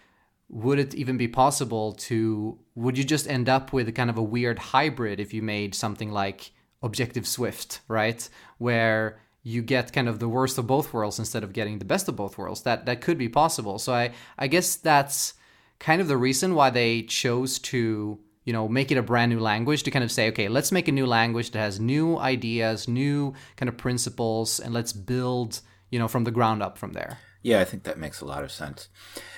would 0.49 0.79
it 0.79 0.95
even 0.95 1.17
be 1.17 1.27
possible 1.29 1.93
to 1.93 2.59
would 2.75 2.97
you 2.97 3.03
just 3.05 3.27
end 3.27 3.47
up 3.47 3.71
with 3.71 3.93
kind 3.95 4.09
of 4.09 4.17
a 4.17 4.23
weird 4.23 4.59
hybrid 4.59 5.19
if 5.19 5.33
you 5.33 5.41
made 5.41 5.75
something 5.75 6.11
like 6.11 6.51
Objective 6.83 7.27
Swift, 7.27 7.81
right? 7.87 8.27
Where 8.57 9.19
you 9.43 9.61
get 9.61 9.93
kind 9.93 10.09
of 10.09 10.19
the 10.19 10.27
worst 10.27 10.57
of 10.57 10.67
both 10.67 10.93
worlds 10.93 11.19
instead 11.19 11.43
of 11.43 11.53
getting 11.53 11.79
the 11.79 11.85
best 11.85 12.07
of 12.09 12.15
both 12.15 12.37
worlds. 12.37 12.63
That 12.63 12.85
that 12.85 13.01
could 13.01 13.17
be 13.17 13.29
possible. 13.29 13.79
So 13.79 13.93
I 13.93 14.11
I 14.37 14.47
guess 14.47 14.75
that's 14.75 15.33
kind 15.79 16.01
of 16.01 16.07
the 16.07 16.17
reason 16.17 16.55
why 16.55 16.69
they 16.69 17.03
chose 17.03 17.59
to 17.59 18.19
you 18.43 18.53
know 18.53 18.67
make 18.67 18.91
it 18.91 18.97
a 18.97 19.03
brand 19.03 19.31
new 19.31 19.39
language 19.39 19.83
to 19.83 19.91
kind 19.91 20.03
of 20.03 20.11
say 20.11 20.29
okay 20.29 20.47
let's 20.47 20.71
make 20.71 20.87
a 20.87 20.91
new 20.91 21.05
language 21.05 21.51
that 21.51 21.59
has 21.59 21.79
new 21.79 22.17
ideas 22.17 22.87
new 22.87 23.33
kind 23.57 23.69
of 23.69 23.77
principles 23.77 24.59
and 24.59 24.73
let's 24.73 24.93
build 24.93 25.61
you 25.91 25.99
know 25.99 26.07
from 26.07 26.23
the 26.23 26.31
ground 26.31 26.63
up 26.63 26.77
from 26.77 26.93
there 26.93 27.19
yeah 27.43 27.59
i 27.59 27.65
think 27.65 27.83
that 27.83 27.99
makes 27.99 28.21
a 28.21 28.25
lot 28.25 28.43
of 28.43 28.51
sense 28.51 28.87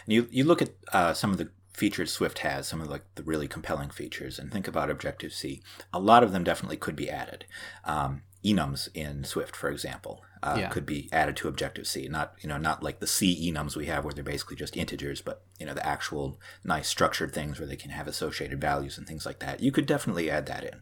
and 0.06 0.14
you 0.14 0.28
you 0.30 0.44
look 0.44 0.62
at 0.62 0.70
uh, 0.94 1.12
some 1.14 1.32
of 1.32 1.38
the 1.38 1.50
features 1.80 2.12
Swift 2.12 2.40
has, 2.40 2.68
some 2.68 2.82
of 2.82 2.90
like 2.90 3.04
the 3.16 3.24
really 3.24 3.48
compelling 3.48 3.90
features, 3.90 4.38
and 4.38 4.52
think 4.52 4.68
about 4.68 4.92
Objective 4.92 5.34
C. 5.34 5.64
A 5.94 6.00
lot 6.00 6.24
of 6.24 6.34
them 6.34 6.44
definitely 6.44 6.78
could 6.78 6.96
be 6.96 7.10
added. 7.10 7.46
Um, 7.86 8.24
enums 8.44 8.90
in 8.94 9.24
Swift, 9.24 9.56
for 9.56 9.70
example, 9.70 10.22
uh, 10.44 10.58
yeah. 10.60 10.70
could 10.70 10.86
be 10.86 11.10
added 11.12 11.38
to 11.38 11.48
Objective 11.48 11.88
C. 11.88 12.08
Not 12.10 12.34
you 12.42 12.50
know 12.50 12.58
not 12.58 12.84
like 12.84 13.00
the 13.00 13.08
C 13.08 13.52
enums 13.52 13.78
we 13.78 13.86
have 13.86 14.04
where 14.04 14.14
they're 14.14 14.24
basically 14.24 14.58
just 14.58 14.76
integers, 14.76 15.22
but 15.22 15.44
you 15.58 15.66
know 15.66 15.74
the 15.74 15.86
actual 15.86 16.40
nice 16.64 16.90
structured 16.90 17.34
things 17.34 17.60
where 17.60 17.68
they 17.68 17.78
can 17.78 17.92
have 17.92 18.08
associated 18.08 18.60
values 18.60 18.98
and 18.98 19.08
things 19.08 19.26
like 19.26 19.40
that. 19.40 19.62
You 19.62 19.72
could 19.72 19.86
definitely 19.86 20.30
add 20.30 20.46
that 20.48 20.66
in. 20.66 20.82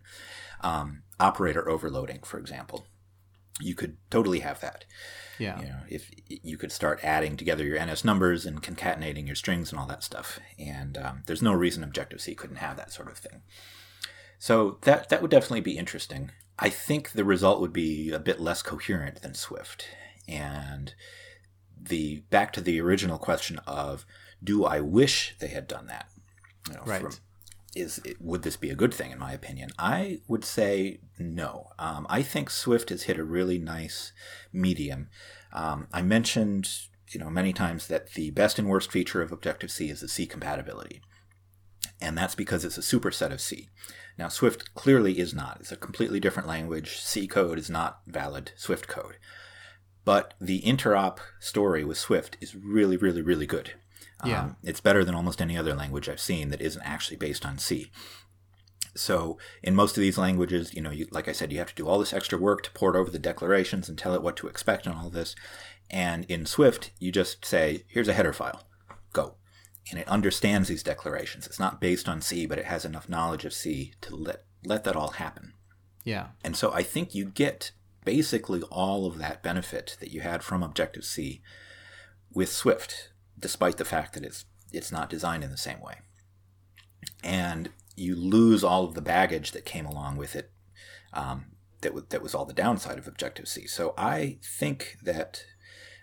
Um, 0.62 1.04
operator 1.20 1.70
overloading, 1.70 2.22
for 2.24 2.40
example, 2.40 2.88
you 3.62 3.76
could 3.76 3.98
totally 4.10 4.40
have 4.40 4.60
that. 4.62 4.86
Yeah. 5.40 5.60
You 5.60 5.68
know, 5.68 5.80
if 5.90 6.12
you 6.28 6.58
could 6.58 6.72
start 6.72 7.00
adding 7.04 7.38
together 7.38 7.64
your 7.64 7.84
NS 7.84 8.04
numbers 8.04 8.46
and 8.46 8.62
concatenating 8.62 9.28
your 9.28 9.36
strings 9.36 9.72
and 9.72 9.80
all 9.80 9.88
that 9.88 10.04
stuff, 10.04 10.40
and 10.58 10.98
um, 10.98 11.24
there's 11.26 11.42
no 11.42 11.54
reason 11.54 11.84
Objective 11.84 12.22
C 12.22 12.36
couldn't 12.36 12.58
have 12.58 12.78
that 12.78 12.92
sort 12.92 13.10
of 13.10 13.18
thing. 13.18 13.42
So 14.40 14.78
that 14.82 15.10
that 15.10 15.22
would 15.22 15.32
definitely 15.32 15.62
be 15.62 15.78
interesting. 15.78 16.32
I 16.60 16.70
think 16.70 17.12
the 17.12 17.26
result 17.26 17.62
would 17.62 17.74
be 17.74 18.12
a 18.12 18.20
bit 18.20 18.40
less 18.40 18.62
coherent 18.62 19.22
than 19.22 19.34
Swift, 19.34 19.88
and 20.28 20.94
the 21.80 22.22
back 22.30 22.52
to 22.54 22.62
the 22.62 22.82
original 22.82 23.18
question 23.18 23.60
of 23.68 24.06
do 24.44 24.66
I 24.66 24.82
wish 24.82 25.36
they 25.40 25.48
had 25.48 25.68
done 25.68 25.88
that? 25.88 26.10
You 26.68 26.76
know, 26.76 26.84
right. 26.86 27.02
From, 27.02 27.12
is 27.78 28.02
would 28.20 28.44
this 28.44 28.58
be 28.58 28.70
a 28.70 28.76
good 28.76 28.94
thing 28.94 29.12
in 29.12 29.20
my 29.20 29.34
opinion? 29.34 29.70
I 29.78 30.20
would 30.28 30.44
say 30.44 31.00
no. 31.20 31.70
Um, 31.80 32.06
i 32.10 32.22
think 32.22 32.50
swift 32.50 32.90
has 32.90 33.04
hit 33.04 33.20
a 33.20 33.24
really 33.24 33.58
nice 33.58 34.12
medium. 34.52 35.10
Um, 35.54 35.88
i 35.94 36.02
mentioned 36.02 36.70
you 37.10 37.20
know 37.20 37.30
many 37.30 37.54
times 37.54 37.88
that 37.88 38.14
the 38.14 38.32
best 38.32 38.60
and 38.60 38.68
worst 38.68 38.92
feature 38.92 39.22
of 39.22 39.32
objective 39.32 39.72
c 39.72 39.90
is 39.90 40.02
the 40.02 40.10
c 40.10 40.26
compatibility 40.26 41.02
and 42.02 42.18
that's 42.18 42.36
because 42.36 42.64
it's 42.66 42.78
a 42.78 42.82
superset 42.82 43.32
of 43.32 43.42
c. 43.42 43.70
Now 44.18 44.28
swift 44.28 44.74
clearly 44.74 45.20
is 45.20 45.34
not. 45.34 45.58
It's 45.60 45.72
a 45.72 45.78
completely 45.78 46.20
different 46.20 46.48
language. 46.48 46.98
C 46.98 47.28
code 47.28 47.60
is 47.60 47.70
not 47.70 48.02
valid 48.08 48.52
swift 48.56 48.88
code. 48.88 49.18
But 50.06 50.34
the 50.40 50.62
interop 50.62 51.18
story 51.40 51.84
with 51.84 51.98
swift 51.98 52.38
is 52.42 52.56
really 52.56 52.98
really 52.98 53.22
really 53.22 53.46
good 53.46 53.74
yeah. 54.26 54.44
Um, 54.44 54.58
it's 54.64 54.82
better 54.82 55.04
than 55.04 55.16
almost 55.16 55.42
any 55.42 55.58
other 55.58 55.76
language 55.76 56.10
I've 56.10 56.20
seen 56.20 56.50
that 56.50 56.62
isn't 56.62 56.82
actually 56.82 57.18
based 57.18 57.46
on 57.46 57.58
C. 57.58 57.92
So 58.96 59.38
in 59.62 59.76
most 59.76 59.96
of 59.96 60.02
these 60.02 60.18
languages, 60.18 60.74
you 60.74 60.82
know, 60.82 60.90
you, 60.90 61.08
like 61.12 61.28
I 61.28 61.32
said, 61.32 61.52
you 61.52 61.60
have 61.60 61.70
to 61.70 61.76
do 61.76 61.88
all 61.88 62.00
this 62.00 62.14
extra 62.14 62.38
work 62.40 62.64
to 62.64 62.72
port 62.72 62.96
over 62.96 63.12
the 63.12 63.20
declarations 63.20 63.88
and 63.88 63.98
tell 63.98 64.16
it 64.16 64.24
what 64.24 64.36
to 64.38 64.48
expect 64.48 64.88
and 64.88 64.96
all 64.96 65.10
this. 65.10 65.36
And 65.90 66.26
in 66.26 66.46
Swift, 66.48 66.92
you 67.00 67.12
just 67.12 67.46
say, 67.46 67.84
here's 67.88 68.08
a 68.08 68.14
header 68.14 68.34
file, 68.34 68.64
go. 69.14 69.36
and 69.90 70.00
it 70.00 70.08
understands 70.08 70.68
these 70.68 70.84
declarations. 70.84 71.46
It's 71.46 71.60
not 71.60 71.80
based 71.80 72.10
on 72.10 72.22
C, 72.22 72.46
but 72.46 72.58
it 72.58 72.66
has 72.66 72.86
enough 72.86 73.10
knowledge 73.10 73.46
of 73.46 73.54
C 73.54 73.94
to 74.02 74.16
let 74.16 74.44
let 74.66 74.84
that 74.84 74.96
all 74.96 75.12
happen. 75.12 75.54
Yeah. 76.04 76.30
And 76.44 76.56
so 76.56 76.72
I 76.74 76.84
think 76.84 77.14
you 77.14 77.26
get 77.26 77.72
basically 78.04 78.62
all 78.64 79.06
of 79.06 79.18
that 79.18 79.44
benefit 79.44 79.98
that 80.00 80.12
you 80.12 80.22
had 80.22 80.44
from 80.44 80.64
Objective 80.64 81.06
C 81.06 81.42
with 82.32 82.52
Swift, 82.52 83.12
despite 83.40 83.78
the 83.78 83.86
fact 83.86 84.14
that 84.14 84.24
it's 84.24 84.46
it's 84.72 84.92
not 84.92 85.10
designed 85.10 85.44
in 85.44 85.52
the 85.52 85.58
same 85.58 85.80
way. 85.80 86.00
And 87.24 87.70
you 87.96 88.16
lose 88.16 88.64
all 88.64 88.86
of 88.86 88.94
the 88.94 89.02
baggage 89.02 89.52
that 89.52 89.66
came 89.66 89.86
along 89.86 90.18
with 90.18 90.36
it. 90.36 90.52
Um, 91.14 91.46
that 91.82 91.94
was 91.94 92.04
that 92.10 92.22
was 92.22 92.36
all 92.36 92.46
the 92.46 92.54
downside 92.54 92.98
of 92.98 93.08
Objective 93.08 93.48
C. 93.48 93.68
So 93.68 93.94
I 93.98 94.40
think 94.44 94.98
that 95.04 95.46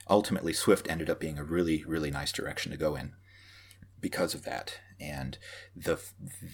ultimately 0.09 0.53
Swift 0.53 0.89
ended 0.89 1.11
up 1.11 1.21
being 1.21 1.39
a 1.39 1.45
really 1.45 1.85
really 1.85 2.11
nice 2.11 2.33
direction 2.33 2.71
to 2.73 2.79
go 2.79 2.95
in 2.95 3.13
because 4.01 4.35
of 4.35 4.45
that. 4.45 4.79
And 5.01 5.39
the 5.75 6.01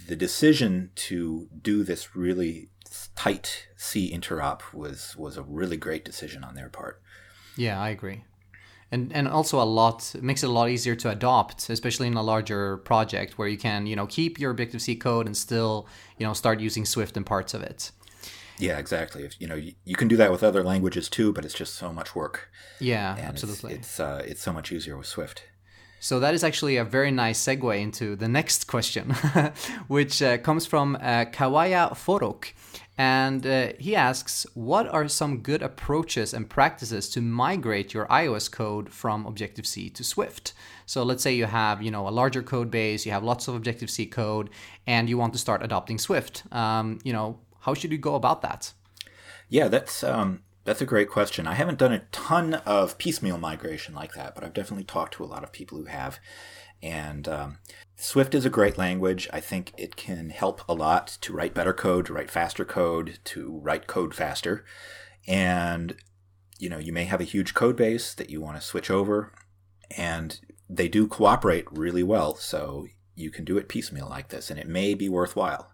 the 0.09 0.16
decision 0.16 0.91
to 0.97 1.49
do 1.61 1.85
this 1.85 2.16
really 2.16 2.70
tight 3.14 3.68
C 3.76 4.11
interop 4.12 4.72
was 4.72 5.16
was 5.16 5.37
a 5.37 5.43
really 5.43 5.76
great 5.76 6.05
decision 6.05 6.43
on 6.43 6.55
their 6.55 6.68
part. 6.68 7.03
Yeah, 7.57 7.81
I 7.81 7.91
agree. 7.91 8.24
And 8.93 9.12
and 9.12 9.28
also 9.28 9.62
a 9.62 9.64
lot 9.64 10.14
makes 10.20 10.43
it 10.43 10.49
a 10.49 10.53
lot 10.53 10.68
easier 10.68 10.97
to 10.97 11.11
adopt, 11.11 11.70
especially 11.70 12.09
in 12.09 12.14
a 12.14 12.22
larger 12.22 12.78
project 12.78 13.38
where 13.38 13.47
you 13.47 13.57
can, 13.57 13.86
you 13.86 13.95
know, 13.95 14.07
keep 14.07 14.41
your 14.41 14.51
Objective 14.51 14.82
C 14.82 14.97
code 14.97 15.26
and 15.26 15.36
still, 15.36 15.86
you 16.18 16.26
know, 16.26 16.32
start 16.32 16.59
using 16.61 16.84
Swift 16.84 17.16
in 17.16 17.24
parts 17.24 17.55
of 17.55 17.62
it. 17.62 17.93
Yeah, 18.59 18.78
exactly. 18.78 19.24
If, 19.24 19.41
you 19.41 19.47
know, 19.47 19.55
you, 19.55 19.72
you, 19.84 19.97
can 19.97 20.07
do 20.07 20.16
that 20.16 20.30
with 20.30 20.43
other 20.43 20.62
languages 20.62 21.09
too, 21.09 21.32
but 21.32 21.45
it's 21.47 21.55
just 21.55 21.74
so 21.74 21.93
much 21.93 22.14
work. 22.14 22.51
Yeah, 22.78 23.16
and 23.16 23.26
absolutely. 23.26 23.72
It's 23.74 23.88
it's, 23.88 24.01
uh, 24.01 24.22
it's 24.26 24.43
so 24.43 24.53
much 24.53 24.70
easier 24.70 24.99
with 24.99 25.07
Swift. 25.07 25.45
So 26.03 26.18
that 26.20 26.32
is 26.32 26.42
actually 26.42 26.78
a 26.78 26.84
very 26.84 27.11
nice 27.11 27.38
segue 27.38 27.78
into 27.78 28.16
the 28.16 28.26
next 28.26 28.66
question, 28.66 29.11
which 29.86 30.22
uh, 30.22 30.38
comes 30.38 30.64
from 30.64 30.96
uh, 30.96 31.26
Kawaya 31.26 31.92
Forok. 31.92 32.53
And 32.96 33.46
uh, 33.46 33.72
he 33.78 33.94
asks, 33.94 34.46
what 34.55 34.88
are 34.88 35.09
some 35.09 35.38
good 35.38 35.62
approaches 35.62 36.32
and 36.32 36.48
practices 36.48 37.09
to 37.11 37.20
migrate 37.20 37.92
your 37.92 38.07
iOS 38.07 38.51
code 38.51 38.90
from 38.90 39.26
Objective-C 39.26 39.90
to 39.90 40.03
Swift? 40.03 40.55
So 40.86 41.03
let's 41.03 41.22
say 41.22 41.34
you 41.34 41.44
have, 41.44 41.82
you 41.82 41.90
know, 41.90 42.09
a 42.09 42.11
larger 42.11 42.42
code 42.42 42.70
base, 42.70 43.05
you 43.05 43.12
have 43.12 43.22
lots 43.22 43.46
of 43.46 43.55
Objective-C 43.55 44.07
code, 44.07 44.48
and 44.86 45.09
you 45.09 45.18
want 45.18 45.34
to 45.34 45.38
start 45.38 45.62
adopting 45.62 45.98
Swift. 45.98 46.44
Um, 46.51 46.98
you 47.05 47.12
know, 47.12 47.38
how 47.61 47.74
should 47.74 47.92
you 47.92 47.98
go 47.98 48.14
about 48.14 48.40
that? 48.42 48.72
Yeah, 49.51 49.68
that's 49.68 50.03
um, 50.03 50.42
that's 50.71 50.81
a 50.81 50.87
great 50.87 51.11
question. 51.11 51.49
I 51.49 51.55
haven't 51.55 51.81
done 51.81 51.93
a 51.93 52.05
ton 52.12 52.55
of 52.55 52.97
piecemeal 52.97 53.39
migration 53.39 53.93
like 53.93 54.14
that, 54.14 54.37
but 54.37 54.45
I've 54.45 54.55
definitely 54.55 54.85
talked 54.85 55.14
to 55.14 55.25
a 55.25 55.27
lot 55.27 55.43
of 55.43 55.51
people 55.51 55.77
who 55.77 55.87
have. 55.87 56.21
And 56.81 57.27
um, 57.27 57.59
Swift 57.97 58.37
is 58.37 58.47
a 58.47 58.51
great 58.51 58.79
language. 58.79 59.29
I 59.33 59.41
think 59.41 59.73
it 59.77 59.97
can 59.97 60.31
help 60.31 60.62
a 60.68 60.73
lot 60.73 61.18
to 61.23 61.33
write 61.33 61.55
better 61.55 61.73
code, 61.73 62.07
to 62.07 62.12
write 62.12 62.31
faster 62.31 62.64
code, 62.64 63.18
to 63.25 63.59
write 63.59 63.89
code 63.89 64.14
faster. 64.14 64.64
And 65.27 65.97
you 66.61 66.71
know, 66.71 66.79
you 66.79 66.93
may 66.93 67.03
have 67.03 67.21
a 67.21 67.25
huge 67.25 67.53
code 67.53 67.75
base 67.75 68.14
that 68.14 68.31
you 68.31 68.41
want 68.41 68.55
to 68.55 68.64
switch 68.64 68.93
over, 68.93 69.33
and 69.97 70.39
they 70.68 70.87
do 70.87 71.09
cooperate 71.09 71.66
really 71.73 72.05
well. 72.05 72.37
So 72.37 72.87
you 73.16 73.33
can 73.33 73.45
do 73.45 73.59
it 73.59 73.68
piecemeal 73.68 74.09
like 74.09 74.29
this, 74.29 74.53
and 74.53 74.61
it 74.61 74.68
may 74.68 74.95
be 74.95 75.09
worthwhile. 75.09 75.70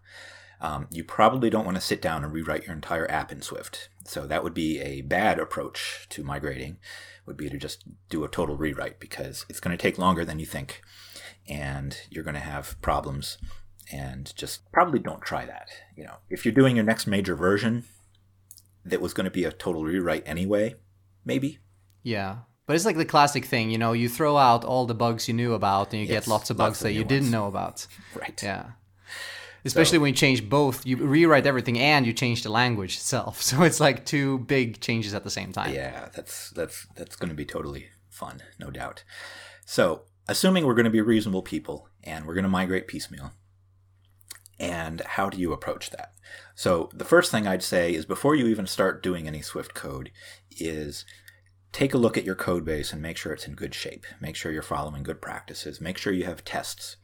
Um, 0.61 0.87
you 0.91 1.05
probably 1.05 1.51
don't 1.51 1.65
want 1.65 1.77
to 1.77 1.83
sit 1.83 2.01
down 2.01 2.25
and 2.25 2.33
rewrite 2.33 2.65
your 2.65 2.75
entire 2.75 3.11
app 3.11 3.31
in 3.31 3.43
Swift. 3.43 3.89
So 4.05 4.27
that 4.27 4.43
would 4.43 4.55
be 4.55 4.81
a 4.81 5.03
bad 5.03 5.39
approach 5.39 6.07
to 6.11 6.25
migrating. 6.25 6.79
Would 7.27 7.37
be 7.37 7.51
to 7.51 7.59
just 7.59 7.85
do 8.09 8.25
a 8.25 8.29
total 8.29 8.57
rewrite 8.57 9.01
because 9.01 9.45
it's 9.49 9.61
going 9.61 9.77
to 9.77 9.83
take 9.83 9.99
longer 9.99 10.25
than 10.25 10.39
you 10.39 10.47
think 10.47 10.81
and 11.49 12.01
you're 12.11 12.25
going 12.25 12.35
to 12.35 12.41
have 12.41 12.81
problems 12.83 13.39
and 13.93 14.35
just 14.37 14.71
probably 14.73 14.99
don't 14.99 15.23
try 15.23 15.45
that 15.45 15.69
you 15.97 16.05
know 16.05 16.17
if 16.29 16.45
you're 16.45 16.55
doing 16.55 16.77
your 16.77 16.85
next 16.85 17.07
major 17.07 17.37
version 17.37 17.85
that 18.85 19.01
was 19.01 19.15
going 19.15 19.25
to 19.25 19.31
be 19.31 19.45
a 19.45 19.53
total 19.53 19.85
rewrite 19.85 20.23
anyway 20.27 20.75
maybe 21.25 21.59
yeah 22.03 22.39
but 22.67 22.75
it's 22.75 22.85
like 22.85 22.97
the 22.97 23.05
classic 23.05 23.45
thing 23.45 23.71
you 23.71 23.79
know 23.79 23.93
you 23.93 24.09
throw 24.09 24.37
out 24.37 24.65
all 24.65 24.87
the 24.87 24.95
bugs 24.95 25.29
you 25.29 25.35
knew 25.35 25.55
about 25.55 25.93
and 25.93 26.03
you 26.03 26.09
yes, 26.09 26.25
get 26.25 26.31
lots 26.31 26.51
of 26.51 26.57
bugs 26.57 26.69
lots 26.69 26.81
that 26.81 26.93
you 26.93 27.01
ones. 27.01 27.09
didn't 27.09 27.31
know 27.31 27.47
about 27.47 27.87
right 28.15 28.43
yeah 28.43 28.71
especially 29.67 29.97
so, 29.97 30.01
when 30.01 30.09
you 30.09 30.17
change 30.17 30.49
both 30.49 30.87
you 30.87 30.97
rewrite 30.97 31.47
everything 31.47 31.79
and 31.79 32.07
you 32.07 32.13
change 32.13 32.43
the 32.43 32.51
language 32.51 32.95
itself 32.95 33.43
so 33.51 33.63
it's 33.63 33.81
like 33.81 34.07
two 34.07 34.39
big 34.41 34.81
changes 34.81 35.15
at 35.15 35.25
the 35.25 35.31
same 35.31 35.53
time 35.53 35.75
yeah 35.75 36.09
that's 36.15 36.51
that's 36.51 36.87
that's 36.95 37.17
going 37.17 37.31
to 37.31 37.35
be 37.35 37.45
totally 37.45 37.87
fun 38.09 38.43
no 38.59 38.71
doubt 38.71 39.05
so 39.65 40.03
assuming 40.29 40.67
we're 40.67 40.75
going 40.75 40.85
to 40.85 40.91
be 40.91 41.01
reasonable 41.01 41.43
people 41.43 41.89
and 42.03 42.27
we're 42.27 42.35
going 42.35 42.45
to 42.45 42.49
migrate 42.49 42.89
piecemeal. 42.89 43.33
And 44.59 45.03
how 45.03 45.29
do 45.29 45.39
you 45.39 45.53
approach 45.53 45.91
that? 45.91 46.13
So, 46.55 46.89
the 46.95 47.05
first 47.05 47.31
thing 47.31 47.47
I'd 47.47 47.63
say 47.63 47.95
is 47.95 48.07
before 48.07 48.35
you 48.35 48.47
even 48.47 48.67
start 48.67 49.03
doing 49.03 49.27
any 49.27 49.43
Swift 49.43 49.75
code, 49.75 50.11
is 50.51 51.05
take 51.73 51.93
a 51.93 51.99
look 51.99 52.17
at 52.17 52.25
your 52.25 52.35
code 52.35 52.65
base 52.65 52.91
and 52.91 53.03
make 53.03 53.19
sure 53.19 53.35
it's 53.35 53.47
in 53.47 53.55
good 53.55 53.75
shape. 53.75 54.07
Make 54.19 54.35
sure 54.35 54.51
you're 54.51 54.63
following 54.63 55.03
good 55.03 55.21
practices. 55.21 55.79
Make 55.79 55.99
sure 55.99 56.13
you 56.13 56.25
have 56.25 56.43
tests. 56.43 56.97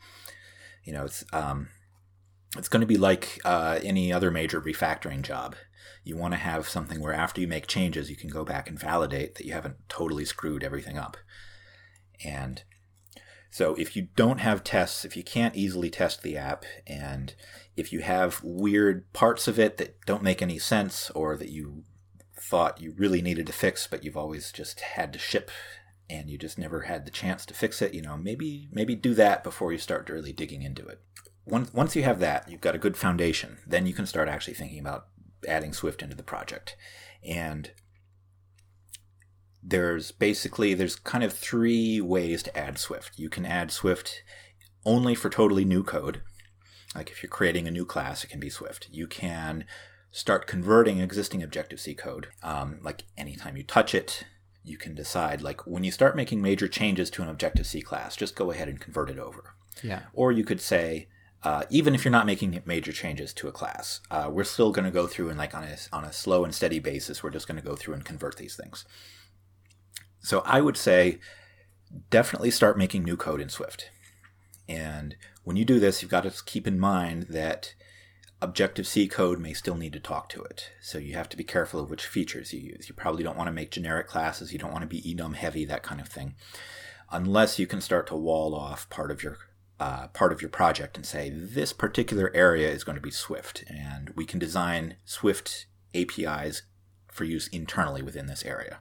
You 0.83 0.95
know, 0.95 1.05
it's 1.05 1.25
um, 1.35 1.69
it's 2.57 2.69
going 2.69 2.81
to 2.81 2.87
be 2.87 2.99
like 2.99 3.41
uh, 3.45 3.79
any 3.83 4.13
other 4.13 4.31
major 4.31 4.61
refactoring 4.61 5.23
job. 5.23 5.57
You 6.05 6.17
want 6.17 6.35
to 6.35 6.39
have 6.39 6.69
something 6.69 7.01
where 7.01 7.15
after 7.15 7.41
you 7.41 7.49
make 7.49 7.67
changes, 7.67 8.11
you 8.11 8.17
can 8.17 8.29
go 8.29 8.45
back 8.45 8.69
and 8.69 8.79
validate 8.79 9.37
that 9.37 9.47
you 9.47 9.53
haven't 9.53 9.89
totally 9.89 10.25
screwed 10.25 10.65
everything 10.65 10.99
up. 10.99 11.17
And 12.25 12.63
so 13.51 13.75
if 13.75 13.95
you 13.97 14.09
don't 14.17 14.39
have 14.39 14.65
tests, 14.65 15.05
if 15.05 15.17
you 15.17 15.23
can't 15.23 15.55
easily 15.55 15.91
test 15.91 16.23
the 16.23 16.37
app, 16.37 16.65
and 16.87 17.35
if 17.77 17.93
you 17.93 18.01
have 18.01 18.43
weird 18.43 19.11
parts 19.13 19.47
of 19.47 19.59
it 19.59 19.77
that 19.77 20.01
don't 20.07 20.23
make 20.23 20.43
any 20.43 20.59
sense 20.59 21.11
or 21.11 21.37
that 21.37 21.51
you 21.51 21.85
thought 22.39 22.81
you 22.81 22.95
really 22.97 23.23
needed 23.23 23.47
to 23.47 23.53
fix, 23.53 23.87
but 23.87 24.05
you've 24.05 24.17
always 24.17 24.53
just 24.53 24.81
had 24.81 25.13
to 25.13 25.19
ship 25.19 25.51
and 26.11 26.29
you 26.29 26.37
just 26.37 26.59
never 26.59 26.83
had 26.83 27.05
the 27.05 27.11
chance 27.11 27.47
to 27.47 27.55
fix 27.55 27.81
it, 27.81 27.95
you 27.95 28.03
know, 28.03 28.17
maybe 28.17 28.69
maybe 28.73 28.95
do 28.95 29.15
that 29.15 29.45
before 29.45 29.73
you 29.73 29.79
start 29.79 30.11
really 30.11 30.33
digging 30.33 30.63
into 30.63 30.87
it. 30.87 31.01
Once 31.45 31.73
once 31.73 31.97
you 31.97 32.03
have 32.03 32.21
that, 32.21 32.49
you've 32.49 32.61
got 32.61 32.75
a 32.75 32.79
good 32.79 32.97
foundation, 32.97 33.59
then 33.67 33.87
you 33.87 33.95
can 33.95 34.07
start 34.07 34.29
actually 34.29 34.55
thinking 34.55 34.79
about 34.79 35.07
adding 35.49 35.73
Swift 35.73 36.03
into 36.03 36.17
the 36.17 36.23
project. 36.23 36.77
And 37.27 37.71
there's 39.63 40.11
basically 40.13 40.75
there's 40.75 40.97
kind 40.97 41.23
of 41.25 41.33
three 41.33 42.01
ways 42.01 42.43
to 42.45 42.57
add 42.57 42.79
Swift. 42.79 43.19
You 43.19 43.29
can 43.29 43.47
add 43.47 43.71
Swift 43.71 44.23
only 44.85 45.15
for 45.15 45.31
totally 45.31 45.65
new 45.65 45.83
code. 45.83 46.23
Like 46.95 47.11
if 47.11 47.23
you're 47.23 47.31
creating 47.31 47.67
a 47.67 47.71
new 47.71 47.87
class, 47.87 48.25
it 48.25 48.29
can 48.29 48.41
be 48.41 48.51
Swift. 48.51 48.89
You 48.91 49.07
can 49.07 49.65
start 50.11 50.47
converting 50.47 50.99
existing 50.99 51.43
Objective 51.43 51.81
C 51.81 51.95
code. 51.95 52.29
Um, 52.43 52.81
like 52.83 53.05
anytime 53.17 53.57
you 53.57 53.63
touch 53.63 53.95
it, 53.95 54.25
you 54.65 54.77
can 54.77 54.95
decide 54.95 55.43
like 55.43 55.67
when 55.67 55.85
you 55.85 55.91
start 55.91 56.17
making 56.17 56.43
major 56.43 56.69
changes 56.69 57.11
to 57.11 57.23
an 57.23 57.29
Objective 57.29 57.67
C 57.67 57.81
class, 57.81 58.17
just 58.17 58.37
go 58.37 58.51
ahead 58.51 58.69
and 58.69 58.81
convert 58.81 59.11
it 59.11 59.19
over. 59.19 59.55
Yeah. 59.83 60.03
Or 60.13 60.33
you 60.33 60.45
could 60.45 60.61
say, 60.61 61.09
uh, 61.45 61.65
even 61.71 61.95
if 61.95 62.05
you're 62.05 62.13
not 62.13 62.27
making 62.27 62.63
major 62.65 62.93
changes 62.93 63.33
to 63.35 63.49
a 63.49 63.53
class, 63.53 64.01
uh, 64.11 64.29
we're 64.31 64.45
still 64.45 64.71
going 64.71 64.85
to 64.85 64.91
go 64.91 65.07
through 65.07 65.29
and 65.29 65.39
like 65.39 65.55
on 65.55 65.65
a 65.65 65.77
on 65.93 66.05
a 66.05 66.13
slow 66.13 66.45
and 66.45 66.55
steady 66.55 66.79
basis, 66.79 67.23
we're 67.23 67.31
just 67.31 67.49
going 67.49 67.61
to 67.61 67.67
go 67.67 67.75
through 67.75 67.95
and 67.95 68.05
convert 68.05 68.37
these 68.37 68.57
things. 68.57 68.85
So 70.21 70.43
I 70.47 70.61
would 70.61 70.77
say 70.77 71.19
definitely 72.11 72.51
start 72.51 72.79
making 72.79 73.03
new 73.03 73.17
code 73.17 73.41
in 73.41 73.49
Swift. 73.49 73.91
And 74.69 75.17
when 75.43 75.57
you 75.57 75.65
do 75.65 75.81
this, 75.81 76.01
you've 76.01 76.11
got 76.11 76.23
to 76.23 76.45
keep 76.45 76.67
in 76.67 76.79
mind 76.79 77.27
that 77.29 77.75
Objective 78.41 78.89
C 78.89 79.07
code 79.07 79.39
may 79.39 79.53
still 79.53 79.77
need 79.77 79.93
to 79.93 80.01
talk 80.01 80.29
to 80.31 80.43
it. 80.43 80.71
So 80.81 80.99
you 80.99 81.15
have 81.15 81.29
to 81.29 81.37
be 81.37 81.45
careful 81.45 81.79
of 81.79 81.91
which 81.91 82.07
features 82.07 82.53
you 82.53 82.59
use. 82.59 82.89
You 82.89 82.95
probably 82.95 83.23
don't 83.23 83.37
want 83.37 83.47
to 83.47 83.53
make 83.53 83.71
generic 83.71 84.09
classes, 84.09 84.53
you 84.53 84.59
don't 84.59 84.73
want 84.73 84.83
to 84.83 84.89
be 84.89 85.01
enum 85.03 85.35
heavy, 85.35 85.65
that 85.65 85.85
kind 85.85 86.01
of 86.01 86.09
thing. 86.09 86.35
Unless 87.13 87.61
you 87.61 87.69
can 87.69 87.81
start 87.81 88.09
to 88.09 88.17
wall 88.17 88.55
off 88.55 88.91
part 88.91 89.13
of 89.13 89.23
your 89.23 89.39
uh, 89.83 90.07
part 90.09 90.33
of 90.33 90.41
your 90.41 90.49
project 90.49 90.97
and 90.97 91.05
say 91.05 91.29
this 91.29 91.73
particular 91.73 92.31
area 92.35 92.71
is 92.71 92.85
going 92.85 92.95
to 92.95 93.03
be 93.03 93.11
Swift, 93.11 93.65
and 93.69 94.11
we 94.15 94.25
can 94.25 94.39
design 94.39 94.95
Swift 95.05 95.67
APIs 95.93 96.63
for 97.11 97.25
use 97.25 97.49
internally 97.49 98.01
within 98.01 98.27
this 98.27 98.45
area 98.45 98.79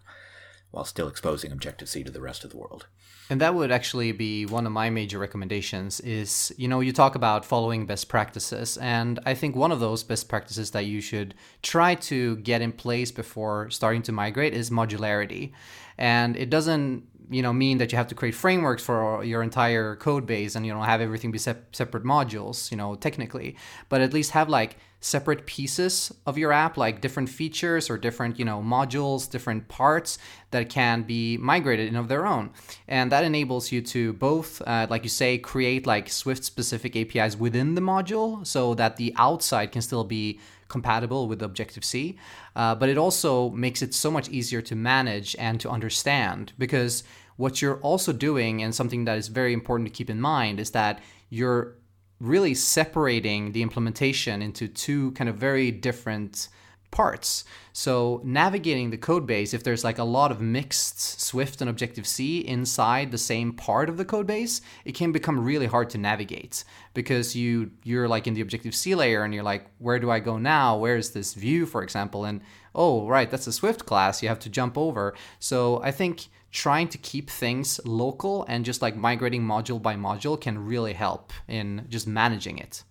while 0.70 0.86
still 0.86 1.08
exposing 1.08 1.52
Objective 1.52 1.90
C 1.90 2.04
to 2.04 2.12
the 2.12 2.22
rest 2.22 2.44
of 2.44 2.52
the 2.52 2.58
world. 2.58 2.86
And 3.32 3.42
that 3.42 3.56
would 3.56 3.72
actually 3.72 4.12
be 4.12 4.46
one 4.46 4.66
of 4.68 4.72
my 4.72 4.90
major 4.90 5.18
recommendations 5.18 6.00
is, 6.02 6.54
you 6.58 6.68
know, 6.68 6.82
you 6.82 6.94
talk 6.94 7.16
about 7.16 7.46
following 7.46 7.86
best 7.86 8.08
practices. 8.08 8.78
And 8.78 9.20
I 9.26 9.34
think 9.34 9.56
one 9.56 9.72
of 9.72 9.80
those 9.80 10.04
best 10.04 10.30
practices 10.30 10.72
that 10.72 10.86
you 10.86 11.02
should 11.02 11.34
try 11.64 11.96
to 11.96 12.36
get 12.38 12.62
in 12.62 12.74
place 12.74 13.12
before 13.12 13.70
starting 13.70 14.02
to 14.04 14.12
migrate 14.12 14.54
is 14.54 14.70
modularity. 14.70 15.52
And 15.98 16.36
it 16.36 16.50
doesn't 16.50 17.06
you 17.32 17.42
know 17.42 17.54
mean 17.54 17.78
that 17.80 17.92
you 17.92 17.98
have 17.98 18.08
to 18.08 18.16
create 18.16 18.36
frameworks 18.36 18.84
for 18.84 19.24
your 19.24 19.42
entire 19.42 19.96
code 19.96 20.26
base 20.26 20.56
and 20.56 20.66
you 20.66 20.74
know 20.74 20.82
have 20.82 21.02
everything 21.02 21.32
be 21.32 21.38
sep- 21.38 21.76
separate 21.76 22.04
modules 22.04 22.70
you 22.72 22.78
know 22.78 22.96
technically. 22.96 23.56
But 23.90 24.02
at 24.02 24.14
least 24.14 24.32
have 24.32 24.50
like 24.50 24.78
separate 25.04 25.48
pieces 25.48 26.14
of 26.28 26.38
your 26.38 26.52
app 26.52 26.78
like 26.78 27.02
different 27.02 27.28
features 27.28 27.90
or 27.90 27.98
different 27.98 28.38
you 28.38 28.46
know 28.46 28.62
modules 28.62 29.28
different 29.28 29.68
parts 29.68 30.20
that 30.52 30.70
can 30.70 31.02
be 31.02 31.38
migrated 31.38 31.88
in 31.88 31.96
of 31.96 32.08
their 32.08 32.28
own. 32.28 32.52
And 32.88 33.12
that 33.12 33.24
enables 33.24 33.72
you 33.72 33.82
to 33.82 34.14
both 34.14 34.62
uh, 34.68 34.88
like 34.90 35.04
you 35.04 35.10
say 35.10 35.38
create 35.38 35.88
like 35.88 36.10
swift 36.10 36.44
specific 36.44 36.96
apis 36.96 37.38
within 37.38 37.76
the 37.76 37.82
module 37.82 38.46
so 38.46 38.76
that 38.76 38.98
the 38.98 39.14
outside 39.18 39.72
can 39.72 39.82
still 39.82 40.04
be 40.04 40.40
compatible 40.72 41.28
with 41.28 41.42
Objective 41.44 41.84
C, 41.84 42.18
uh, 42.56 42.74
but 42.76 42.88
it 42.88 42.98
also 42.98 43.50
makes 43.50 43.82
it 43.82 43.94
so 43.94 44.10
much 44.10 44.30
easier 44.30 44.62
to 44.62 44.76
manage 44.76 45.36
and 45.38 45.60
to 45.60 45.70
understand 45.70 46.54
because 46.58 47.04
what 47.38 47.62
you're 47.62 47.80
also 47.82 48.14
doing, 48.14 48.62
and 48.62 48.74
something 48.74 49.06
that 49.06 49.18
is 49.18 49.28
very 49.28 49.54
important 49.54 49.88
to 49.88 49.94
keep 49.94 50.10
in 50.10 50.22
mind, 50.22 50.60
is 50.60 50.72
that 50.72 51.02
you're 51.30 51.76
really 52.20 52.54
separating 52.54 53.52
the 53.52 53.64
implementation 53.64 54.42
into 54.42 54.68
two 54.68 55.12
kind 55.14 55.30
of 55.30 55.38
very 55.38 55.72
different 55.72 56.50
parts. 56.92 57.46
So 57.74 58.22
navigating 58.24 58.90
the 58.90 58.98
code 58.98 59.26
base, 59.26 59.54
if 59.54 59.64
there's 59.64 59.84
like 59.84 59.98
a 59.98 60.04
lot 60.04 60.30
of 60.30 60.42
mixed 60.42 61.22
Swift 61.22 61.62
and 61.62 61.70
Objective 61.70 62.06
C 62.06 62.40
inside 62.40 63.12
the 63.12 63.18
same 63.18 63.54
part 63.54 63.90
of 63.90 63.98
the 63.98 64.06
code 64.06 64.28
base, 64.28 64.62
it 64.84 64.94
can 64.94 65.14
become 65.14 65.40
really 65.40 65.68
hard 65.68 65.90
to 65.92 65.98
navigate 65.98 66.66
because 66.94 67.36
you 67.36 67.72
you're 67.84 68.10
like 68.10 68.28
in 68.28 68.34
the 68.34 68.42
Objective 68.42 68.76
C 68.76 68.94
layer 68.94 69.24
and 69.24 69.34
you're 69.34 69.42
like, 69.42 69.66
where 69.80 70.00
do 70.00 70.12
I 70.12 70.20
go 70.20 70.38
now? 70.38 70.78
Where 70.78 70.98
is 70.98 71.12
this 71.12 71.34
view, 71.34 71.66
for 71.66 71.82
example? 71.82 72.26
And 72.26 72.42
oh, 72.76 73.08
right, 73.08 73.32
that's 73.32 73.48
a 73.48 73.54
Swift 73.54 73.86
class. 73.86 74.22
You 74.22 74.30
have 74.30 74.40
to 74.40 74.50
jump 74.50 74.78
over. 74.78 75.16
So 75.40 75.82
I 75.82 75.92
think 75.92 76.28
trying 76.52 76.88
to 76.90 76.98
keep 76.98 77.30
things 77.30 77.80
local 77.86 78.46
and 78.48 78.66
just 78.66 78.82
like 78.82 78.96
migrating 78.96 79.42
module 79.42 79.82
by 79.82 79.96
module 79.96 80.40
can 80.40 80.66
really 80.66 80.94
help 80.94 81.32
in 81.48 81.86
just 81.90 82.08
managing 82.08 82.58
it. 82.58 82.84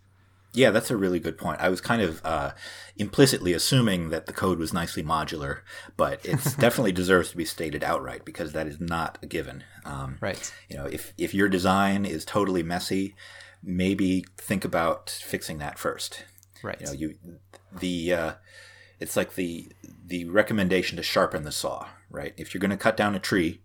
Yeah, 0.52 0.70
that's 0.70 0.90
a 0.90 0.96
really 0.96 1.20
good 1.20 1.38
point. 1.38 1.60
I 1.60 1.68
was 1.68 1.80
kind 1.80 2.02
of 2.02 2.20
uh, 2.24 2.52
implicitly 2.96 3.52
assuming 3.52 4.08
that 4.10 4.26
the 4.26 4.32
code 4.32 4.58
was 4.58 4.72
nicely 4.72 5.02
modular, 5.02 5.60
but 5.96 6.24
it 6.26 6.42
definitely 6.58 6.92
deserves 6.92 7.30
to 7.30 7.36
be 7.36 7.44
stated 7.44 7.84
outright 7.84 8.24
because 8.24 8.52
that 8.52 8.66
is 8.66 8.80
not 8.80 9.18
a 9.22 9.26
given. 9.26 9.62
Um, 9.84 10.18
right. 10.20 10.52
You 10.68 10.76
know, 10.76 10.86
if 10.86 11.12
if 11.16 11.34
your 11.34 11.48
design 11.48 12.04
is 12.04 12.24
totally 12.24 12.64
messy, 12.64 13.14
maybe 13.62 14.24
think 14.38 14.64
about 14.64 15.08
fixing 15.10 15.58
that 15.58 15.78
first. 15.78 16.24
Right. 16.64 16.80
You 16.80 16.86
know, 16.86 16.92
you 16.92 17.14
the 17.78 18.12
uh, 18.12 18.32
it's 18.98 19.16
like 19.16 19.36
the 19.36 19.68
the 20.04 20.24
recommendation 20.24 20.96
to 20.96 21.02
sharpen 21.02 21.44
the 21.44 21.52
saw. 21.52 21.86
Right. 22.10 22.34
If 22.36 22.52
you're 22.52 22.60
going 22.60 22.70
to 22.70 22.76
cut 22.76 22.96
down 22.96 23.14
a 23.14 23.20
tree, 23.20 23.62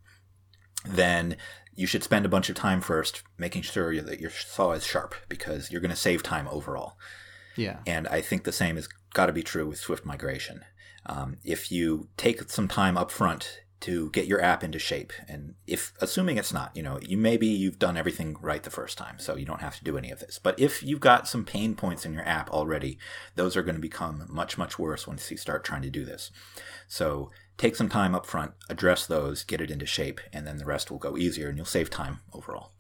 then 0.86 1.38
you 1.76 1.88
should 1.88 2.04
spend 2.04 2.26
a 2.26 2.30
bunch 2.30 2.50
of 2.50 2.56
time 2.56 2.80
first 2.80 3.24
making 3.38 3.64
sure 3.64 4.02
that 4.02 4.20
your 4.20 4.30
saw 4.30 4.72
is 4.72 4.86
sharp 4.86 5.16
because 5.28 5.72
you're 5.72 5.82
going 5.82 5.90
to 5.90 5.96
save 5.96 6.24
time 6.24 6.48
overall. 6.50 6.98
Yeah. 7.58 7.80
And 7.86 8.08
I 8.08 8.22
think 8.22 8.44
the 8.44 8.52
same 8.52 8.76
has 8.76 8.88
got 9.14 9.26
to 9.26 9.34
be 9.34 9.44
true 9.44 9.68
with 9.68 9.80
Swift 9.80 10.06
migration. 10.06 10.64
Um, 11.06 11.38
if 11.44 11.72
you 11.72 12.10
take 12.18 12.50
some 12.50 12.68
time 12.68 12.98
up 12.98 13.12
front 13.12 13.62
to 13.82 14.10
get 14.12 14.26
your 14.26 14.42
app 14.42 14.64
into 14.64 14.80
shape, 14.80 15.12
and 15.28 15.56
if 15.68 15.94
assuming 16.00 16.38
it's 16.38 16.54
not, 16.54 16.76
you 16.76 16.82
know, 16.82 17.00
you 17.02 17.18
maybe 17.18 17.48
you've 17.48 17.80
done 17.80 17.98
everything 17.98 18.36
right 18.42 18.64
the 18.64 18.70
first 18.70 18.98
time, 18.98 19.20
so 19.20 19.36
you 19.36 19.46
don't 19.46 19.62
have 19.62 19.78
to 19.78 19.84
do 19.84 19.98
any 19.98 20.12
of 20.12 20.20
this. 20.20 20.40
But 20.42 20.60
if 20.60 20.82
you've 20.82 21.00
got 21.00 21.28
some 21.28 21.44
pain 21.44 21.76
points 21.76 22.06
in 22.06 22.14
your 22.14 22.28
app 22.28 22.50
already, 22.50 22.98
those 23.36 23.58
are 23.58 23.64
going 23.64 23.76
to 23.76 23.82
become 23.82 24.26
much 24.30 24.58
much 24.58 24.80
worse 24.80 25.08
once 25.08 25.30
you 25.30 25.38
start 25.38 25.64
trying 25.64 25.82
to 25.82 25.90
do 25.90 26.06
this. 26.06 26.32
So 26.88 27.32
take 27.58 27.76
some 27.76 27.90
time 27.90 28.16
up 28.16 28.26
front, 28.26 28.54
address 28.70 29.06
those, 29.06 29.44
get 29.44 29.62
it 29.62 29.72
into 29.72 29.86
shape, 29.86 30.20
and 30.34 30.48
then 30.48 30.58
the 30.58 30.66
rest 30.66 30.90
will 30.90 30.98
go 30.98 31.18
easier 31.18 31.50
and 31.50 31.58
you'll 31.58 31.66
save 31.66 31.90
time 31.90 32.20
overall. 32.34 32.72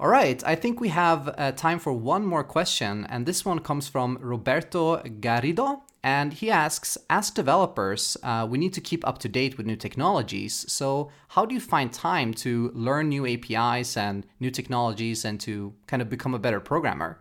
All 0.00 0.08
right, 0.08 0.42
I 0.44 0.56
think 0.56 0.80
we 0.80 0.88
have 0.88 1.32
uh, 1.38 1.52
time 1.52 1.78
for 1.78 1.92
one 1.92 2.26
more 2.26 2.42
question, 2.42 3.06
and 3.08 3.24
this 3.24 3.44
one 3.44 3.60
comes 3.60 3.88
from 3.88 4.18
Roberto 4.20 4.96
Garrido. 4.96 5.82
And 6.02 6.32
he 6.32 6.50
asks 6.50 6.98
As 7.08 7.30
developers, 7.30 8.16
uh, 8.22 8.46
we 8.50 8.58
need 8.58 8.72
to 8.74 8.80
keep 8.80 9.06
up 9.06 9.18
to 9.18 9.28
date 9.28 9.56
with 9.56 9.66
new 9.66 9.76
technologies. 9.76 10.64
So, 10.70 11.10
how 11.28 11.46
do 11.46 11.54
you 11.54 11.60
find 11.60 11.92
time 11.92 12.34
to 12.34 12.72
learn 12.74 13.08
new 13.08 13.26
APIs 13.26 13.96
and 13.96 14.26
new 14.40 14.50
technologies 14.50 15.24
and 15.24 15.40
to 15.40 15.72
kind 15.86 16.02
of 16.02 16.10
become 16.10 16.34
a 16.34 16.40
better 16.40 16.60
programmer? 16.60 17.20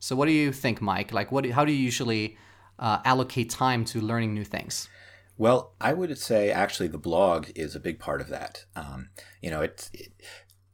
So, 0.00 0.16
what 0.16 0.26
do 0.26 0.32
you 0.32 0.52
think, 0.52 0.80
Mike? 0.80 1.12
Like, 1.12 1.30
what? 1.30 1.46
how 1.46 1.64
do 1.64 1.72
you 1.72 1.78
usually 1.78 2.36
uh, 2.78 2.98
allocate 3.04 3.50
time 3.50 3.84
to 3.86 4.00
learning 4.00 4.34
new 4.34 4.44
things? 4.44 4.88
Well, 5.38 5.74
I 5.80 5.92
would 5.92 6.16
say 6.18 6.50
actually 6.50 6.88
the 6.88 6.98
blog 6.98 7.48
is 7.54 7.76
a 7.76 7.80
big 7.80 7.98
part 7.98 8.20
of 8.20 8.28
that. 8.28 8.64
Um, 8.74 9.10
you 9.42 9.50
know, 9.50 9.60
it's 9.60 9.90
it, 9.92 10.12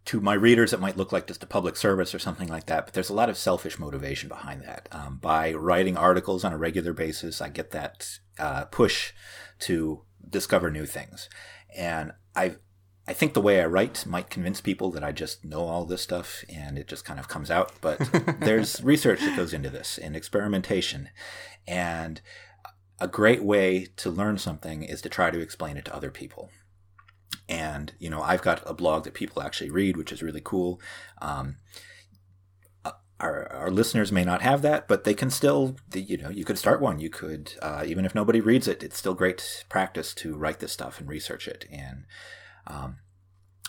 to 0.07 0.21
my 0.21 0.35
readers, 0.35 0.73
it 0.73 0.81
might 0.81 0.97
look 0.97 1.13
like 1.13 1.27
just 1.27 1.43
a 1.43 1.47
public 1.47 1.77
service 1.77 2.15
or 2.15 2.19
something 2.19 2.49
like 2.49 2.67
that, 2.67 2.87
but 2.87 2.95
there's 2.95 3.11
a 3.11 3.15
lot 3.15 3.29
of 3.29 3.37
selfish 3.37 3.79
motivation 3.79 4.29
behind 4.29 4.63
that. 4.63 4.89
Um, 4.91 5.19
by 5.19 5.53
writing 5.53 5.97
articles 5.97 6.45
on 6.45 6.53
a 6.53 6.59
regular 6.59 6.93
basis, 6.93 7.41
I 7.41 7.49
get 7.49 7.71
that 7.71 8.19
uh, 8.39 8.65
push 8.67 9.13
to 9.61 10.03
discover 10.29 10.71
new 10.71 10.87
things, 10.87 11.29
and 11.77 12.13
I. 12.35 12.57
I 13.05 13.15
think 13.15 13.35
the 13.35 13.41
way 13.41 13.61
I 13.61 13.67
write 13.67 14.07
might 14.07 14.31
convince 14.31 14.61
people 14.61 14.93
that 14.93 15.03
I 15.03 15.11
just 15.11 15.45
know 15.45 15.63
all 15.63 15.85
this 15.85 16.03
stuff 16.03 16.45
and 16.49 16.79
it 16.79 16.87
just 16.87 17.05
kind 17.05 17.19
of 17.19 17.27
comes 17.27 17.51
out. 17.51 17.73
But 17.81 17.99
there's 18.39 18.81
research 18.81 19.19
that 19.19 19.37
goes 19.37 19.53
into 19.53 19.71
this 19.71 19.99
and 19.99 20.15
experimentation. 20.15 21.09
And 21.67 22.21
a 23.01 23.09
great 23.09 23.43
way 23.43 23.89
to 23.97 24.09
learn 24.09 24.39
something 24.39 24.85
is 24.85 25.03
to 25.03 25.09
try 25.09 25.33
to 25.33 25.41
explain 25.41 25.77
it 25.77 25.85
to 25.87 25.95
other 25.95 26.13
people. 26.13 26.51
And, 27.49 27.93
you 27.99 28.09
know, 28.09 28.23
I've 28.23 28.43
got 28.43 28.63
a 28.67 28.75
blog 28.75 29.05
that 29.05 29.15
people 29.15 29.43
actually 29.43 29.71
read, 29.71 29.97
which 29.97 30.13
is 30.13 30.23
really 30.23 30.41
cool. 30.43 30.81
Um, 31.21 31.57
uh, 32.85 32.93
our, 33.21 33.51
our 33.53 33.71
listeners 33.71 34.13
may 34.13 34.25
not 34.25 34.43
have 34.43 34.63
that, 34.63 34.89
but 34.89 35.05
they 35.05 35.15
can 35.15 35.31
still, 35.31 35.77
you 35.95 36.17
know, 36.17 36.31
you 36.31 36.45
could 36.45 36.59
start 36.59 36.81
one. 36.81 36.99
You 36.99 37.11
could, 37.11 37.55
uh, 37.61 37.85
even 37.87 38.05
if 38.05 38.15
nobody 38.15 38.41
reads 38.41 38.69
it, 38.69 38.83
it's 38.83 38.99
still 38.99 39.15
great 39.15 39.65
practice 39.69 40.15
to 40.15 40.35
write 40.37 40.61
this 40.61 40.73
stuff 40.73 41.01
and 41.01 41.09
research 41.09 41.47
it. 41.49 41.67
And 41.71 42.05
um, 42.67 42.97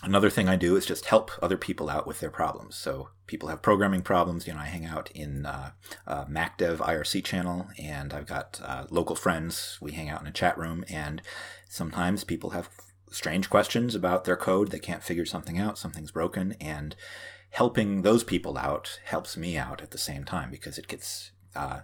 Another 0.04 0.28
thing 0.28 0.50
I 0.50 0.56
do 0.56 0.76
is 0.76 0.84
just 0.84 1.06
help 1.06 1.30
other 1.40 1.56
people 1.56 1.88
out 1.88 2.06
with 2.06 2.20
their 2.20 2.30
problems. 2.30 2.76
So 2.76 3.08
people 3.26 3.48
have 3.48 3.62
programming 3.62 4.02
problems. 4.02 4.46
You 4.46 4.52
know, 4.52 4.60
I 4.60 4.66
hang 4.66 4.84
out 4.84 5.10
in 5.14 5.46
uh, 5.46 5.70
uh, 6.06 6.26
MacDev 6.26 6.76
IRC 6.76 7.24
channel, 7.24 7.68
and 7.78 8.12
I've 8.12 8.26
got 8.26 8.60
uh, 8.62 8.84
local 8.90 9.16
friends. 9.16 9.78
We 9.80 9.92
hang 9.92 10.10
out 10.10 10.20
in 10.20 10.26
a 10.26 10.32
chat 10.32 10.58
room, 10.58 10.84
and 10.90 11.22
sometimes 11.70 12.22
people 12.22 12.50
have 12.50 12.68
strange 13.14 13.48
questions 13.48 13.94
about 13.94 14.24
their 14.24 14.36
code. 14.36 14.70
They 14.70 14.78
can't 14.78 15.02
figure 15.02 15.26
something 15.26 15.58
out. 15.58 15.78
Something's 15.78 16.10
broken, 16.10 16.54
and 16.60 16.96
helping 17.50 18.02
those 18.02 18.24
people 18.24 18.58
out 18.58 19.00
helps 19.04 19.36
me 19.36 19.56
out 19.56 19.80
at 19.80 19.92
the 19.92 19.98
same 19.98 20.24
time 20.24 20.50
because 20.50 20.78
it 20.78 20.88
gets 20.88 21.30
uh, 21.54 21.80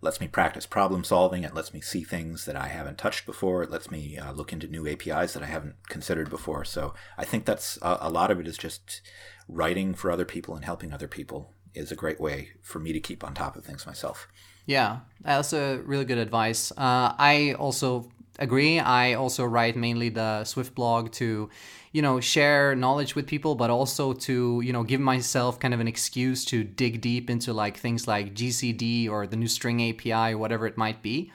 lets 0.00 0.20
me 0.20 0.28
practice 0.28 0.66
problem 0.66 1.04
solving. 1.04 1.44
It 1.44 1.54
lets 1.54 1.74
me 1.74 1.80
see 1.80 2.02
things 2.02 2.46
that 2.46 2.56
I 2.56 2.68
haven't 2.68 2.98
touched 2.98 3.26
before. 3.26 3.62
It 3.62 3.70
lets 3.70 3.90
me 3.90 4.16
uh, 4.16 4.32
look 4.32 4.52
into 4.52 4.66
new 4.66 4.88
APIs 4.88 5.34
that 5.34 5.42
I 5.42 5.46
haven't 5.46 5.76
considered 5.88 6.30
before. 6.30 6.64
So 6.64 6.94
I 7.18 7.24
think 7.24 7.44
that's 7.44 7.78
uh, 7.82 7.98
a 8.00 8.10
lot 8.10 8.30
of 8.30 8.40
it 8.40 8.48
is 8.48 8.56
just 8.56 9.02
writing 9.48 9.94
for 9.94 10.10
other 10.10 10.24
people 10.24 10.54
and 10.54 10.64
helping 10.64 10.92
other 10.92 11.08
people 11.08 11.52
is 11.74 11.92
a 11.92 11.96
great 11.96 12.20
way 12.20 12.50
for 12.62 12.78
me 12.78 12.92
to 12.92 13.00
keep 13.00 13.22
on 13.22 13.34
top 13.34 13.56
of 13.56 13.64
things 13.64 13.86
myself. 13.86 14.26
Yeah, 14.66 15.00
that's 15.20 15.52
a 15.52 15.80
really 15.84 16.04
good 16.04 16.18
advice. 16.18 16.72
Uh, 16.72 17.14
I 17.18 17.54
also 17.58 18.10
agree. 18.40 18.80
I 18.80 19.14
also 19.14 19.44
write 19.44 19.76
mainly 19.76 20.08
the 20.08 20.44
Swift 20.44 20.74
blog 20.74 21.12
to 21.12 21.50
you 21.92 22.02
know 22.02 22.20
share 22.20 22.76
knowledge 22.76 23.14
with 23.16 23.26
people 23.26 23.54
but 23.54 23.68
also 23.68 24.12
to 24.12 24.60
you 24.64 24.72
know 24.72 24.84
give 24.84 25.00
myself 25.00 25.58
kind 25.58 25.74
of 25.74 25.80
an 25.80 25.88
excuse 25.88 26.44
to 26.44 26.62
dig 26.62 27.00
deep 27.00 27.28
into 27.28 27.52
like 27.52 27.76
things 27.76 28.06
like 28.06 28.32
gcd 28.32 29.10
or 29.10 29.26
the 29.26 29.36
new 29.36 29.48
string 29.48 29.90
api 29.90 30.34
whatever 30.36 30.68
it 30.68 30.76
might 30.76 31.02
be 31.02 31.32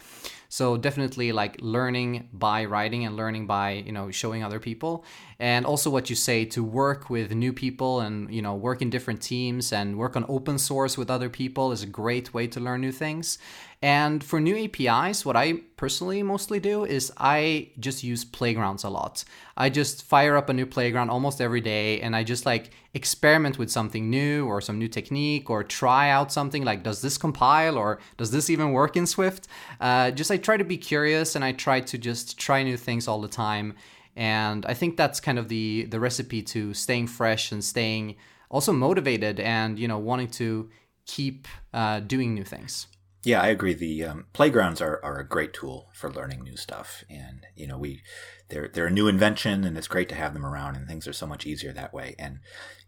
so 0.47 0.77
definitely 0.77 1.33
like 1.33 1.57
learning 1.59 2.29
by 2.31 2.63
writing 2.63 3.05
and 3.05 3.17
learning 3.17 3.45
by 3.45 3.71
you 3.71 3.91
know 3.91 4.09
showing 4.11 4.43
other 4.43 4.59
people 4.59 5.03
and 5.39 5.65
also 5.65 5.89
what 5.89 6.09
you 6.09 6.15
say 6.15 6.45
to 6.45 6.63
work 6.63 7.09
with 7.09 7.31
new 7.31 7.51
people 7.51 7.99
and 7.99 8.33
you 8.33 8.41
know 8.41 8.55
work 8.55 8.81
in 8.81 8.89
different 8.89 9.21
teams 9.21 9.73
and 9.73 9.97
work 9.97 10.15
on 10.15 10.25
open 10.27 10.57
source 10.57 10.97
with 10.97 11.09
other 11.09 11.29
people 11.29 11.71
is 11.71 11.83
a 11.83 11.87
great 11.87 12.33
way 12.33 12.47
to 12.47 12.59
learn 12.59 12.81
new 12.81 12.91
things 12.91 13.37
and 13.85 14.23
for 14.23 14.39
new 14.39 14.57
APIs, 14.57 15.25
what 15.25 15.35
I 15.35 15.59
personally 15.77 16.23
mostly 16.23 16.59
do 16.59 16.85
is 16.85 17.11
I 17.17 17.69
just 17.79 18.03
use 18.03 18.25
playgrounds 18.25 18.83
a 18.83 18.89
lot. 18.89 19.23
I 19.57 19.69
just 19.69 20.03
fire 20.03 20.35
up 20.37 20.49
a 20.49 20.53
new 20.53 20.65
playground 20.65 21.11
almost 21.11 21.39
every 21.39 21.61
day 21.61 22.01
and 22.01 22.15
I 22.15 22.23
just 22.23 22.47
like 22.47 22.71
experiment 22.95 23.59
with 23.59 23.69
something 23.69 24.09
new 24.09 24.47
or 24.47 24.59
some 24.59 24.79
new 24.79 24.87
technique 24.87 25.51
or 25.51 25.63
try 25.63 26.09
out 26.09 26.31
something 26.31 26.63
like, 26.63 26.81
does 26.81 27.03
this 27.03 27.17
compile 27.19 27.77
or 27.77 27.99
does 28.17 28.31
this 28.31 28.49
even 28.49 28.71
work 28.71 28.97
in 28.97 29.05
Swift? 29.05 29.47
Uh, 29.79 30.09
just 30.09 30.31
I 30.31 30.37
try 30.37 30.57
to 30.57 30.63
be 30.63 30.77
curious 30.77 31.35
and 31.35 31.45
I 31.45 31.51
try 31.51 31.81
to 31.81 31.97
just 31.97 32.39
try 32.39 32.63
new 32.63 32.77
things 32.77 33.07
all 33.07 33.21
the 33.21 33.27
time. 33.27 33.75
And 34.15 34.65
I 34.65 34.73
think 34.73 34.97
that's 34.97 35.19
kind 35.19 35.37
of 35.37 35.49
the, 35.49 35.85
the 35.85 35.99
recipe 35.99 36.41
to 36.43 36.73
staying 36.73 37.07
fresh 37.07 37.51
and 37.51 37.63
staying 37.63 38.15
also 38.49 38.71
motivated 38.71 39.39
and, 39.39 39.77
you 39.77 39.87
know, 39.87 39.97
wanting 39.97 40.29
to 40.29 40.69
keep 41.05 41.47
uh, 41.73 41.99
doing 41.99 42.33
new 42.33 42.43
things. 42.43 42.87
Yeah, 43.23 43.41
I 43.41 43.47
agree. 43.47 43.73
The 43.73 44.05
um, 44.05 44.25
playgrounds 44.33 44.81
are, 44.81 44.99
are 45.03 45.17
a 45.17 45.27
great 45.27 45.51
tool 45.51 45.89
for 45.93 46.11
learning 46.11 46.43
new 46.43 46.55
stuff, 46.55 47.03
and 47.09 47.47
you 47.55 47.65
know 47.65 47.75
we 47.75 48.03
they're 48.49 48.67
they're 48.67 48.85
a 48.85 48.91
new 48.91 49.07
invention, 49.07 49.63
and 49.63 49.75
it's 49.75 49.87
great 49.87 50.09
to 50.09 50.15
have 50.15 50.35
them 50.35 50.45
around, 50.45 50.75
and 50.75 50.87
things 50.87 51.07
are 51.07 51.13
so 51.13 51.25
much 51.25 51.43
easier 51.43 51.73
that 51.73 51.91
way. 51.91 52.13
And 52.19 52.37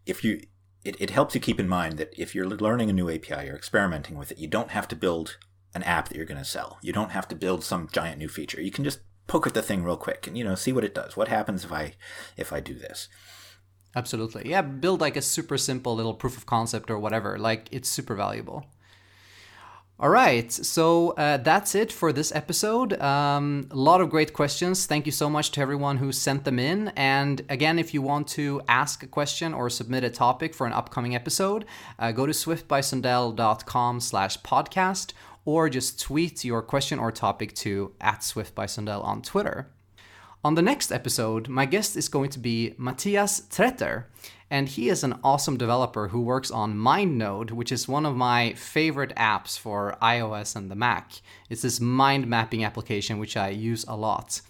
if 0.06 0.24
you 0.24 0.42
it, 0.86 0.96
it 1.00 1.10
helps 1.10 1.34
you 1.34 1.42
keep 1.42 1.60
in 1.60 1.68
mind 1.68 1.98
that 1.98 2.14
if 2.16 2.36
you're 2.36 2.46
learning 2.46 2.92
a 2.92 2.94
new 2.94 3.10
API, 3.10 3.48
you're 3.48 3.56
experimenting 3.56 4.16
with 4.16 4.32
it, 4.32 4.38
you 4.38 4.48
don't 4.48 4.70
have 4.70 4.88
to 4.90 4.96
build 4.96 5.38
an 5.74 5.82
app 5.84 6.08
that 6.08 6.16
you're 6.16 6.26
going 6.26 6.38
to 6.38 6.46
sell. 6.46 6.78
You 6.82 6.94
don't 6.94 7.12
have 7.12 7.28
to 7.30 7.36
build 7.36 7.64
some 7.64 7.90
giant 7.92 8.20
new 8.20 8.30
feature. 8.30 8.62
You 8.62 8.72
can 8.72 8.84
just 8.84 9.00
poke 9.28 9.48
at 9.48 9.54
the 9.54 9.62
thing 9.62 9.84
real 9.84 9.98
quick 9.98 10.26
and 10.28 10.38
you 10.38 10.44
know 10.44 10.56
see 10.56 10.72
what 10.72 10.84
it 10.84 10.96
does. 10.96 11.16
What 11.16 11.28
happens 11.28 11.64
if 11.64 11.72
I 11.72 11.94
if 12.36 12.52
I 12.52 12.60
do 12.60 12.74
this? 12.74 13.08
Absolutely. 13.96 14.50
Yeah, 14.50 14.62
build 14.62 15.02
like 15.02 15.18
a 15.18 15.22
super 15.22 15.58
simple 15.58 15.96
little 15.96 16.14
proof 16.14 16.38
of 16.38 16.46
concept 16.46 16.92
or 16.92 17.00
whatever. 17.00 17.38
Like 17.38 17.68
it's 17.72 17.90
super 17.90 18.16
valuable. 18.16 18.66
All 20.00 20.10
right, 20.10 20.52
so 20.52 21.10
uh, 21.18 21.38
that's 21.38 21.74
it 21.74 21.92
for 21.92 22.14
this 22.14 22.32
episode. 22.32 23.02
Um, 23.02 23.68
a 23.72 23.76
lot 23.76 24.00
of 24.00 24.12
great 24.12 24.32
questions. 24.32 24.86
Thank 24.86 25.08
you 25.08 25.12
so 25.12 25.28
much 25.28 25.50
to 25.54 25.62
everyone 25.62 25.98
who 25.98 26.12
sent 26.12 26.44
them 26.44 26.60
in. 26.60 26.90
And 26.90 27.42
again, 27.50 27.80
if 27.80 27.96
you 27.96 28.04
want 28.04 28.28
to 28.30 28.62
ask 28.68 29.02
a 29.02 29.08
question 29.08 29.56
or 29.56 29.72
submit 29.72 30.04
a 30.04 30.12
topic 30.12 30.54
for 30.54 30.68
an 30.68 30.74
upcoming 30.74 31.16
episode, 31.16 31.66
uh, 31.98 32.12
go 32.12 32.28
to 32.28 32.32
swiftbysundell.com 32.32 34.00
slash 34.00 34.40
podcast 34.44 35.14
or 35.48 35.70
just 35.70 35.98
tweet 35.98 36.44
your 36.44 36.62
question 36.62 37.00
or 37.00 37.10
topic 37.10 37.56
to 37.56 37.94
at 38.02 38.20
swiftbysundell 38.20 39.02
on 39.02 39.22
Twitter. 39.22 39.72
On 40.44 40.56
the 40.56 40.62
next 40.62 40.92
episode, 40.92 41.48
my 41.48 41.66
guest 41.66 41.96
is 41.96 42.10
going 42.10 42.30
to 42.32 42.40
be 42.40 42.76
Matthias 42.78 43.40
Tretter, 43.50 44.08
and 44.52 44.68
he 44.68 44.90
is 44.90 45.06
an 45.06 45.18
awesome 45.24 45.56
developer 45.56 46.10
who 46.10 46.20
works 46.20 46.52
on 46.52 46.76
MindNode, 46.76 47.52
which 47.52 47.72
is 47.72 47.88
one 47.88 48.06
of 48.06 48.18
my 48.18 48.56
favorite 48.56 49.16
apps 49.16 49.58
for 49.58 49.96
iOS 50.02 50.54
and 50.54 50.70
the 50.70 50.76
Mac. 50.76 51.14
It's 51.50 51.62
this 51.62 51.80
mind 51.80 52.28
mapping 52.28 52.66
application 52.66 53.18
which 53.18 53.38
I 53.38 53.48
use 53.48 53.86
a 53.88 53.96
lot. 53.96 54.42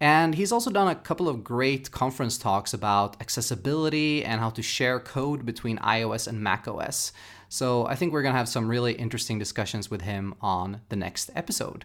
And 0.00 0.34
he's 0.34 0.52
also 0.52 0.70
done 0.70 0.88
a 0.88 0.94
couple 0.94 1.28
of 1.28 1.44
great 1.44 1.90
conference 1.90 2.38
talks 2.38 2.72
about 2.72 3.20
accessibility 3.20 4.24
and 4.24 4.40
how 4.40 4.48
to 4.48 4.62
share 4.62 4.98
code 4.98 5.44
between 5.44 5.76
iOS 5.80 6.26
and 6.26 6.40
macOS. 6.40 7.12
So 7.52 7.84
I 7.86 7.96
think 7.96 8.12
we're 8.12 8.22
going 8.22 8.32
to 8.32 8.38
have 8.38 8.48
some 8.48 8.68
really 8.68 8.92
interesting 8.92 9.36
discussions 9.36 9.90
with 9.90 10.02
him 10.02 10.34
on 10.40 10.82
the 10.88 10.94
next 10.94 11.30
episode. 11.34 11.84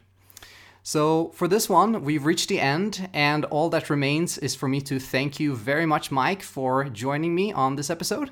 So, 0.84 1.32
for 1.34 1.48
this 1.48 1.68
one, 1.68 2.04
we've 2.04 2.24
reached 2.24 2.50
the 2.50 2.60
end, 2.60 3.10
and 3.12 3.44
all 3.46 3.72
that 3.72 3.90
remains 3.90 4.38
is 4.38 4.54
for 4.54 4.70
me 4.70 4.80
to 4.82 5.00
thank 5.00 5.40
you 5.40 5.56
very 5.56 5.88
much, 5.88 6.12
Mike, 6.12 6.44
for 6.44 6.84
joining 6.84 7.34
me 7.34 7.52
on 7.52 7.76
this 7.76 7.90
episode. 7.90 8.30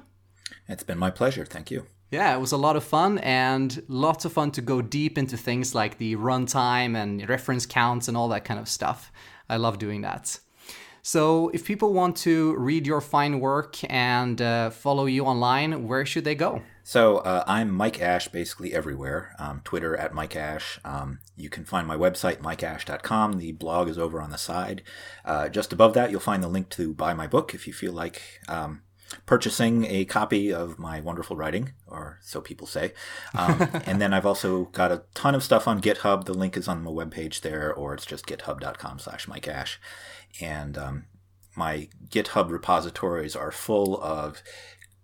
It's 0.68 0.84
been 0.84 1.00
my 1.00 1.10
pleasure. 1.10 1.44
Thank 1.44 1.72
you. 1.72 1.88
Yeah, 2.12 2.36
it 2.36 2.40
was 2.40 2.52
a 2.52 2.58
lot 2.58 2.76
of 2.76 2.84
fun 2.84 3.18
and 3.18 3.82
lots 3.88 4.26
of 4.26 4.34
fun 4.34 4.52
to 4.52 4.62
go 4.62 4.84
deep 4.84 5.18
into 5.18 5.36
things 5.36 5.74
like 5.74 5.98
the 5.98 6.16
runtime 6.16 6.96
and 6.96 7.28
reference 7.28 7.66
counts 7.66 8.08
and 8.08 8.16
all 8.16 8.30
that 8.30 8.46
kind 8.46 8.60
of 8.60 8.70
stuff. 8.70 9.12
I 9.50 9.58
love 9.58 9.80
doing 9.80 10.02
that. 10.02 10.40
So, 11.02 11.50
if 11.50 11.66
people 11.66 11.94
want 11.94 12.16
to 12.18 12.56
read 12.58 12.86
your 12.86 13.02
fine 13.02 13.40
work 13.40 13.78
and 13.92 14.40
uh, 14.40 14.70
follow 14.70 15.08
you 15.08 15.26
online, 15.26 15.88
where 15.88 16.06
should 16.06 16.26
they 16.26 16.36
go? 16.36 16.62
So 16.86 17.20
uh, 17.20 17.46
I'm 17.48 17.72
Mike 17.72 18.02
Ash 18.02 18.28
basically 18.28 18.74
everywhere. 18.74 19.36
Um, 19.40 19.62
Twitter 19.64 19.96
at 19.96 20.14
Mike 20.14 20.36
Ash. 20.36 20.80
Um, 20.84 21.20
you 21.38 21.50
can 21.50 21.64
find 21.64 21.88
my 21.88 21.96
website, 21.96 22.40
mikeash.com. 22.40 23.38
The 23.38 23.54
blog 23.54 23.88
is 23.88 23.98
over 23.98 24.22
on 24.22 24.32
the 24.32 24.38
side. 24.38 24.84
Uh, 25.24 25.48
just 25.48 25.72
above 25.72 25.94
that, 25.94 26.12
you'll 26.12 26.20
find 26.20 26.44
the 26.44 26.50
link 26.50 26.70
to 26.72 26.94
buy 26.94 27.14
my 27.14 27.26
book 27.26 27.54
if 27.54 27.68
you 27.68 27.74
feel 27.74 27.94
like 27.94 28.22
um, 28.50 28.82
purchasing 29.26 29.86
a 29.86 30.04
copy 30.04 30.52
of 30.52 30.78
my 30.78 31.00
wonderful 31.00 31.38
writing, 31.38 31.72
or 31.88 32.20
so 32.22 32.42
people 32.42 32.68
say. 32.68 32.92
Um, 33.34 33.70
and 33.86 34.02
then 34.02 34.14
I've 34.14 34.26
also 34.26 34.66
got 34.66 34.92
a 34.92 35.04
ton 35.14 35.36
of 35.36 35.44
stuff 35.44 35.70
on 35.70 35.82
GitHub. 35.82 36.26
The 36.26 36.34
link 36.34 36.58
is 36.58 36.68
on 36.68 36.84
my 36.84 36.92
webpage 36.92 37.42
there, 37.42 37.74
or 37.74 37.94
it's 37.94 38.06
just 38.06 38.26
github.com 38.26 39.00
slash 39.00 39.26
mikeash. 39.28 39.78
And 40.42 40.78
um, 40.78 41.06
my 41.56 41.88
GitHub 42.10 42.50
repositories 42.50 43.36
are 43.36 43.52
full 43.52 44.02
of 44.02 44.42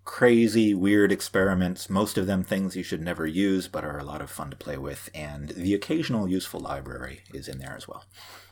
crazy, 0.10 0.74
weird 0.74 1.12
experiments, 1.12 1.88
most 1.88 2.18
of 2.18 2.26
them 2.26 2.44
things 2.44 2.76
you 2.76 2.82
should 2.82 3.00
never 3.00 3.28
use 3.28 3.68
but 3.68 3.86
are 3.86 4.00
a 4.00 4.04
lot 4.04 4.22
of 4.22 4.30
fun 4.30 4.50
to 4.50 4.56
play 4.56 4.76
with, 4.76 5.08
and 5.14 5.50
the 5.50 5.76
occasional 5.76 6.28
useful 6.28 6.60
library 6.60 7.22
is 7.32 7.48
in 7.48 7.60
there 7.60 7.76
as 7.78 7.88
well. 7.88 8.04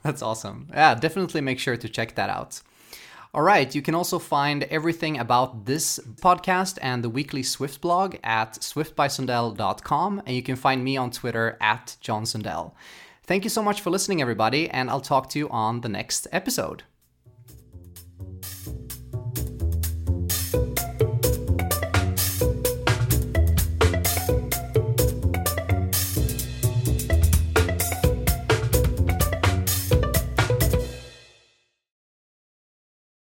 That's 0.04 0.22
awesome. 0.22 0.68
Yeah, 0.70 0.94
definitely 0.94 1.42
make 1.42 1.58
sure 1.58 1.76
to 1.76 1.90
check 1.90 2.14
that 2.14 2.30
out. 2.30 2.62
All 3.34 3.42
right, 3.42 3.74
you 3.74 3.82
can 3.82 3.96
also 3.96 4.20
find 4.20 4.64
everything 4.66 5.18
about 5.18 5.66
this 5.66 6.00
podcast 6.22 6.78
and 6.80 7.04
the 7.04 7.10
weekly 7.10 7.42
Swift 7.42 7.82
blog 7.82 8.18
at 8.24 8.54
swiftbysundell.com, 8.60 10.22
and 10.28 10.36
you 10.36 10.44
can 10.44 10.56
find 10.56 10.84
me 10.84 10.96
on 10.96 11.10
Twitter 11.10 11.58
at 11.60 11.98
John 12.02 12.24
Sundell. 12.26 12.76
Thank 13.24 13.44
you 13.44 13.50
so 13.50 13.64
much 13.64 13.82
for 13.82 13.90
listening, 13.90 14.22
everybody, 14.22 14.70
and 14.70 14.92
I'll 14.92 15.02
talk 15.02 15.28
to 15.32 15.40
you 15.40 15.50
on 15.50 15.82
the 15.82 15.90
next 15.90 16.28
episode. 16.32 16.84